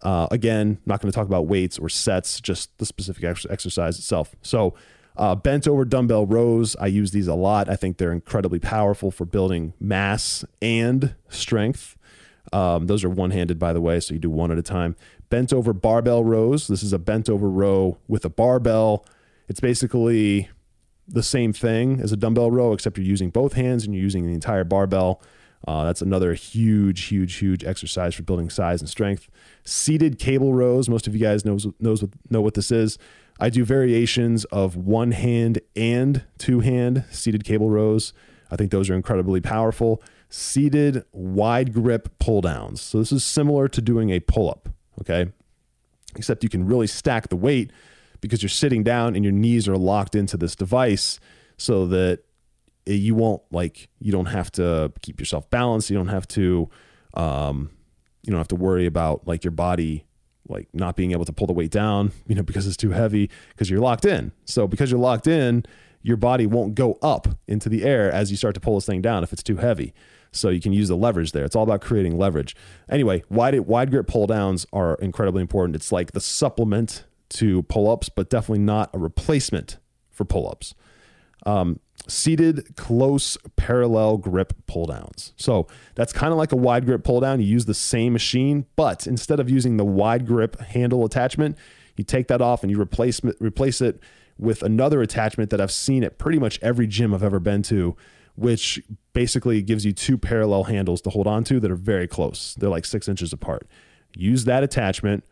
Uh, 0.00 0.26
again, 0.30 0.78
not 0.86 1.02
going 1.02 1.12
to 1.12 1.14
talk 1.14 1.26
about 1.26 1.46
weights 1.46 1.78
or 1.78 1.88
sets, 1.88 2.40
just 2.40 2.76
the 2.78 2.86
specific 2.86 3.22
ex- 3.24 3.46
exercise 3.50 3.98
itself. 3.98 4.34
So, 4.42 4.74
uh, 5.16 5.34
bent 5.34 5.66
over 5.66 5.84
dumbbell 5.84 6.24
rows, 6.24 6.76
I 6.76 6.86
use 6.86 7.10
these 7.10 7.26
a 7.26 7.34
lot. 7.34 7.68
I 7.68 7.74
think 7.74 7.98
they're 7.98 8.12
incredibly 8.12 8.60
powerful 8.60 9.10
for 9.10 9.24
building 9.24 9.74
mass 9.80 10.44
and 10.62 11.14
strength. 11.28 11.96
Um, 12.52 12.86
those 12.86 13.04
are 13.04 13.10
one 13.10 13.32
handed, 13.32 13.58
by 13.58 13.72
the 13.72 13.80
way, 13.80 14.00
so 14.00 14.14
you 14.14 14.20
do 14.20 14.30
one 14.30 14.52
at 14.52 14.58
a 14.58 14.62
time. 14.62 14.96
Bent 15.28 15.52
over 15.52 15.72
barbell 15.72 16.24
rows. 16.24 16.68
This 16.68 16.82
is 16.84 16.92
a 16.92 16.98
bent 16.98 17.28
over 17.28 17.50
row 17.50 17.98
with 18.06 18.24
a 18.24 18.30
barbell 18.30 19.04
it's 19.48 19.60
basically 19.60 20.48
the 21.06 21.22
same 21.22 21.52
thing 21.52 22.00
as 22.00 22.12
a 22.12 22.16
dumbbell 22.16 22.50
row, 22.50 22.72
except 22.72 22.98
you're 22.98 23.06
using 23.06 23.30
both 23.30 23.54
hands 23.54 23.84
and 23.84 23.94
you're 23.94 24.02
using 24.02 24.26
the 24.26 24.34
entire 24.34 24.64
barbell. 24.64 25.22
Uh, 25.66 25.84
that's 25.84 26.02
another 26.02 26.34
huge, 26.34 27.04
huge, 27.04 27.36
huge 27.36 27.64
exercise 27.64 28.14
for 28.14 28.22
building 28.22 28.48
size 28.50 28.80
and 28.80 28.88
strength. 28.88 29.28
Seated 29.64 30.18
cable 30.18 30.54
rows. 30.54 30.88
Most 30.88 31.06
of 31.06 31.14
you 31.14 31.20
guys 31.20 31.44
knows 31.44 31.66
knows 31.80 32.02
what, 32.02 32.10
know 32.30 32.40
what 32.40 32.54
this 32.54 32.70
is. 32.70 32.98
I 33.40 33.50
do 33.50 33.64
variations 33.64 34.44
of 34.46 34.76
one 34.76 35.12
hand 35.12 35.60
and 35.74 36.24
two 36.38 36.60
hand 36.60 37.04
seated 37.10 37.44
cable 37.44 37.70
rows. 37.70 38.12
I 38.50 38.56
think 38.56 38.70
those 38.70 38.88
are 38.88 38.94
incredibly 38.94 39.40
powerful. 39.40 40.02
Seated 40.28 41.04
wide 41.12 41.72
grip 41.72 42.18
pull 42.18 42.40
downs. 42.40 42.80
So 42.80 42.98
this 42.98 43.12
is 43.12 43.24
similar 43.24 43.66
to 43.68 43.80
doing 43.80 44.10
a 44.10 44.20
pull 44.20 44.48
up. 44.50 44.68
Okay, 45.00 45.32
except 46.16 46.42
you 46.44 46.48
can 46.48 46.66
really 46.66 46.86
stack 46.86 47.28
the 47.28 47.36
weight 47.36 47.72
because 48.20 48.42
you're 48.42 48.48
sitting 48.48 48.82
down 48.82 49.14
and 49.14 49.24
your 49.24 49.32
knees 49.32 49.68
are 49.68 49.76
locked 49.76 50.14
into 50.14 50.36
this 50.36 50.54
device 50.56 51.20
so 51.56 51.86
that 51.86 52.20
you 52.86 53.14
won't 53.14 53.42
like 53.50 53.88
you 54.00 54.12
don't 54.12 54.26
have 54.26 54.50
to 54.52 54.92
keep 55.02 55.20
yourself 55.20 55.48
balanced. 55.50 55.90
You 55.90 55.96
don't 55.96 56.08
have 56.08 56.26
to 56.28 56.68
um, 57.14 57.70
you 58.22 58.30
don't 58.30 58.38
have 58.38 58.48
to 58.48 58.56
worry 58.56 58.86
about 58.86 59.26
like 59.26 59.44
your 59.44 59.50
body 59.50 60.04
like 60.48 60.68
not 60.72 60.96
being 60.96 61.12
able 61.12 61.26
to 61.26 61.32
pull 61.32 61.46
the 61.46 61.52
weight 61.52 61.70
down 61.70 62.10
you 62.26 62.34
know 62.34 62.42
because 62.42 62.66
it's 62.66 62.76
too 62.76 62.90
heavy 62.90 63.30
because 63.50 63.68
you're 63.68 63.80
locked 63.80 64.04
in. 64.04 64.32
So 64.46 64.66
because 64.66 64.90
you're 64.90 65.00
locked 65.00 65.26
in 65.26 65.64
your 66.02 66.16
body 66.16 66.46
won't 66.46 66.74
go 66.74 66.96
up 67.02 67.28
into 67.46 67.68
the 67.68 67.84
air 67.84 68.10
as 68.10 68.30
you 68.30 68.36
start 68.36 68.54
to 68.54 68.60
pull 68.60 68.76
this 68.76 68.86
thing 68.86 69.02
down 69.02 69.22
if 69.22 69.32
it's 69.32 69.42
too 69.42 69.56
heavy. 69.56 69.92
So 70.30 70.48
you 70.48 70.60
can 70.60 70.72
use 70.72 70.88
the 70.88 70.96
leverage 70.96 71.32
there. 71.32 71.44
It's 71.44 71.56
all 71.56 71.64
about 71.64 71.80
creating 71.80 72.16
leverage. 72.16 72.56
Anyway 72.88 73.24
wide 73.28 73.58
wide 73.60 73.90
grip 73.90 74.06
pull 74.06 74.26
downs 74.26 74.66
are 74.72 74.94
incredibly 74.96 75.42
important. 75.42 75.76
It's 75.76 75.92
like 75.92 76.12
the 76.12 76.20
supplement 76.20 77.04
to 77.30 77.62
pull 77.64 77.90
ups, 77.90 78.08
but 78.08 78.30
definitely 78.30 78.64
not 78.64 78.90
a 78.94 78.98
replacement 78.98 79.78
for 80.10 80.24
pull 80.24 80.48
ups. 80.48 80.74
Um, 81.46 81.80
seated 82.06 82.76
close 82.76 83.36
parallel 83.56 84.16
grip 84.16 84.54
pull 84.66 84.86
downs. 84.86 85.32
So 85.36 85.66
that's 85.94 86.12
kind 86.12 86.32
of 86.32 86.38
like 86.38 86.52
a 86.52 86.56
wide 86.56 86.86
grip 86.86 87.04
pull 87.04 87.20
down. 87.20 87.40
You 87.40 87.46
use 87.46 87.66
the 87.66 87.74
same 87.74 88.12
machine, 88.12 88.66
but 88.76 89.06
instead 89.06 89.40
of 89.40 89.50
using 89.50 89.76
the 89.76 89.84
wide 89.84 90.26
grip 90.26 90.58
handle 90.60 91.04
attachment, 91.04 91.56
you 91.96 92.04
take 92.04 92.28
that 92.28 92.40
off 92.40 92.62
and 92.62 92.70
you 92.70 92.80
replace 92.80 93.20
replace 93.40 93.80
it 93.80 94.00
with 94.38 94.62
another 94.62 95.02
attachment 95.02 95.50
that 95.50 95.60
I've 95.60 95.72
seen 95.72 96.04
at 96.04 96.18
pretty 96.18 96.38
much 96.38 96.58
every 96.62 96.86
gym 96.86 97.12
I've 97.12 97.24
ever 97.24 97.40
been 97.40 97.62
to, 97.64 97.96
which 98.36 98.80
basically 99.12 99.62
gives 99.62 99.84
you 99.84 99.92
two 99.92 100.16
parallel 100.16 100.64
handles 100.64 101.00
to 101.02 101.10
hold 101.10 101.26
on 101.26 101.42
to 101.44 101.58
that 101.60 101.70
are 101.70 101.76
very 101.76 102.06
close. 102.06 102.54
They're 102.54 102.70
like 102.70 102.84
six 102.84 103.08
inches 103.08 103.32
apart. 103.32 103.66
Use 104.16 104.44
that 104.44 104.62
attachment 104.62 105.24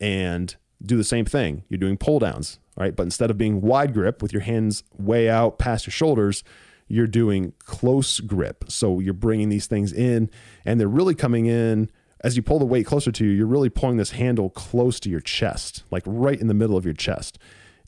and 0.00 0.56
do 0.82 0.96
the 0.96 1.04
same 1.04 1.24
thing. 1.24 1.64
You're 1.68 1.78
doing 1.78 1.96
pull 1.96 2.18
downs, 2.18 2.58
right? 2.76 2.94
But 2.94 3.04
instead 3.04 3.30
of 3.30 3.38
being 3.38 3.60
wide 3.60 3.92
grip 3.92 4.22
with 4.22 4.32
your 4.32 4.42
hands 4.42 4.84
way 4.96 5.28
out 5.28 5.58
past 5.58 5.86
your 5.86 5.92
shoulders, 5.92 6.44
you're 6.86 7.06
doing 7.06 7.52
close 7.64 8.20
grip. 8.20 8.64
So 8.68 9.00
you're 9.00 9.14
bringing 9.14 9.48
these 9.48 9.66
things 9.66 9.92
in 9.92 10.30
and 10.64 10.80
they're 10.80 10.88
really 10.88 11.14
coming 11.14 11.46
in 11.46 11.90
as 12.20 12.36
you 12.36 12.42
pull 12.42 12.58
the 12.58 12.64
weight 12.64 12.86
closer 12.86 13.12
to 13.12 13.24
you, 13.24 13.30
you're 13.30 13.46
really 13.46 13.68
pulling 13.68 13.96
this 13.96 14.10
handle 14.10 14.50
close 14.50 14.98
to 15.00 15.10
your 15.10 15.20
chest, 15.20 15.84
like 15.90 16.02
right 16.04 16.40
in 16.40 16.48
the 16.48 16.54
middle 16.54 16.76
of 16.76 16.84
your 16.84 16.94
chest. 16.94 17.38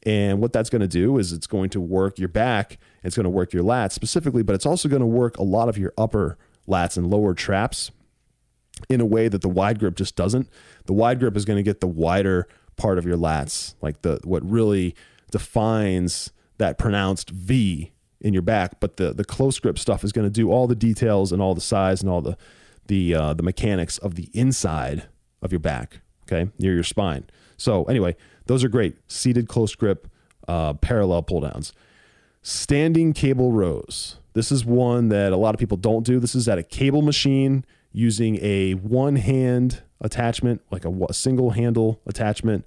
And 0.04 0.40
what 0.40 0.52
that's 0.52 0.70
going 0.70 0.80
to 0.80 0.88
do 0.88 1.18
is 1.18 1.32
it's 1.32 1.46
going 1.46 1.70
to 1.70 1.80
work 1.80 2.18
your 2.18 2.28
back, 2.28 2.78
it's 3.02 3.16
going 3.16 3.24
to 3.24 3.30
work 3.30 3.52
your 3.52 3.62
lats 3.62 3.92
specifically, 3.92 4.42
but 4.42 4.54
it's 4.54 4.66
also 4.66 4.88
going 4.88 5.00
to 5.00 5.06
work 5.06 5.36
a 5.36 5.42
lot 5.42 5.68
of 5.68 5.76
your 5.76 5.92
upper 5.98 6.38
lats 6.68 6.96
and 6.96 7.10
lower 7.10 7.34
traps 7.34 7.90
in 8.88 9.00
a 9.00 9.04
way 9.04 9.28
that 9.28 9.42
the 9.42 9.48
wide 9.48 9.78
grip 9.78 9.96
just 9.96 10.16
doesn't. 10.16 10.48
The 10.86 10.92
wide 10.92 11.18
grip 11.18 11.36
is 11.36 11.44
going 11.44 11.58
to 11.58 11.62
get 11.62 11.80
the 11.80 11.86
wider 11.86 12.48
part 12.80 12.96
of 12.96 13.04
your 13.04 13.18
lats, 13.18 13.74
like 13.82 14.00
the 14.00 14.18
what 14.24 14.42
really 14.48 14.94
defines 15.30 16.32
that 16.56 16.78
pronounced 16.78 17.30
V 17.30 17.92
in 18.20 18.32
your 18.32 18.42
back. 18.42 18.80
But 18.80 18.96
the 18.96 19.12
the 19.12 19.24
close 19.24 19.58
grip 19.58 19.78
stuff 19.78 20.02
is 20.02 20.12
going 20.12 20.26
to 20.26 20.30
do 20.30 20.50
all 20.50 20.66
the 20.66 20.74
details 20.74 21.30
and 21.30 21.42
all 21.42 21.54
the 21.54 21.60
size 21.60 22.00
and 22.00 22.10
all 22.10 22.22
the 22.22 22.38
the 22.86 23.14
uh, 23.14 23.34
the 23.34 23.42
mechanics 23.42 23.98
of 23.98 24.14
the 24.14 24.30
inside 24.32 25.08
of 25.42 25.52
your 25.52 25.60
back. 25.60 26.00
Okay, 26.24 26.50
near 26.58 26.72
your 26.72 26.84
spine. 26.84 27.24
So 27.58 27.84
anyway, 27.84 28.16
those 28.46 28.64
are 28.64 28.68
great. 28.68 28.96
Seated 29.08 29.46
close 29.46 29.74
grip, 29.74 30.08
uh, 30.48 30.74
parallel 30.74 31.22
pull 31.22 31.40
downs. 31.40 31.74
Standing 32.42 33.12
cable 33.12 33.52
rows. 33.52 34.16
This 34.32 34.50
is 34.50 34.64
one 34.64 35.10
that 35.10 35.32
a 35.32 35.36
lot 35.36 35.54
of 35.54 35.58
people 35.58 35.76
don't 35.76 36.06
do. 36.06 36.18
This 36.18 36.34
is 36.34 36.48
at 36.48 36.56
a 36.56 36.62
cable 36.62 37.02
machine 37.02 37.64
using 37.92 38.38
a 38.42 38.72
one 38.72 39.16
hand 39.16 39.82
attachment, 40.00 40.62
like 40.70 40.84
a, 40.84 40.90
a 41.08 41.14
single 41.14 41.50
handle 41.50 42.00
attachment, 42.06 42.64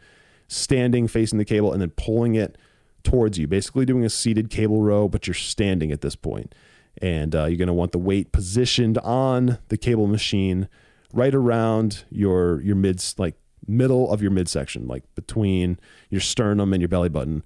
standing 0.47 1.07
facing 1.07 1.37
the 1.39 1.45
cable 1.45 1.71
and 1.71 1.81
then 1.81 1.91
pulling 1.91 2.35
it 2.35 2.57
towards 3.03 3.37
you, 3.37 3.47
basically 3.47 3.85
doing 3.85 4.05
a 4.05 4.09
seated 4.09 4.49
cable 4.49 4.81
row, 4.81 5.07
but 5.07 5.27
you're 5.27 5.33
standing 5.33 5.91
at 5.91 6.01
this 6.01 6.15
point. 6.15 6.53
And 7.01 7.35
uh, 7.35 7.45
you're 7.45 7.57
going 7.57 7.67
to 7.67 7.73
want 7.73 7.91
the 7.91 7.97
weight 7.97 8.31
positioned 8.31 8.97
on 8.99 9.57
the 9.69 9.77
cable 9.77 10.07
machine 10.07 10.69
right 11.11 11.33
around 11.33 12.05
your 12.09 12.61
your 12.61 12.75
mid 12.75 13.03
like 13.17 13.35
middle 13.67 14.11
of 14.11 14.21
your 14.21 14.31
midsection, 14.31 14.87
like 14.87 15.03
between 15.15 15.79
your 16.09 16.21
sternum 16.21 16.71
and 16.71 16.81
your 16.81 16.89
belly 16.89 17.09
button. 17.09 17.43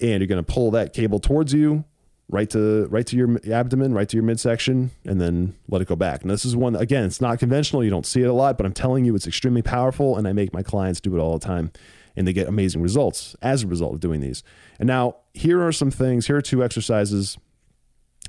And 0.00 0.20
you're 0.20 0.26
going 0.26 0.42
to 0.42 0.52
pull 0.52 0.70
that 0.72 0.94
cable 0.94 1.20
towards 1.20 1.52
you 1.52 1.84
right 2.32 2.48
to 2.50 2.86
right 2.86 3.06
to 3.06 3.16
your 3.16 3.38
abdomen, 3.52 3.92
right 3.92 4.08
to 4.08 4.16
your 4.16 4.24
midsection, 4.24 4.90
and 5.04 5.20
then 5.20 5.54
let 5.68 5.82
it 5.82 5.86
go 5.86 5.94
back. 5.94 6.22
And 6.22 6.30
this 6.30 6.44
is 6.44 6.56
one 6.56 6.74
again, 6.74 7.04
it's 7.04 7.20
not 7.20 7.38
conventional. 7.38 7.84
You 7.84 7.90
don't 7.90 8.06
see 8.06 8.22
it 8.22 8.26
a 8.26 8.32
lot, 8.32 8.56
but 8.56 8.66
I'm 8.66 8.72
telling 8.72 9.04
you, 9.04 9.14
it's 9.14 9.26
extremely 9.26 9.62
powerful, 9.62 10.16
and 10.16 10.26
I 10.26 10.32
make 10.32 10.52
my 10.52 10.62
clients 10.62 11.00
do 11.00 11.14
it 11.14 11.20
all 11.20 11.38
the 11.38 11.44
time, 11.44 11.70
and 12.16 12.26
they 12.26 12.32
get 12.32 12.48
amazing 12.48 12.82
results 12.82 13.36
as 13.42 13.62
a 13.62 13.66
result 13.68 13.92
of 13.94 14.00
doing 14.00 14.20
these. 14.20 14.42
And 14.80 14.86
now 14.86 15.16
here 15.34 15.62
are 15.64 15.72
some 15.72 15.90
things. 15.90 16.26
Here 16.26 16.36
are 16.36 16.42
two 16.42 16.64
exercises 16.64 17.36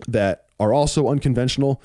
that 0.07 0.47
are 0.59 0.73
also 0.73 1.07
unconventional, 1.07 1.81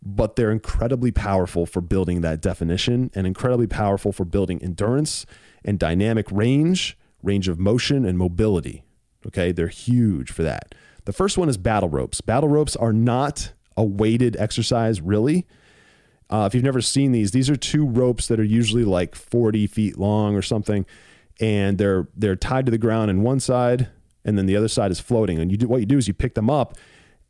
but 0.00 0.36
they're 0.36 0.52
incredibly 0.52 1.10
powerful 1.10 1.66
for 1.66 1.80
building 1.80 2.20
that 2.20 2.40
definition 2.40 3.10
and 3.14 3.26
incredibly 3.26 3.66
powerful 3.66 4.12
for 4.12 4.24
building 4.24 4.62
endurance 4.62 5.26
and 5.64 5.80
dynamic 5.80 6.30
range, 6.30 6.96
range 7.24 7.48
of 7.48 7.58
motion, 7.58 8.04
and 8.04 8.16
mobility. 8.16 8.84
Okay, 9.26 9.50
they're 9.50 9.66
huge 9.66 10.30
for 10.30 10.44
that. 10.44 10.76
The 11.06 11.12
first 11.12 11.38
one 11.38 11.48
is 11.48 11.56
battle 11.56 11.88
ropes. 11.88 12.20
Battle 12.20 12.48
ropes 12.48 12.76
are 12.76 12.92
not 12.92 13.52
a 13.76 13.84
weighted 13.84 14.36
exercise, 14.36 15.00
really. 15.00 15.46
Uh, 16.28 16.44
if 16.46 16.54
you've 16.54 16.64
never 16.64 16.80
seen 16.80 17.12
these, 17.12 17.30
these 17.30 17.48
are 17.48 17.56
two 17.56 17.86
ropes 17.86 18.26
that 18.26 18.40
are 18.40 18.44
usually 18.44 18.84
like 18.84 19.14
40 19.14 19.68
feet 19.68 19.96
long 19.96 20.34
or 20.34 20.42
something, 20.42 20.84
and 21.40 21.78
they're 21.78 22.08
they're 22.16 22.34
tied 22.34 22.66
to 22.66 22.72
the 22.72 22.78
ground 22.78 23.10
in 23.10 23.22
one 23.22 23.38
side, 23.38 23.88
and 24.24 24.36
then 24.36 24.46
the 24.46 24.56
other 24.56 24.66
side 24.66 24.90
is 24.90 24.98
floating. 24.98 25.38
And 25.38 25.52
you 25.52 25.56
do 25.56 25.68
what 25.68 25.78
you 25.78 25.86
do 25.86 25.96
is 25.96 26.08
you 26.08 26.14
pick 26.14 26.34
them 26.34 26.50
up, 26.50 26.76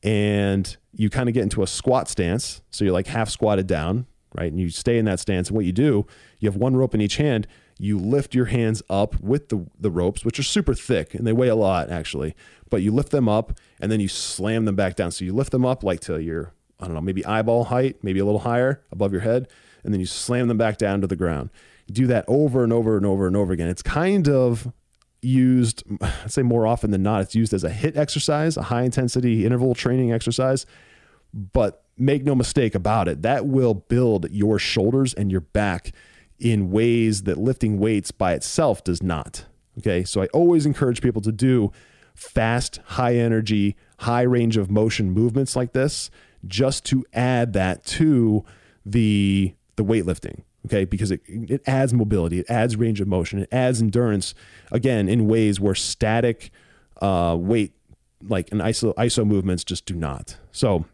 and 0.02 0.74
you 0.92 1.10
kind 1.10 1.28
of 1.28 1.34
get 1.34 1.42
into 1.42 1.62
a 1.62 1.66
squat 1.66 2.08
stance. 2.08 2.62
So 2.70 2.84
you're 2.84 2.94
like 2.94 3.08
half 3.08 3.28
squatted 3.28 3.66
down, 3.66 4.06
right? 4.34 4.50
And 4.50 4.58
you 4.58 4.70
stay 4.70 4.96
in 4.96 5.04
that 5.04 5.20
stance. 5.20 5.48
And 5.48 5.56
what 5.56 5.66
you 5.66 5.72
do, 5.72 6.06
you 6.38 6.48
have 6.48 6.56
one 6.56 6.76
rope 6.76 6.94
in 6.94 7.02
each 7.02 7.16
hand. 7.18 7.46
You 7.78 7.98
lift 7.98 8.34
your 8.34 8.46
hands 8.46 8.82
up 8.88 9.20
with 9.20 9.50
the, 9.50 9.66
the 9.78 9.90
ropes, 9.90 10.24
which 10.24 10.38
are 10.38 10.44
super 10.44 10.74
thick 10.74 11.14
and 11.14 11.26
they 11.26 11.32
weigh 11.32 11.48
a 11.48 11.54
lot 11.54 11.90
actually. 11.90 12.34
But 12.70 12.82
you 12.82 12.90
lift 12.90 13.10
them 13.10 13.28
up 13.28 13.58
and 13.80 13.92
then 13.92 14.00
you 14.00 14.08
slam 14.08 14.64
them 14.64 14.76
back 14.76 14.96
down. 14.96 15.10
So 15.10 15.24
you 15.24 15.34
lift 15.34 15.52
them 15.52 15.66
up 15.66 15.84
like 15.84 16.00
to 16.00 16.18
your, 16.20 16.54
I 16.80 16.86
don't 16.86 16.94
know, 16.94 17.00
maybe 17.00 17.24
eyeball 17.24 17.64
height, 17.64 18.02
maybe 18.02 18.18
a 18.18 18.24
little 18.24 18.40
higher 18.40 18.82
above 18.90 19.12
your 19.12 19.20
head. 19.20 19.48
And 19.84 19.92
then 19.92 20.00
you 20.00 20.06
slam 20.06 20.48
them 20.48 20.58
back 20.58 20.78
down 20.78 21.00
to 21.02 21.06
the 21.06 21.16
ground. 21.16 21.50
Do 21.90 22.06
that 22.08 22.24
over 22.26 22.64
and 22.64 22.72
over 22.72 22.96
and 22.96 23.06
over 23.06 23.26
and 23.26 23.36
over 23.36 23.52
again. 23.52 23.68
It's 23.68 23.82
kind 23.82 24.28
of 24.28 24.72
used, 25.22 25.84
I'd 26.00 26.32
say 26.32 26.42
more 26.42 26.66
often 26.66 26.90
than 26.90 27.02
not, 27.02 27.22
it's 27.22 27.34
used 27.34 27.52
as 27.52 27.62
a 27.62 27.70
HIIT 27.70 27.96
exercise, 27.96 28.56
a 28.56 28.62
high 28.62 28.82
intensity 28.82 29.44
interval 29.44 29.74
training 29.74 30.12
exercise. 30.12 30.66
But 31.32 31.84
make 31.96 32.24
no 32.24 32.34
mistake 32.34 32.74
about 32.74 33.08
it, 33.08 33.22
that 33.22 33.46
will 33.46 33.74
build 33.74 34.30
your 34.30 34.58
shoulders 34.58 35.14
and 35.14 35.30
your 35.30 35.40
back 35.40 35.92
in 36.38 36.70
ways 36.70 37.22
that 37.22 37.38
lifting 37.38 37.78
weights 37.78 38.10
by 38.10 38.32
itself 38.34 38.84
does 38.84 39.02
not. 39.02 39.46
Okay. 39.78 40.04
So 40.04 40.22
I 40.22 40.26
always 40.26 40.66
encourage 40.66 41.02
people 41.02 41.22
to 41.22 41.32
do 41.32 41.72
fast, 42.14 42.80
high 42.84 43.16
energy, 43.16 43.76
high 44.00 44.22
range 44.22 44.56
of 44.56 44.70
motion 44.70 45.10
movements 45.10 45.54
like 45.56 45.72
this 45.72 46.10
just 46.46 46.84
to 46.86 47.04
add 47.12 47.52
that 47.54 47.84
to 47.84 48.44
the 48.84 49.54
the 49.76 49.84
weightlifting 49.84 50.42
okay 50.64 50.84
because 50.84 51.10
it, 51.10 51.20
it 51.26 51.62
adds 51.66 51.92
mobility 51.92 52.38
it 52.38 52.46
adds 52.48 52.76
range 52.76 53.00
of 53.00 53.08
motion 53.08 53.40
it 53.40 53.48
adds 53.50 53.80
endurance 53.80 54.34
again 54.70 55.08
in 55.08 55.26
ways 55.26 55.58
where 55.58 55.74
static 55.74 56.50
uh, 57.02 57.36
weight 57.38 57.72
like 58.22 58.50
an 58.52 58.58
iso 58.58 58.94
iso 58.94 59.26
movements 59.26 59.64
just 59.64 59.86
do 59.86 59.94
not 59.94 60.38
so 60.52 60.84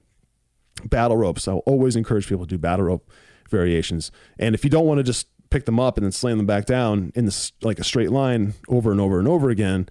battle 0.84 1.16
ropes 1.16 1.46
i'll 1.46 1.58
always 1.58 1.96
encourage 1.96 2.26
people 2.26 2.46
to 2.46 2.54
do 2.54 2.58
battle 2.58 2.86
rope 2.86 3.10
variations. 3.52 4.10
And 4.38 4.56
if 4.56 4.64
you 4.64 4.70
don't 4.70 4.86
want 4.86 4.98
to 4.98 5.04
just 5.04 5.28
pick 5.50 5.64
them 5.66 5.78
up 5.78 5.96
and 5.96 6.04
then 6.04 6.10
slam 6.10 6.38
them 6.38 6.46
back 6.46 6.64
down 6.64 7.12
in 7.14 7.26
this 7.26 7.52
like 7.62 7.78
a 7.78 7.84
straight 7.84 8.10
line 8.10 8.54
over 8.68 8.90
and 8.90 9.00
over 9.00 9.18
and 9.18 9.28
over 9.28 9.50
again 9.50 9.86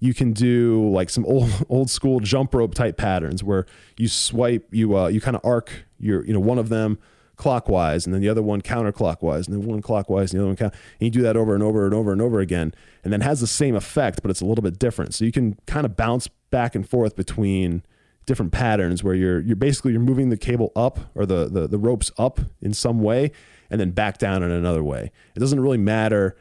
you 0.00 0.12
can 0.12 0.32
do 0.32 0.90
like 0.90 1.08
some 1.08 1.24
old 1.24 1.48
old 1.68 1.88
school 1.88 2.18
jump 2.18 2.52
rope 2.52 2.74
type 2.74 2.96
patterns 2.96 3.44
where 3.44 3.64
you 3.96 4.08
swipe 4.08 4.66
you 4.72 4.98
uh, 4.98 5.06
you 5.06 5.20
kind 5.20 5.36
of 5.36 5.44
arc 5.44 5.84
your 6.00 6.26
you 6.26 6.32
know 6.32 6.40
one 6.40 6.58
of 6.58 6.68
them 6.68 6.98
clockwise 7.36 8.06
and 8.06 8.14
then 8.14 8.20
the 8.20 8.28
other 8.28 8.42
one 8.42 8.62
counterclockwise 8.62 9.46
and 9.46 9.56
then 9.56 9.66
one 9.66 9.82
clockwise 9.82 10.32
and 10.32 10.40
the 10.40 10.42
other 10.42 10.48
one 10.48 10.56
count 10.56 10.74
and 11.00 11.06
you 11.06 11.10
do 11.10 11.22
that 11.22 11.36
over 11.36 11.54
and 11.54 11.62
over 11.62 11.84
and 11.84 11.94
over 11.94 12.12
and 12.12 12.22
over 12.22 12.40
again. 12.40 12.72
And 13.02 13.12
then 13.12 13.20
has 13.20 13.40
the 13.40 13.46
same 13.46 13.74
effect 13.74 14.22
but 14.22 14.30
it's 14.30 14.40
a 14.40 14.46
little 14.46 14.62
bit 14.62 14.78
different. 14.78 15.14
So 15.14 15.24
you 15.24 15.32
can 15.32 15.58
kind 15.66 15.84
of 15.84 15.96
bounce 15.96 16.28
back 16.50 16.74
and 16.74 16.88
forth 16.88 17.16
between 17.16 17.82
different 18.26 18.52
patterns 18.52 19.04
where 19.04 19.14
you're 19.14 19.40
you're 19.40 19.56
basically 19.56 19.92
you're 19.92 20.00
moving 20.00 20.30
the 20.30 20.36
cable 20.36 20.72
up 20.74 20.98
or 21.14 21.26
the 21.26 21.48
the, 21.48 21.66
the 21.66 21.78
ropes 21.78 22.10
up 22.18 22.40
in 22.60 22.72
some 22.72 23.00
way 23.00 23.30
and 23.70 23.80
then 23.80 23.90
back 23.90 24.18
down 24.18 24.42
in 24.42 24.50
another 24.50 24.82
way. 24.82 25.10
It 25.34 25.40
doesn't 25.40 25.60
really 25.60 25.78
matter 25.78 26.36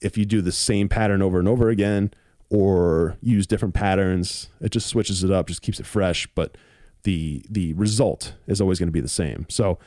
if 0.00 0.16
you 0.16 0.24
do 0.24 0.40
the 0.40 0.52
same 0.52 0.88
pattern 0.88 1.22
over 1.22 1.38
and 1.38 1.48
over 1.48 1.68
again 1.68 2.12
or 2.50 3.16
use 3.20 3.46
different 3.46 3.74
patterns. 3.74 4.48
It 4.60 4.70
just 4.70 4.86
switches 4.86 5.22
it 5.22 5.30
up, 5.30 5.48
just 5.48 5.62
keeps 5.62 5.80
it 5.80 5.86
fresh, 5.86 6.26
but 6.34 6.56
the 7.04 7.44
the 7.48 7.72
result 7.74 8.34
is 8.46 8.60
always 8.60 8.78
going 8.78 8.88
to 8.88 8.92
be 8.92 9.00
the 9.00 9.08
same. 9.08 9.46
So 9.48 9.78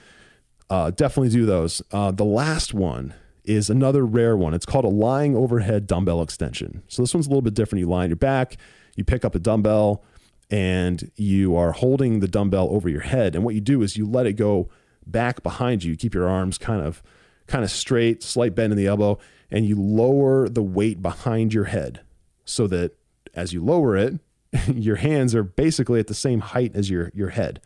uh, 0.70 0.92
definitely 0.92 1.30
do 1.30 1.46
those. 1.46 1.82
Uh, 1.92 2.12
the 2.12 2.26
last 2.26 2.74
one 2.74 3.14
is 3.44 3.70
another 3.70 4.06
rare 4.06 4.38
one. 4.38 4.54
It's 4.54 4.66
called 4.66 4.86
a 4.86 4.90
lying 4.90 5.36
overhead 5.36 5.88
dumbbell 5.88 6.22
extension. 6.22 6.84
So 6.88 7.02
this 7.02 7.14
one's 7.14 7.28
a 7.28 7.30
little 7.30 7.42
bit 7.42 7.54
different. 7.54 7.82
You 7.82 7.88
lie 7.88 8.04
on 8.04 8.10
your 8.10 8.16
back, 8.16 8.58
you 8.96 9.04
pick 9.04 9.26
up 9.26 9.36
a 9.36 9.40
dumbbell, 9.40 10.04
and 10.52 11.10
you 11.16 11.56
are 11.56 11.72
holding 11.72 12.20
the 12.20 12.28
dumbbell 12.28 12.68
over 12.72 12.90
your 12.90 13.02
head. 13.02 13.36
And 13.36 13.46
what 13.46 13.56
you 13.56 13.62
do 13.62 13.82
is 13.82 13.96
you 13.96 14.06
let 14.06 14.28
it 14.28 14.34
go 14.34 14.70
back 15.08 15.42
behind 15.42 15.84
you. 15.84 15.92
You 15.92 15.98
keep 15.98 16.14
your 16.14 16.28
arms 16.28 16.58
kind 16.58 16.86
of 16.86 17.02
kind 17.48 17.64
of 17.64 17.72
straight, 17.72 18.22
slight 18.22 18.54
bend 18.54 18.72
in 18.72 18.78
the 18.78 18.88
elbow, 18.88 19.18
and 19.50 19.66
you 19.66 19.82
lower 19.82 20.48
the 20.48 20.62
weight 20.62 21.02
behind 21.02 21.54
your 21.54 21.66
head 21.66 22.02
so 22.46 22.68
that 22.68 22.92
as 23.34 23.54
you 23.54 23.64
lower 23.64 23.96
it, 23.96 24.20
your 24.68 24.98
hands 24.98 25.34
are 25.34 25.44
basically 25.44 26.00
at 26.00 26.08
the 26.08 26.14
same 26.14 26.42
height 26.42 26.76
as 26.76 26.90
your 26.90 27.12
your 27.16 27.30
head, 27.30 27.62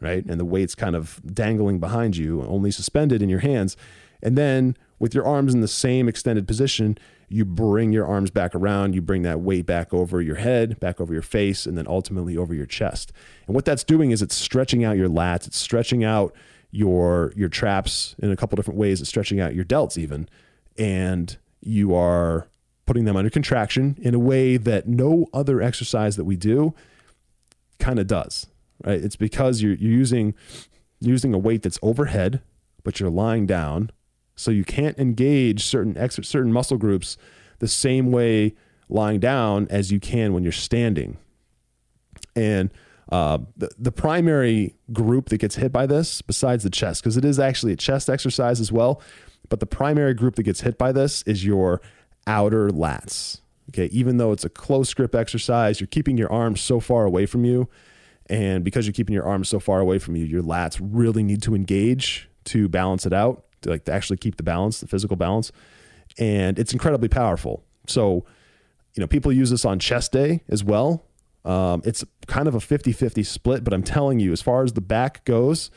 right? 0.00 0.24
And 0.24 0.38
the 0.38 0.44
weight's 0.44 0.76
kind 0.76 0.94
of 0.94 1.20
dangling 1.26 1.80
behind 1.80 2.16
you, 2.16 2.42
only 2.44 2.70
suspended 2.70 3.22
in 3.22 3.28
your 3.28 3.40
hands. 3.40 3.76
And 4.22 4.38
then 4.38 4.76
with 5.04 5.14
your 5.14 5.26
arms 5.26 5.52
in 5.52 5.60
the 5.60 5.68
same 5.68 6.08
extended 6.08 6.48
position, 6.48 6.96
you 7.28 7.44
bring 7.44 7.92
your 7.92 8.06
arms 8.06 8.30
back 8.30 8.54
around, 8.54 8.94
you 8.94 9.02
bring 9.02 9.20
that 9.20 9.38
weight 9.38 9.66
back 9.66 9.92
over 9.92 10.22
your 10.22 10.36
head, 10.36 10.80
back 10.80 10.98
over 10.98 11.12
your 11.12 11.20
face, 11.20 11.66
and 11.66 11.76
then 11.76 11.86
ultimately 11.86 12.38
over 12.38 12.54
your 12.54 12.64
chest. 12.64 13.12
And 13.46 13.54
what 13.54 13.66
that's 13.66 13.84
doing 13.84 14.12
is 14.12 14.22
it's 14.22 14.34
stretching 14.34 14.82
out 14.82 14.96
your 14.96 15.10
lats, 15.10 15.46
it's 15.46 15.58
stretching 15.58 16.04
out 16.04 16.34
your 16.70 17.34
your 17.36 17.50
traps 17.50 18.16
in 18.18 18.30
a 18.30 18.36
couple 18.36 18.56
different 18.56 18.80
ways. 18.80 19.02
It's 19.02 19.10
stretching 19.10 19.40
out 19.40 19.54
your 19.54 19.66
delts 19.66 19.98
even, 19.98 20.26
and 20.78 21.36
you 21.60 21.94
are 21.94 22.48
putting 22.86 23.04
them 23.04 23.14
under 23.14 23.28
contraction 23.28 23.98
in 24.00 24.14
a 24.14 24.18
way 24.18 24.56
that 24.56 24.88
no 24.88 25.26
other 25.34 25.60
exercise 25.60 26.16
that 26.16 26.24
we 26.24 26.36
do 26.36 26.72
kind 27.78 27.98
of 27.98 28.06
does. 28.06 28.46
Right? 28.82 29.04
It's 29.04 29.16
because 29.16 29.60
you're 29.60 29.74
you're 29.74 29.92
using 29.92 30.32
using 30.98 31.34
a 31.34 31.38
weight 31.38 31.62
that's 31.62 31.78
overhead, 31.82 32.40
but 32.82 33.00
you're 33.00 33.10
lying 33.10 33.44
down, 33.44 33.90
so 34.36 34.50
you 34.50 34.64
can't 34.64 34.98
engage 34.98 35.64
certain 35.64 35.96
ex- 35.96 36.18
certain 36.22 36.52
muscle 36.52 36.76
groups 36.76 37.16
the 37.58 37.68
same 37.68 38.10
way 38.10 38.54
lying 38.88 39.20
down 39.20 39.66
as 39.70 39.90
you 39.90 40.00
can 40.00 40.32
when 40.32 40.42
you're 40.42 40.52
standing. 40.52 41.16
And 42.36 42.70
uh, 43.10 43.38
the, 43.56 43.70
the 43.78 43.92
primary 43.92 44.74
group 44.92 45.28
that 45.28 45.38
gets 45.38 45.56
hit 45.56 45.72
by 45.72 45.86
this, 45.86 46.22
besides 46.22 46.64
the 46.64 46.70
chest, 46.70 47.02
because 47.02 47.16
it 47.16 47.24
is 47.24 47.38
actually 47.38 47.72
a 47.72 47.76
chest 47.76 48.10
exercise 48.10 48.60
as 48.60 48.72
well, 48.72 49.00
but 49.48 49.60
the 49.60 49.66
primary 49.66 50.14
group 50.14 50.36
that 50.36 50.42
gets 50.42 50.62
hit 50.62 50.78
by 50.78 50.90
this 50.92 51.22
is 51.22 51.44
your 51.44 51.80
outer 52.26 52.70
lats. 52.70 53.40
Okay, 53.70 53.86
even 53.86 54.18
though 54.18 54.32
it's 54.32 54.44
a 54.44 54.50
close 54.50 54.92
grip 54.92 55.14
exercise, 55.14 55.80
you're 55.80 55.86
keeping 55.86 56.18
your 56.18 56.30
arms 56.32 56.60
so 56.60 56.80
far 56.80 57.04
away 57.04 57.26
from 57.26 57.44
you. 57.44 57.68
And 58.26 58.64
because 58.64 58.86
you're 58.86 58.94
keeping 58.94 59.14
your 59.14 59.26
arms 59.26 59.48
so 59.48 59.58
far 59.58 59.80
away 59.80 59.98
from 59.98 60.16
you, 60.16 60.24
your 60.24 60.42
lats 60.42 60.78
really 60.80 61.22
need 61.22 61.42
to 61.42 61.54
engage 61.54 62.28
to 62.44 62.68
balance 62.68 63.06
it 63.06 63.12
out, 63.12 63.43
to 63.64 63.70
like 63.70 63.84
to 63.84 63.92
actually 63.92 64.16
keep 64.16 64.36
the 64.36 64.42
balance, 64.42 64.80
the 64.80 64.86
physical 64.86 65.16
balance. 65.16 65.52
And 66.18 66.58
it's 66.58 66.72
incredibly 66.72 67.08
powerful. 67.08 67.64
So, 67.86 68.24
you 68.94 69.00
know, 69.00 69.06
people 69.06 69.32
use 69.32 69.50
this 69.50 69.64
on 69.64 69.78
chest 69.78 70.12
day 70.12 70.42
as 70.48 70.62
well. 70.62 71.04
Um, 71.44 71.82
it's 71.84 72.04
kind 72.26 72.48
of 72.48 72.54
a 72.54 72.60
50 72.60 72.92
50 72.92 73.22
split, 73.22 73.64
but 73.64 73.74
I'm 73.74 73.82
telling 73.82 74.20
you, 74.20 74.32
as 74.32 74.40
far 74.40 74.62
as 74.62 74.72
the 74.72 74.80
back 74.80 75.24
goes, 75.24 75.70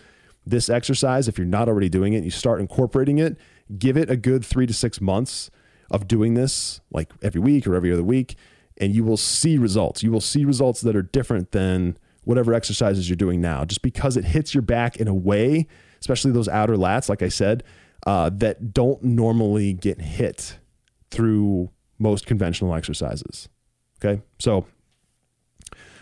this 0.46 0.70
exercise, 0.70 1.28
if 1.28 1.38
you're 1.38 1.48
not 1.48 1.68
already 1.68 1.90
doing 1.90 2.14
it, 2.14 2.24
you 2.24 2.30
start 2.30 2.62
incorporating 2.62 3.18
it, 3.18 3.38
give 3.78 3.98
it 3.98 4.10
a 4.10 4.16
good 4.16 4.46
three 4.46 4.66
to 4.66 4.74
six 4.74 5.02
months 5.02 5.50
of 5.92 6.08
doing 6.08 6.36
this, 6.36 6.80
like 6.92 7.12
every 7.22 7.42
week 7.42 7.68
or 7.68 7.76
every 7.76 7.92
other 7.92 8.04
week, 8.04 8.36
and 8.78 8.96
you 8.96 9.04
will 9.04 9.18
see 9.18 9.58
results. 9.58 10.04
You 10.04 10.12
will 10.12 10.22
see 10.22 10.46
results 10.46 10.82
that 10.82 10.96
are 10.96 11.02
different 11.02 11.52
than 11.52 11.98
whatever 12.24 12.54
exercises 12.54 13.10
you're 13.10 13.16
doing 13.16 13.42
now, 13.42 13.66
just 13.66 13.82
because 13.82 14.18
it 14.18 14.26
hits 14.26 14.54
your 14.54 14.62
back 14.62 14.98
in 14.98 15.08
a 15.08 15.14
way, 15.14 15.68
especially 16.00 16.32
those 16.32 16.48
outer 16.48 16.76
lats, 16.76 17.10
like 17.10 17.22
I 17.22 17.30
said, 17.30 17.64
uh, 18.06 18.30
that 18.34 18.74
don't 18.74 19.04
normally 19.04 19.74
get 19.74 20.02
hit 20.02 20.60
through 21.12 21.70
most 22.00 22.26
conventional 22.26 22.76
exercises. 22.76 23.50
Okay. 24.04 24.22
So 24.40 24.66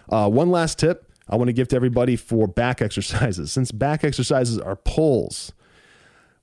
uh, 0.10 0.30
one 0.30 0.52
last 0.52 0.80
tip 0.80 1.12
I 1.28 1.36
want 1.38 1.48
to 1.48 1.54
give 1.54 1.68
to 1.70 1.76
everybody 1.76 2.16
for 2.16 2.48
back 2.48 2.82
exercises. 2.82 3.52
Since 3.52 3.72
back 3.72 4.04
exercises 4.04 4.60
are 4.60 4.76
pulls, 4.76 5.54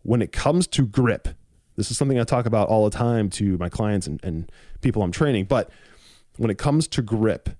when 0.02 0.22
it 0.22 0.32
comes 0.32 0.66
to 0.68 0.86
grip, 0.86 1.28
this 1.76 1.90
is 1.90 1.96
something 1.96 2.18
I 2.18 2.24
talk 2.24 2.46
about 2.46 2.68
all 2.68 2.84
the 2.84 2.96
time 2.96 3.30
to 3.30 3.56
my 3.58 3.68
clients 3.68 4.06
and, 4.06 4.20
and 4.24 4.50
people 4.80 5.02
I'm 5.02 5.12
training. 5.12 5.46
But 5.46 5.70
when 6.36 6.50
it 6.50 6.58
comes 6.58 6.88
to 6.88 7.02
grip, 7.02 7.50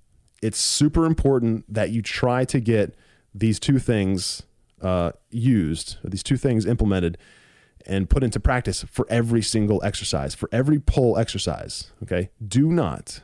it's 0.43 0.59
super 0.59 1.07
important 1.07 1.73
that 1.73 1.91
you 1.91 2.03
try 2.03 2.45
to 2.47 2.61
get 2.61 2.95
these 3.35 3.61
two 3.61 3.79
things 3.79 4.43
uh, 4.83 5.13
used, 5.31 5.97
these 6.05 6.23
two 6.23 6.37
things 6.37 6.67
implemented 6.67 7.19
and 7.87 8.09
put 8.09 8.23
into 8.23 8.39
practice 8.39 8.85
for 8.91 9.07
every 9.09 9.43
single 9.43 9.83
exercise, 9.85 10.35
for 10.35 10.49
every 10.53 10.79
pull 10.79 11.19
exercise. 11.19 11.91
Okay. 12.03 12.31
Do 12.47 12.71
not 12.71 13.23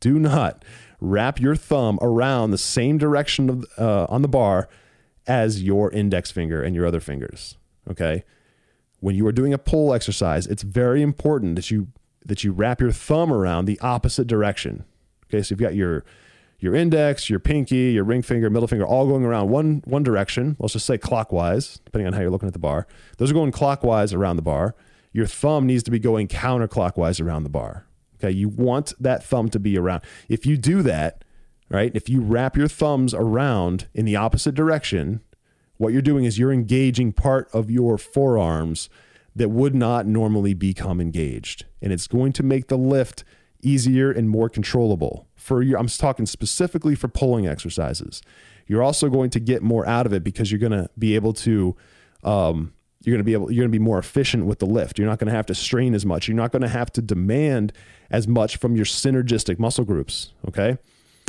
do 0.00 0.18
not 0.18 0.64
wrap 1.00 1.40
your 1.40 1.56
thumb 1.56 1.98
around 2.00 2.50
the 2.50 2.58
same 2.58 2.98
direction 2.98 3.50
of, 3.50 3.64
uh, 3.78 4.06
on 4.08 4.22
the 4.22 4.28
bar 4.28 4.68
as 5.26 5.62
your 5.62 5.90
index 5.90 6.30
finger 6.30 6.62
and 6.62 6.76
your 6.76 6.86
other 6.86 7.00
fingers. 7.00 7.56
Okay. 7.90 8.24
When 9.00 9.16
you 9.16 9.26
are 9.26 9.32
doing 9.32 9.52
a 9.52 9.58
pull 9.58 9.92
exercise, 9.92 10.46
it's 10.46 10.62
very 10.62 11.02
important 11.02 11.56
that 11.56 11.70
you 11.70 11.88
that 12.24 12.42
you 12.42 12.52
wrap 12.52 12.80
your 12.80 12.92
thumb 12.92 13.32
around 13.32 13.66
the 13.66 13.78
opposite 13.80 14.26
direction. 14.26 14.84
Okay, 15.26 15.42
so 15.42 15.52
you've 15.52 15.60
got 15.60 15.76
your 15.76 16.04
your 16.58 16.74
index, 16.74 17.28
your 17.28 17.38
pinky, 17.38 17.92
your 17.92 18.04
ring 18.04 18.22
finger, 18.22 18.48
middle 18.50 18.68
finger, 18.68 18.86
all 18.86 19.06
going 19.06 19.24
around 19.24 19.50
one 19.50 19.82
one 19.84 20.02
direction. 20.02 20.56
Let's 20.58 20.72
just 20.72 20.86
say 20.86 20.98
clockwise, 20.98 21.80
depending 21.84 22.06
on 22.06 22.12
how 22.12 22.20
you're 22.20 22.30
looking 22.30 22.48
at 22.48 22.52
the 22.52 22.58
bar. 22.58 22.86
Those 23.18 23.30
are 23.30 23.34
going 23.34 23.52
clockwise 23.52 24.12
around 24.12 24.36
the 24.36 24.42
bar. 24.42 24.74
Your 25.12 25.26
thumb 25.26 25.66
needs 25.66 25.82
to 25.84 25.90
be 25.90 25.98
going 25.98 26.28
counterclockwise 26.28 27.24
around 27.24 27.44
the 27.44 27.48
bar. 27.50 27.86
Okay, 28.16 28.30
you 28.30 28.48
want 28.48 28.92
that 29.00 29.24
thumb 29.24 29.48
to 29.50 29.58
be 29.58 29.76
around. 29.78 30.02
If 30.28 30.46
you 30.46 30.56
do 30.56 30.82
that, 30.82 31.24
right? 31.68 31.92
If 31.94 32.08
you 32.08 32.20
wrap 32.20 32.56
your 32.56 32.68
thumbs 32.68 33.12
around 33.12 33.88
in 33.94 34.04
the 34.04 34.16
opposite 34.16 34.54
direction, 34.54 35.20
what 35.76 35.92
you're 35.92 36.02
doing 36.02 36.24
is 36.24 36.38
you're 36.38 36.52
engaging 36.52 37.12
part 37.12 37.48
of 37.52 37.70
your 37.70 37.98
forearms 37.98 38.88
that 39.34 39.50
would 39.50 39.74
not 39.74 40.06
normally 40.06 40.54
become 40.54 41.00
engaged. 41.00 41.66
And 41.82 41.92
it's 41.92 42.06
going 42.06 42.32
to 42.32 42.42
make 42.42 42.68
the 42.68 42.78
lift 42.78 43.24
easier 43.66 44.10
and 44.10 44.28
more 44.28 44.48
controllable. 44.48 45.26
For 45.34 45.62
your 45.62 45.78
I'm 45.78 45.88
talking 45.88 46.26
specifically 46.26 46.94
for 46.94 47.08
pulling 47.08 47.46
exercises. 47.46 48.22
You're 48.66 48.82
also 48.82 49.08
going 49.08 49.30
to 49.30 49.40
get 49.40 49.62
more 49.62 49.86
out 49.86 50.06
of 50.06 50.12
it 50.12 50.24
because 50.24 50.50
you're 50.50 50.58
going 50.58 50.72
to 50.72 50.88
be 50.98 51.14
able 51.14 51.32
to 51.34 51.76
um, 52.24 52.72
you're 53.04 53.14
going 53.14 53.20
to 53.20 53.24
be 53.24 53.32
able 53.32 53.50
you're 53.52 53.62
going 53.62 53.72
to 53.72 53.78
be 53.78 53.82
more 53.82 53.98
efficient 53.98 54.46
with 54.46 54.58
the 54.58 54.66
lift. 54.66 54.98
You're 54.98 55.08
not 55.08 55.18
going 55.18 55.30
to 55.30 55.36
have 55.36 55.46
to 55.46 55.54
strain 55.54 55.94
as 55.94 56.04
much. 56.04 56.26
You're 56.26 56.36
not 56.36 56.52
going 56.52 56.62
to 56.62 56.68
have 56.68 56.92
to 56.92 57.02
demand 57.02 57.72
as 58.10 58.26
much 58.26 58.56
from 58.56 58.76
your 58.76 58.84
synergistic 58.84 59.58
muscle 59.58 59.84
groups, 59.84 60.32
okay? 60.48 60.78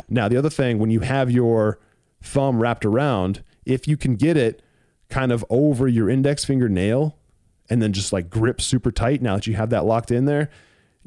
Now, 0.08 0.28
the 0.28 0.36
other 0.36 0.50
thing 0.50 0.78
when 0.78 0.90
you 0.90 1.00
have 1.00 1.30
your 1.30 1.78
thumb 2.22 2.60
wrapped 2.60 2.84
around, 2.84 3.44
if 3.64 3.86
you 3.86 3.96
can 3.96 4.16
get 4.16 4.36
it 4.36 4.62
kind 5.08 5.32
of 5.32 5.44
over 5.50 5.86
your 5.86 6.10
index 6.10 6.44
finger 6.44 6.68
nail 6.68 7.16
and 7.70 7.82
then 7.82 7.92
just 7.92 8.12
like 8.12 8.30
grip 8.30 8.60
super 8.60 8.90
tight 8.90 9.22
now 9.22 9.36
that 9.36 9.46
you 9.46 9.54
have 9.54 9.70
that 9.70 9.84
locked 9.84 10.10
in 10.10 10.24
there, 10.24 10.50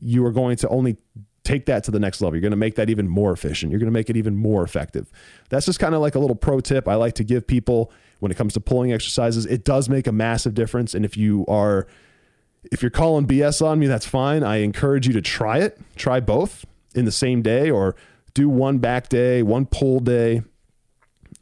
you 0.01 0.25
are 0.25 0.31
going 0.31 0.57
to 0.57 0.67
only 0.69 0.97
take 1.43 1.65
that 1.65 1.83
to 1.85 1.91
the 1.91 1.99
next 1.99 2.21
level. 2.21 2.35
You're 2.35 2.41
going 2.41 2.51
to 2.51 2.57
make 2.57 2.75
that 2.75 2.89
even 2.89 3.07
more 3.07 3.31
efficient. 3.31 3.71
You're 3.71 3.79
going 3.79 3.91
to 3.91 3.93
make 3.93 4.09
it 4.09 4.17
even 4.17 4.35
more 4.35 4.63
effective. 4.63 5.11
That's 5.49 5.65
just 5.65 5.79
kind 5.79 5.95
of 5.95 6.01
like 6.01 6.15
a 6.15 6.19
little 6.19 6.35
pro 6.35 6.59
tip 6.59 6.87
I 6.87 6.95
like 6.95 7.15
to 7.15 7.23
give 7.23 7.47
people 7.47 7.91
when 8.19 8.31
it 8.31 8.35
comes 8.35 8.53
to 8.53 8.59
pulling 8.59 8.93
exercises. 8.93 9.45
It 9.45 9.63
does 9.63 9.89
make 9.89 10.07
a 10.07 10.11
massive 10.11 10.53
difference. 10.53 10.93
And 10.93 11.03
if 11.03 11.17
you 11.17 11.45
are, 11.47 11.87
if 12.71 12.81
you're 12.81 12.91
calling 12.91 13.25
BS 13.25 13.65
on 13.65 13.79
me, 13.79 13.87
that's 13.87 14.05
fine. 14.05 14.43
I 14.43 14.57
encourage 14.57 15.07
you 15.07 15.13
to 15.13 15.21
try 15.21 15.59
it, 15.59 15.79
try 15.95 16.19
both 16.19 16.65
in 16.93 17.05
the 17.05 17.11
same 17.11 17.41
day 17.41 17.69
or 17.69 17.95
do 18.33 18.47
one 18.47 18.77
back 18.77 19.09
day, 19.09 19.41
one 19.41 19.65
pull 19.65 19.99
day 19.99 20.43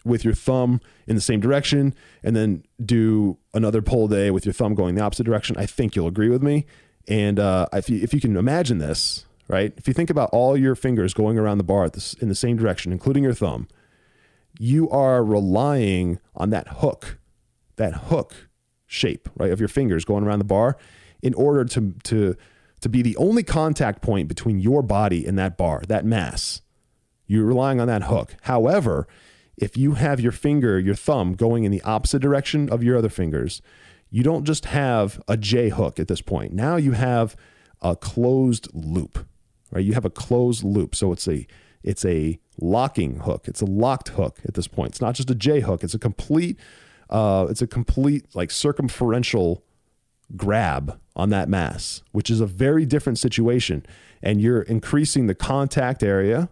with 0.06 0.24
your 0.24 0.34
thumb 0.34 0.80
in 1.08 1.16
the 1.16 1.22
same 1.22 1.40
direction, 1.40 1.94
and 2.24 2.36
then 2.36 2.64
do 2.84 3.38
another 3.54 3.82
pull 3.82 4.08
day 4.08 4.32
with 4.32 4.46
your 4.46 4.54
thumb 4.54 4.76
going 4.76 4.96
the 4.96 5.02
opposite 5.02 5.26
direction. 5.26 5.58
I 5.58 5.66
think 5.66 5.96
you'll 5.96 6.08
agree 6.08 6.30
with 6.30 6.42
me. 6.42 6.66
And 7.10 7.40
uh, 7.40 7.66
if, 7.74 7.90
you, 7.90 8.00
if 8.02 8.14
you 8.14 8.22
can 8.22 8.38
imagine 8.38 8.78
this, 8.78 9.26
right? 9.48 9.74
If 9.76 9.88
you 9.88 9.94
think 9.94 10.12
about 10.12 10.30
all 10.32 10.56
your 10.56 10.76
fingers 10.76 11.14
going 11.14 11.40
around 11.40 11.58
the 11.58 11.64
bar 11.64 11.90
this, 11.90 12.14
in 12.14 12.30
the 12.30 12.36
same 12.36 12.56
direction, 12.56 12.92
including 12.94 13.24
your 13.24 13.34
thumb, 13.34 13.68
you 14.60 14.90
are 14.92 15.24
relying 15.24 16.20
on 16.36 16.52
that 16.52 16.68
hook, 16.68 17.18
that 17.78 17.96
hook 17.96 18.50
shape, 18.86 19.28
right, 19.36 19.52
of 19.52 19.60
your 19.60 19.68
fingers 19.68 20.06
going 20.06 20.24
around 20.24 20.40
the 20.40 20.46
bar 20.46 20.78
in 21.22 21.34
order 21.34 21.66
to, 21.66 21.96
to, 22.04 22.36
to 22.80 22.90
be 22.90 23.02
the 23.02 23.18
only 23.18 23.42
contact 23.42 24.02
point 24.02 24.28
between 24.28 24.60
your 24.60 24.84
body 24.84 25.26
and 25.26 25.38
that 25.40 25.58
bar, 25.58 25.82
that 25.88 26.06
mass. 26.06 26.62
You're 27.26 27.46
relying 27.46 27.80
on 27.80 27.88
that 27.88 28.04
hook. 28.04 28.36
However, 28.44 29.08
if 29.58 29.78
you 29.78 29.94
have 29.94 30.20
your 30.20 30.32
finger, 30.32 30.80
your 30.80 30.96
thumb 30.96 31.34
going 31.34 31.64
in 31.64 31.72
the 31.72 31.82
opposite 31.82 32.22
direction 32.22 32.70
of 32.70 32.84
your 32.84 32.98
other 32.98 33.10
fingers, 33.10 33.62
you 34.10 34.24
don't 34.24 34.46
just 34.46 34.66
have 34.66 35.22
a 35.28 35.38
J 35.38 35.70
hook 35.70 36.00
at 36.00 36.08
this 36.08 36.22
point. 36.22 36.54
Now 36.54 36.76
you 36.76 36.94
have 36.94 37.36
a 37.82 37.96
closed 37.96 38.68
loop, 38.74 39.28
right? 39.72 39.84
You 39.84 39.94
have 39.94 40.06
a 40.06 40.10
closed 40.10 40.64
loop. 40.64 40.96
So 40.96 41.12
it's 41.12 41.28
a 41.28 41.46
it's 41.84 42.04
a 42.04 42.40
locking 42.60 43.20
hook. 43.22 43.48
It's 43.48 43.62
a 43.62 43.66
locked 43.66 44.10
hook 44.10 44.40
at 44.46 44.54
this 44.54 44.68
point. 44.68 44.92
It's 44.92 45.02
not 45.02 45.16
just 45.16 45.30
a 45.30 45.36
J 45.36 45.62
hook. 45.62 45.84
It's 45.84 45.94
a 45.94 46.00
complete 46.00 46.60
uh, 47.10 47.48
it's 47.50 47.62
a 47.62 47.68
complete 47.68 48.26
like 48.34 48.50
circumferential 48.50 49.64
grab 50.36 51.00
on 51.16 51.30
that 51.30 51.50
mass, 51.50 52.04
which 52.12 52.30
is 52.30 52.40
a 52.40 52.46
very 52.46 52.86
different 52.86 53.18
situation. 53.18 53.86
And 54.22 54.42
you're 54.42 54.62
increasing 54.62 55.28
the 55.28 55.36
contact 55.36 56.04
area, 56.04 56.50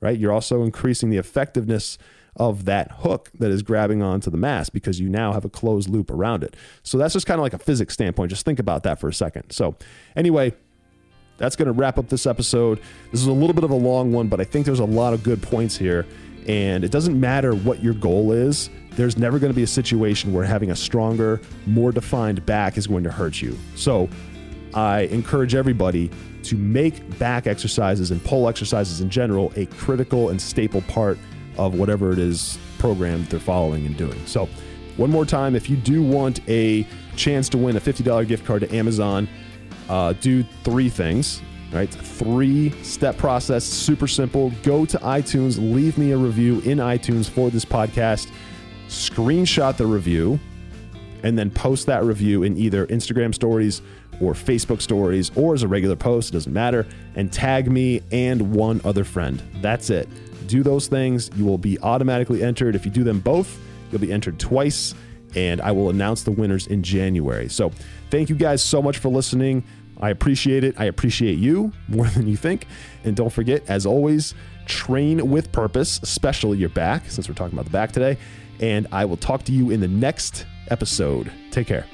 right? 0.00 0.18
You're 0.18 0.32
also 0.32 0.62
increasing 0.62 1.10
the 1.10 1.16
effectiveness 1.16 1.98
of 2.36 2.64
that 2.64 2.90
hook 2.98 3.30
that 3.38 3.50
is 3.50 3.62
grabbing 3.62 4.02
onto 4.02 4.30
the 4.30 4.36
mass 4.36 4.70
because 4.70 5.00
you 5.00 5.08
now 5.08 5.32
have 5.32 5.44
a 5.44 5.48
closed 5.48 5.88
loop 5.88 6.10
around 6.10 6.42
it. 6.42 6.56
So 6.82 6.98
that's 6.98 7.12
just 7.12 7.26
kind 7.26 7.38
of 7.38 7.42
like 7.42 7.54
a 7.54 7.58
physics 7.58 7.94
standpoint. 7.94 8.30
Just 8.30 8.44
think 8.44 8.58
about 8.58 8.82
that 8.84 9.00
for 9.00 9.08
a 9.08 9.14
second. 9.14 9.50
So, 9.50 9.76
anyway, 10.16 10.54
that's 11.38 11.56
going 11.56 11.66
to 11.66 11.72
wrap 11.72 11.98
up 11.98 12.08
this 12.08 12.26
episode. 12.26 12.80
This 13.10 13.20
is 13.20 13.26
a 13.26 13.32
little 13.32 13.54
bit 13.54 13.64
of 13.64 13.70
a 13.70 13.76
long 13.76 14.12
one, 14.12 14.28
but 14.28 14.40
I 14.40 14.44
think 14.44 14.66
there's 14.66 14.80
a 14.80 14.84
lot 14.84 15.14
of 15.14 15.22
good 15.22 15.42
points 15.42 15.76
here. 15.76 16.06
And 16.46 16.84
it 16.84 16.90
doesn't 16.90 17.18
matter 17.18 17.54
what 17.54 17.82
your 17.82 17.94
goal 17.94 18.32
is, 18.32 18.70
there's 18.92 19.16
never 19.16 19.38
going 19.38 19.52
to 19.52 19.56
be 19.56 19.62
a 19.62 19.68
situation 19.68 20.32
where 20.32 20.44
having 20.44 20.70
a 20.70 20.76
stronger, 20.76 21.40
more 21.66 21.92
defined 21.92 22.44
back 22.44 22.76
is 22.76 22.86
going 22.86 23.04
to 23.04 23.10
hurt 23.10 23.40
you. 23.40 23.56
So, 23.74 24.08
I 24.74 25.00
encourage 25.02 25.54
everybody 25.54 26.10
to 26.44 26.56
make 26.56 27.18
back 27.18 27.46
exercises 27.46 28.10
and 28.10 28.22
pull 28.24 28.48
exercises 28.48 29.00
in 29.00 29.10
general 29.10 29.52
a 29.56 29.66
critical 29.66 30.30
and 30.30 30.40
staple 30.40 30.82
part 30.82 31.18
of 31.60 31.74
whatever 31.74 32.10
it 32.10 32.18
is 32.18 32.58
program 32.78 33.24
they're 33.26 33.38
following 33.38 33.84
and 33.84 33.96
doing. 33.96 34.18
So, 34.26 34.48
one 34.96 35.10
more 35.10 35.26
time, 35.26 35.54
if 35.54 35.68
you 35.70 35.76
do 35.76 36.02
want 36.02 36.40
a 36.48 36.86
chance 37.16 37.48
to 37.50 37.58
win 37.58 37.76
a 37.76 37.80
$50 37.80 38.26
gift 38.26 38.44
card 38.44 38.62
to 38.62 38.74
Amazon, 38.74 39.28
uh, 39.88 40.14
do 40.14 40.42
three 40.64 40.88
things. 40.88 41.42
Right, 41.72 41.88
three 41.88 42.70
step 42.82 43.16
process, 43.16 43.64
super 43.64 44.08
simple. 44.08 44.50
Go 44.64 44.84
to 44.86 44.98
iTunes, 44.98 45.56
leave 45.56 45.96
me 45.98 46.10
a 46.10 46.16
review 46.16 46.58
in 46.62 46.78
iTunes 46.78 47.30
for 47.30 47.48
this 47.48 47.64
podcast, 47.64 48.32
screenshot 48.88 49.76
the 49.76 49.86
review, 49.86 50.40
and 51.22 51.38
then 51.38 51.48
post 51.48 51.86
that 51.86 52.02
review 52.02 52.42
in 52.42 52.56
either 52.56 52.88
Instagram 52.88 53.32
stories 53.32 53.82
or 54.20 54.32
Facebook 54.32 54.82
stories 54.82 55.30
or 55.36 55.54
as 55.54 55.62
a 55.62 55.68
regular 55.68 55.94
post, 55.94 56.30
it 56.30 56.32
doesn't 56.32 56.52
matter, 56.52 56.88
and 57.14 57.32
tag 57.32 57.70
me 57.70 58.02
and 58.10 58.52
one 58.52 58.80
other 58.84 59.04
friend. 59.04 59.40
That's 59.62 59.90
it 59.90 60.08
do 60.50 60.62
those 60.62 60.88
things, 60.88 61.30
you 61.36 61.44
will 61.44 61.58
be 61.58 61.78
automatically 61.80 62.42
entered. 62.42 62.74
If 62.74 62.84
you 62.84 62.90
do 62.90 63.04
them 63.04 63.20
both, 63.20 63.58
you'll 63.90 64.00
be 64.00 64.12
entered 64.12 64.38
twice, 64.38 64.94
and 65.34 65.60
I 65.60 65.72
will 65.72 65.90
announce 65.90 66.22
the 66.24 66.32
winners 66.32 66.66
in 66.66 66.82
January. 66.82 67.48
So, 67.48 67.72
thank 68.10 68.28
you 68.28 68.36
guys 68.36 68.62
so 68.62 68.82
much 68.82 68.98
for 68.98 69.08
listening. 69.08 69.64
I 70.00 70.10
appreciate 70.10 70.64
it. 70.64 70.74
I 70.78 70.86
appreciate 70.86 71.38
you 71.38 71.72
more 71.88 72.06
than 72.06 72.26
you 72.26 72.36
think. 72.36 72.66
And 73.04 73.14
don't 73.14 73.32
forget, 73.32 73.62
as 73.68 73.86
always, 73.86 74.34
train 74.66 75.30
with 75.30 75.52
purpose, 75.52 76.00
especially 76.02 76.58
your 76.58 76.70
back, 76.70 77.10
since 77.10 77.28
we're 77.28 77.34
talking 77.34 77.54
about 77.54 77.66
the 77.66 77.70
back 77.70 77.92
today. 77.92 78.16
And 78.60 78.86
I 78.92 79.04
will 79.04 79.16
talk 79.16 79.44
to 79.44 79.52
you 79.52 79.70
in 79.70 79.80
the 79.80 79.88
next 79.88 80.46
episode. 80.68 81.30
Take 81.50 81.66
care. 81.66 81.86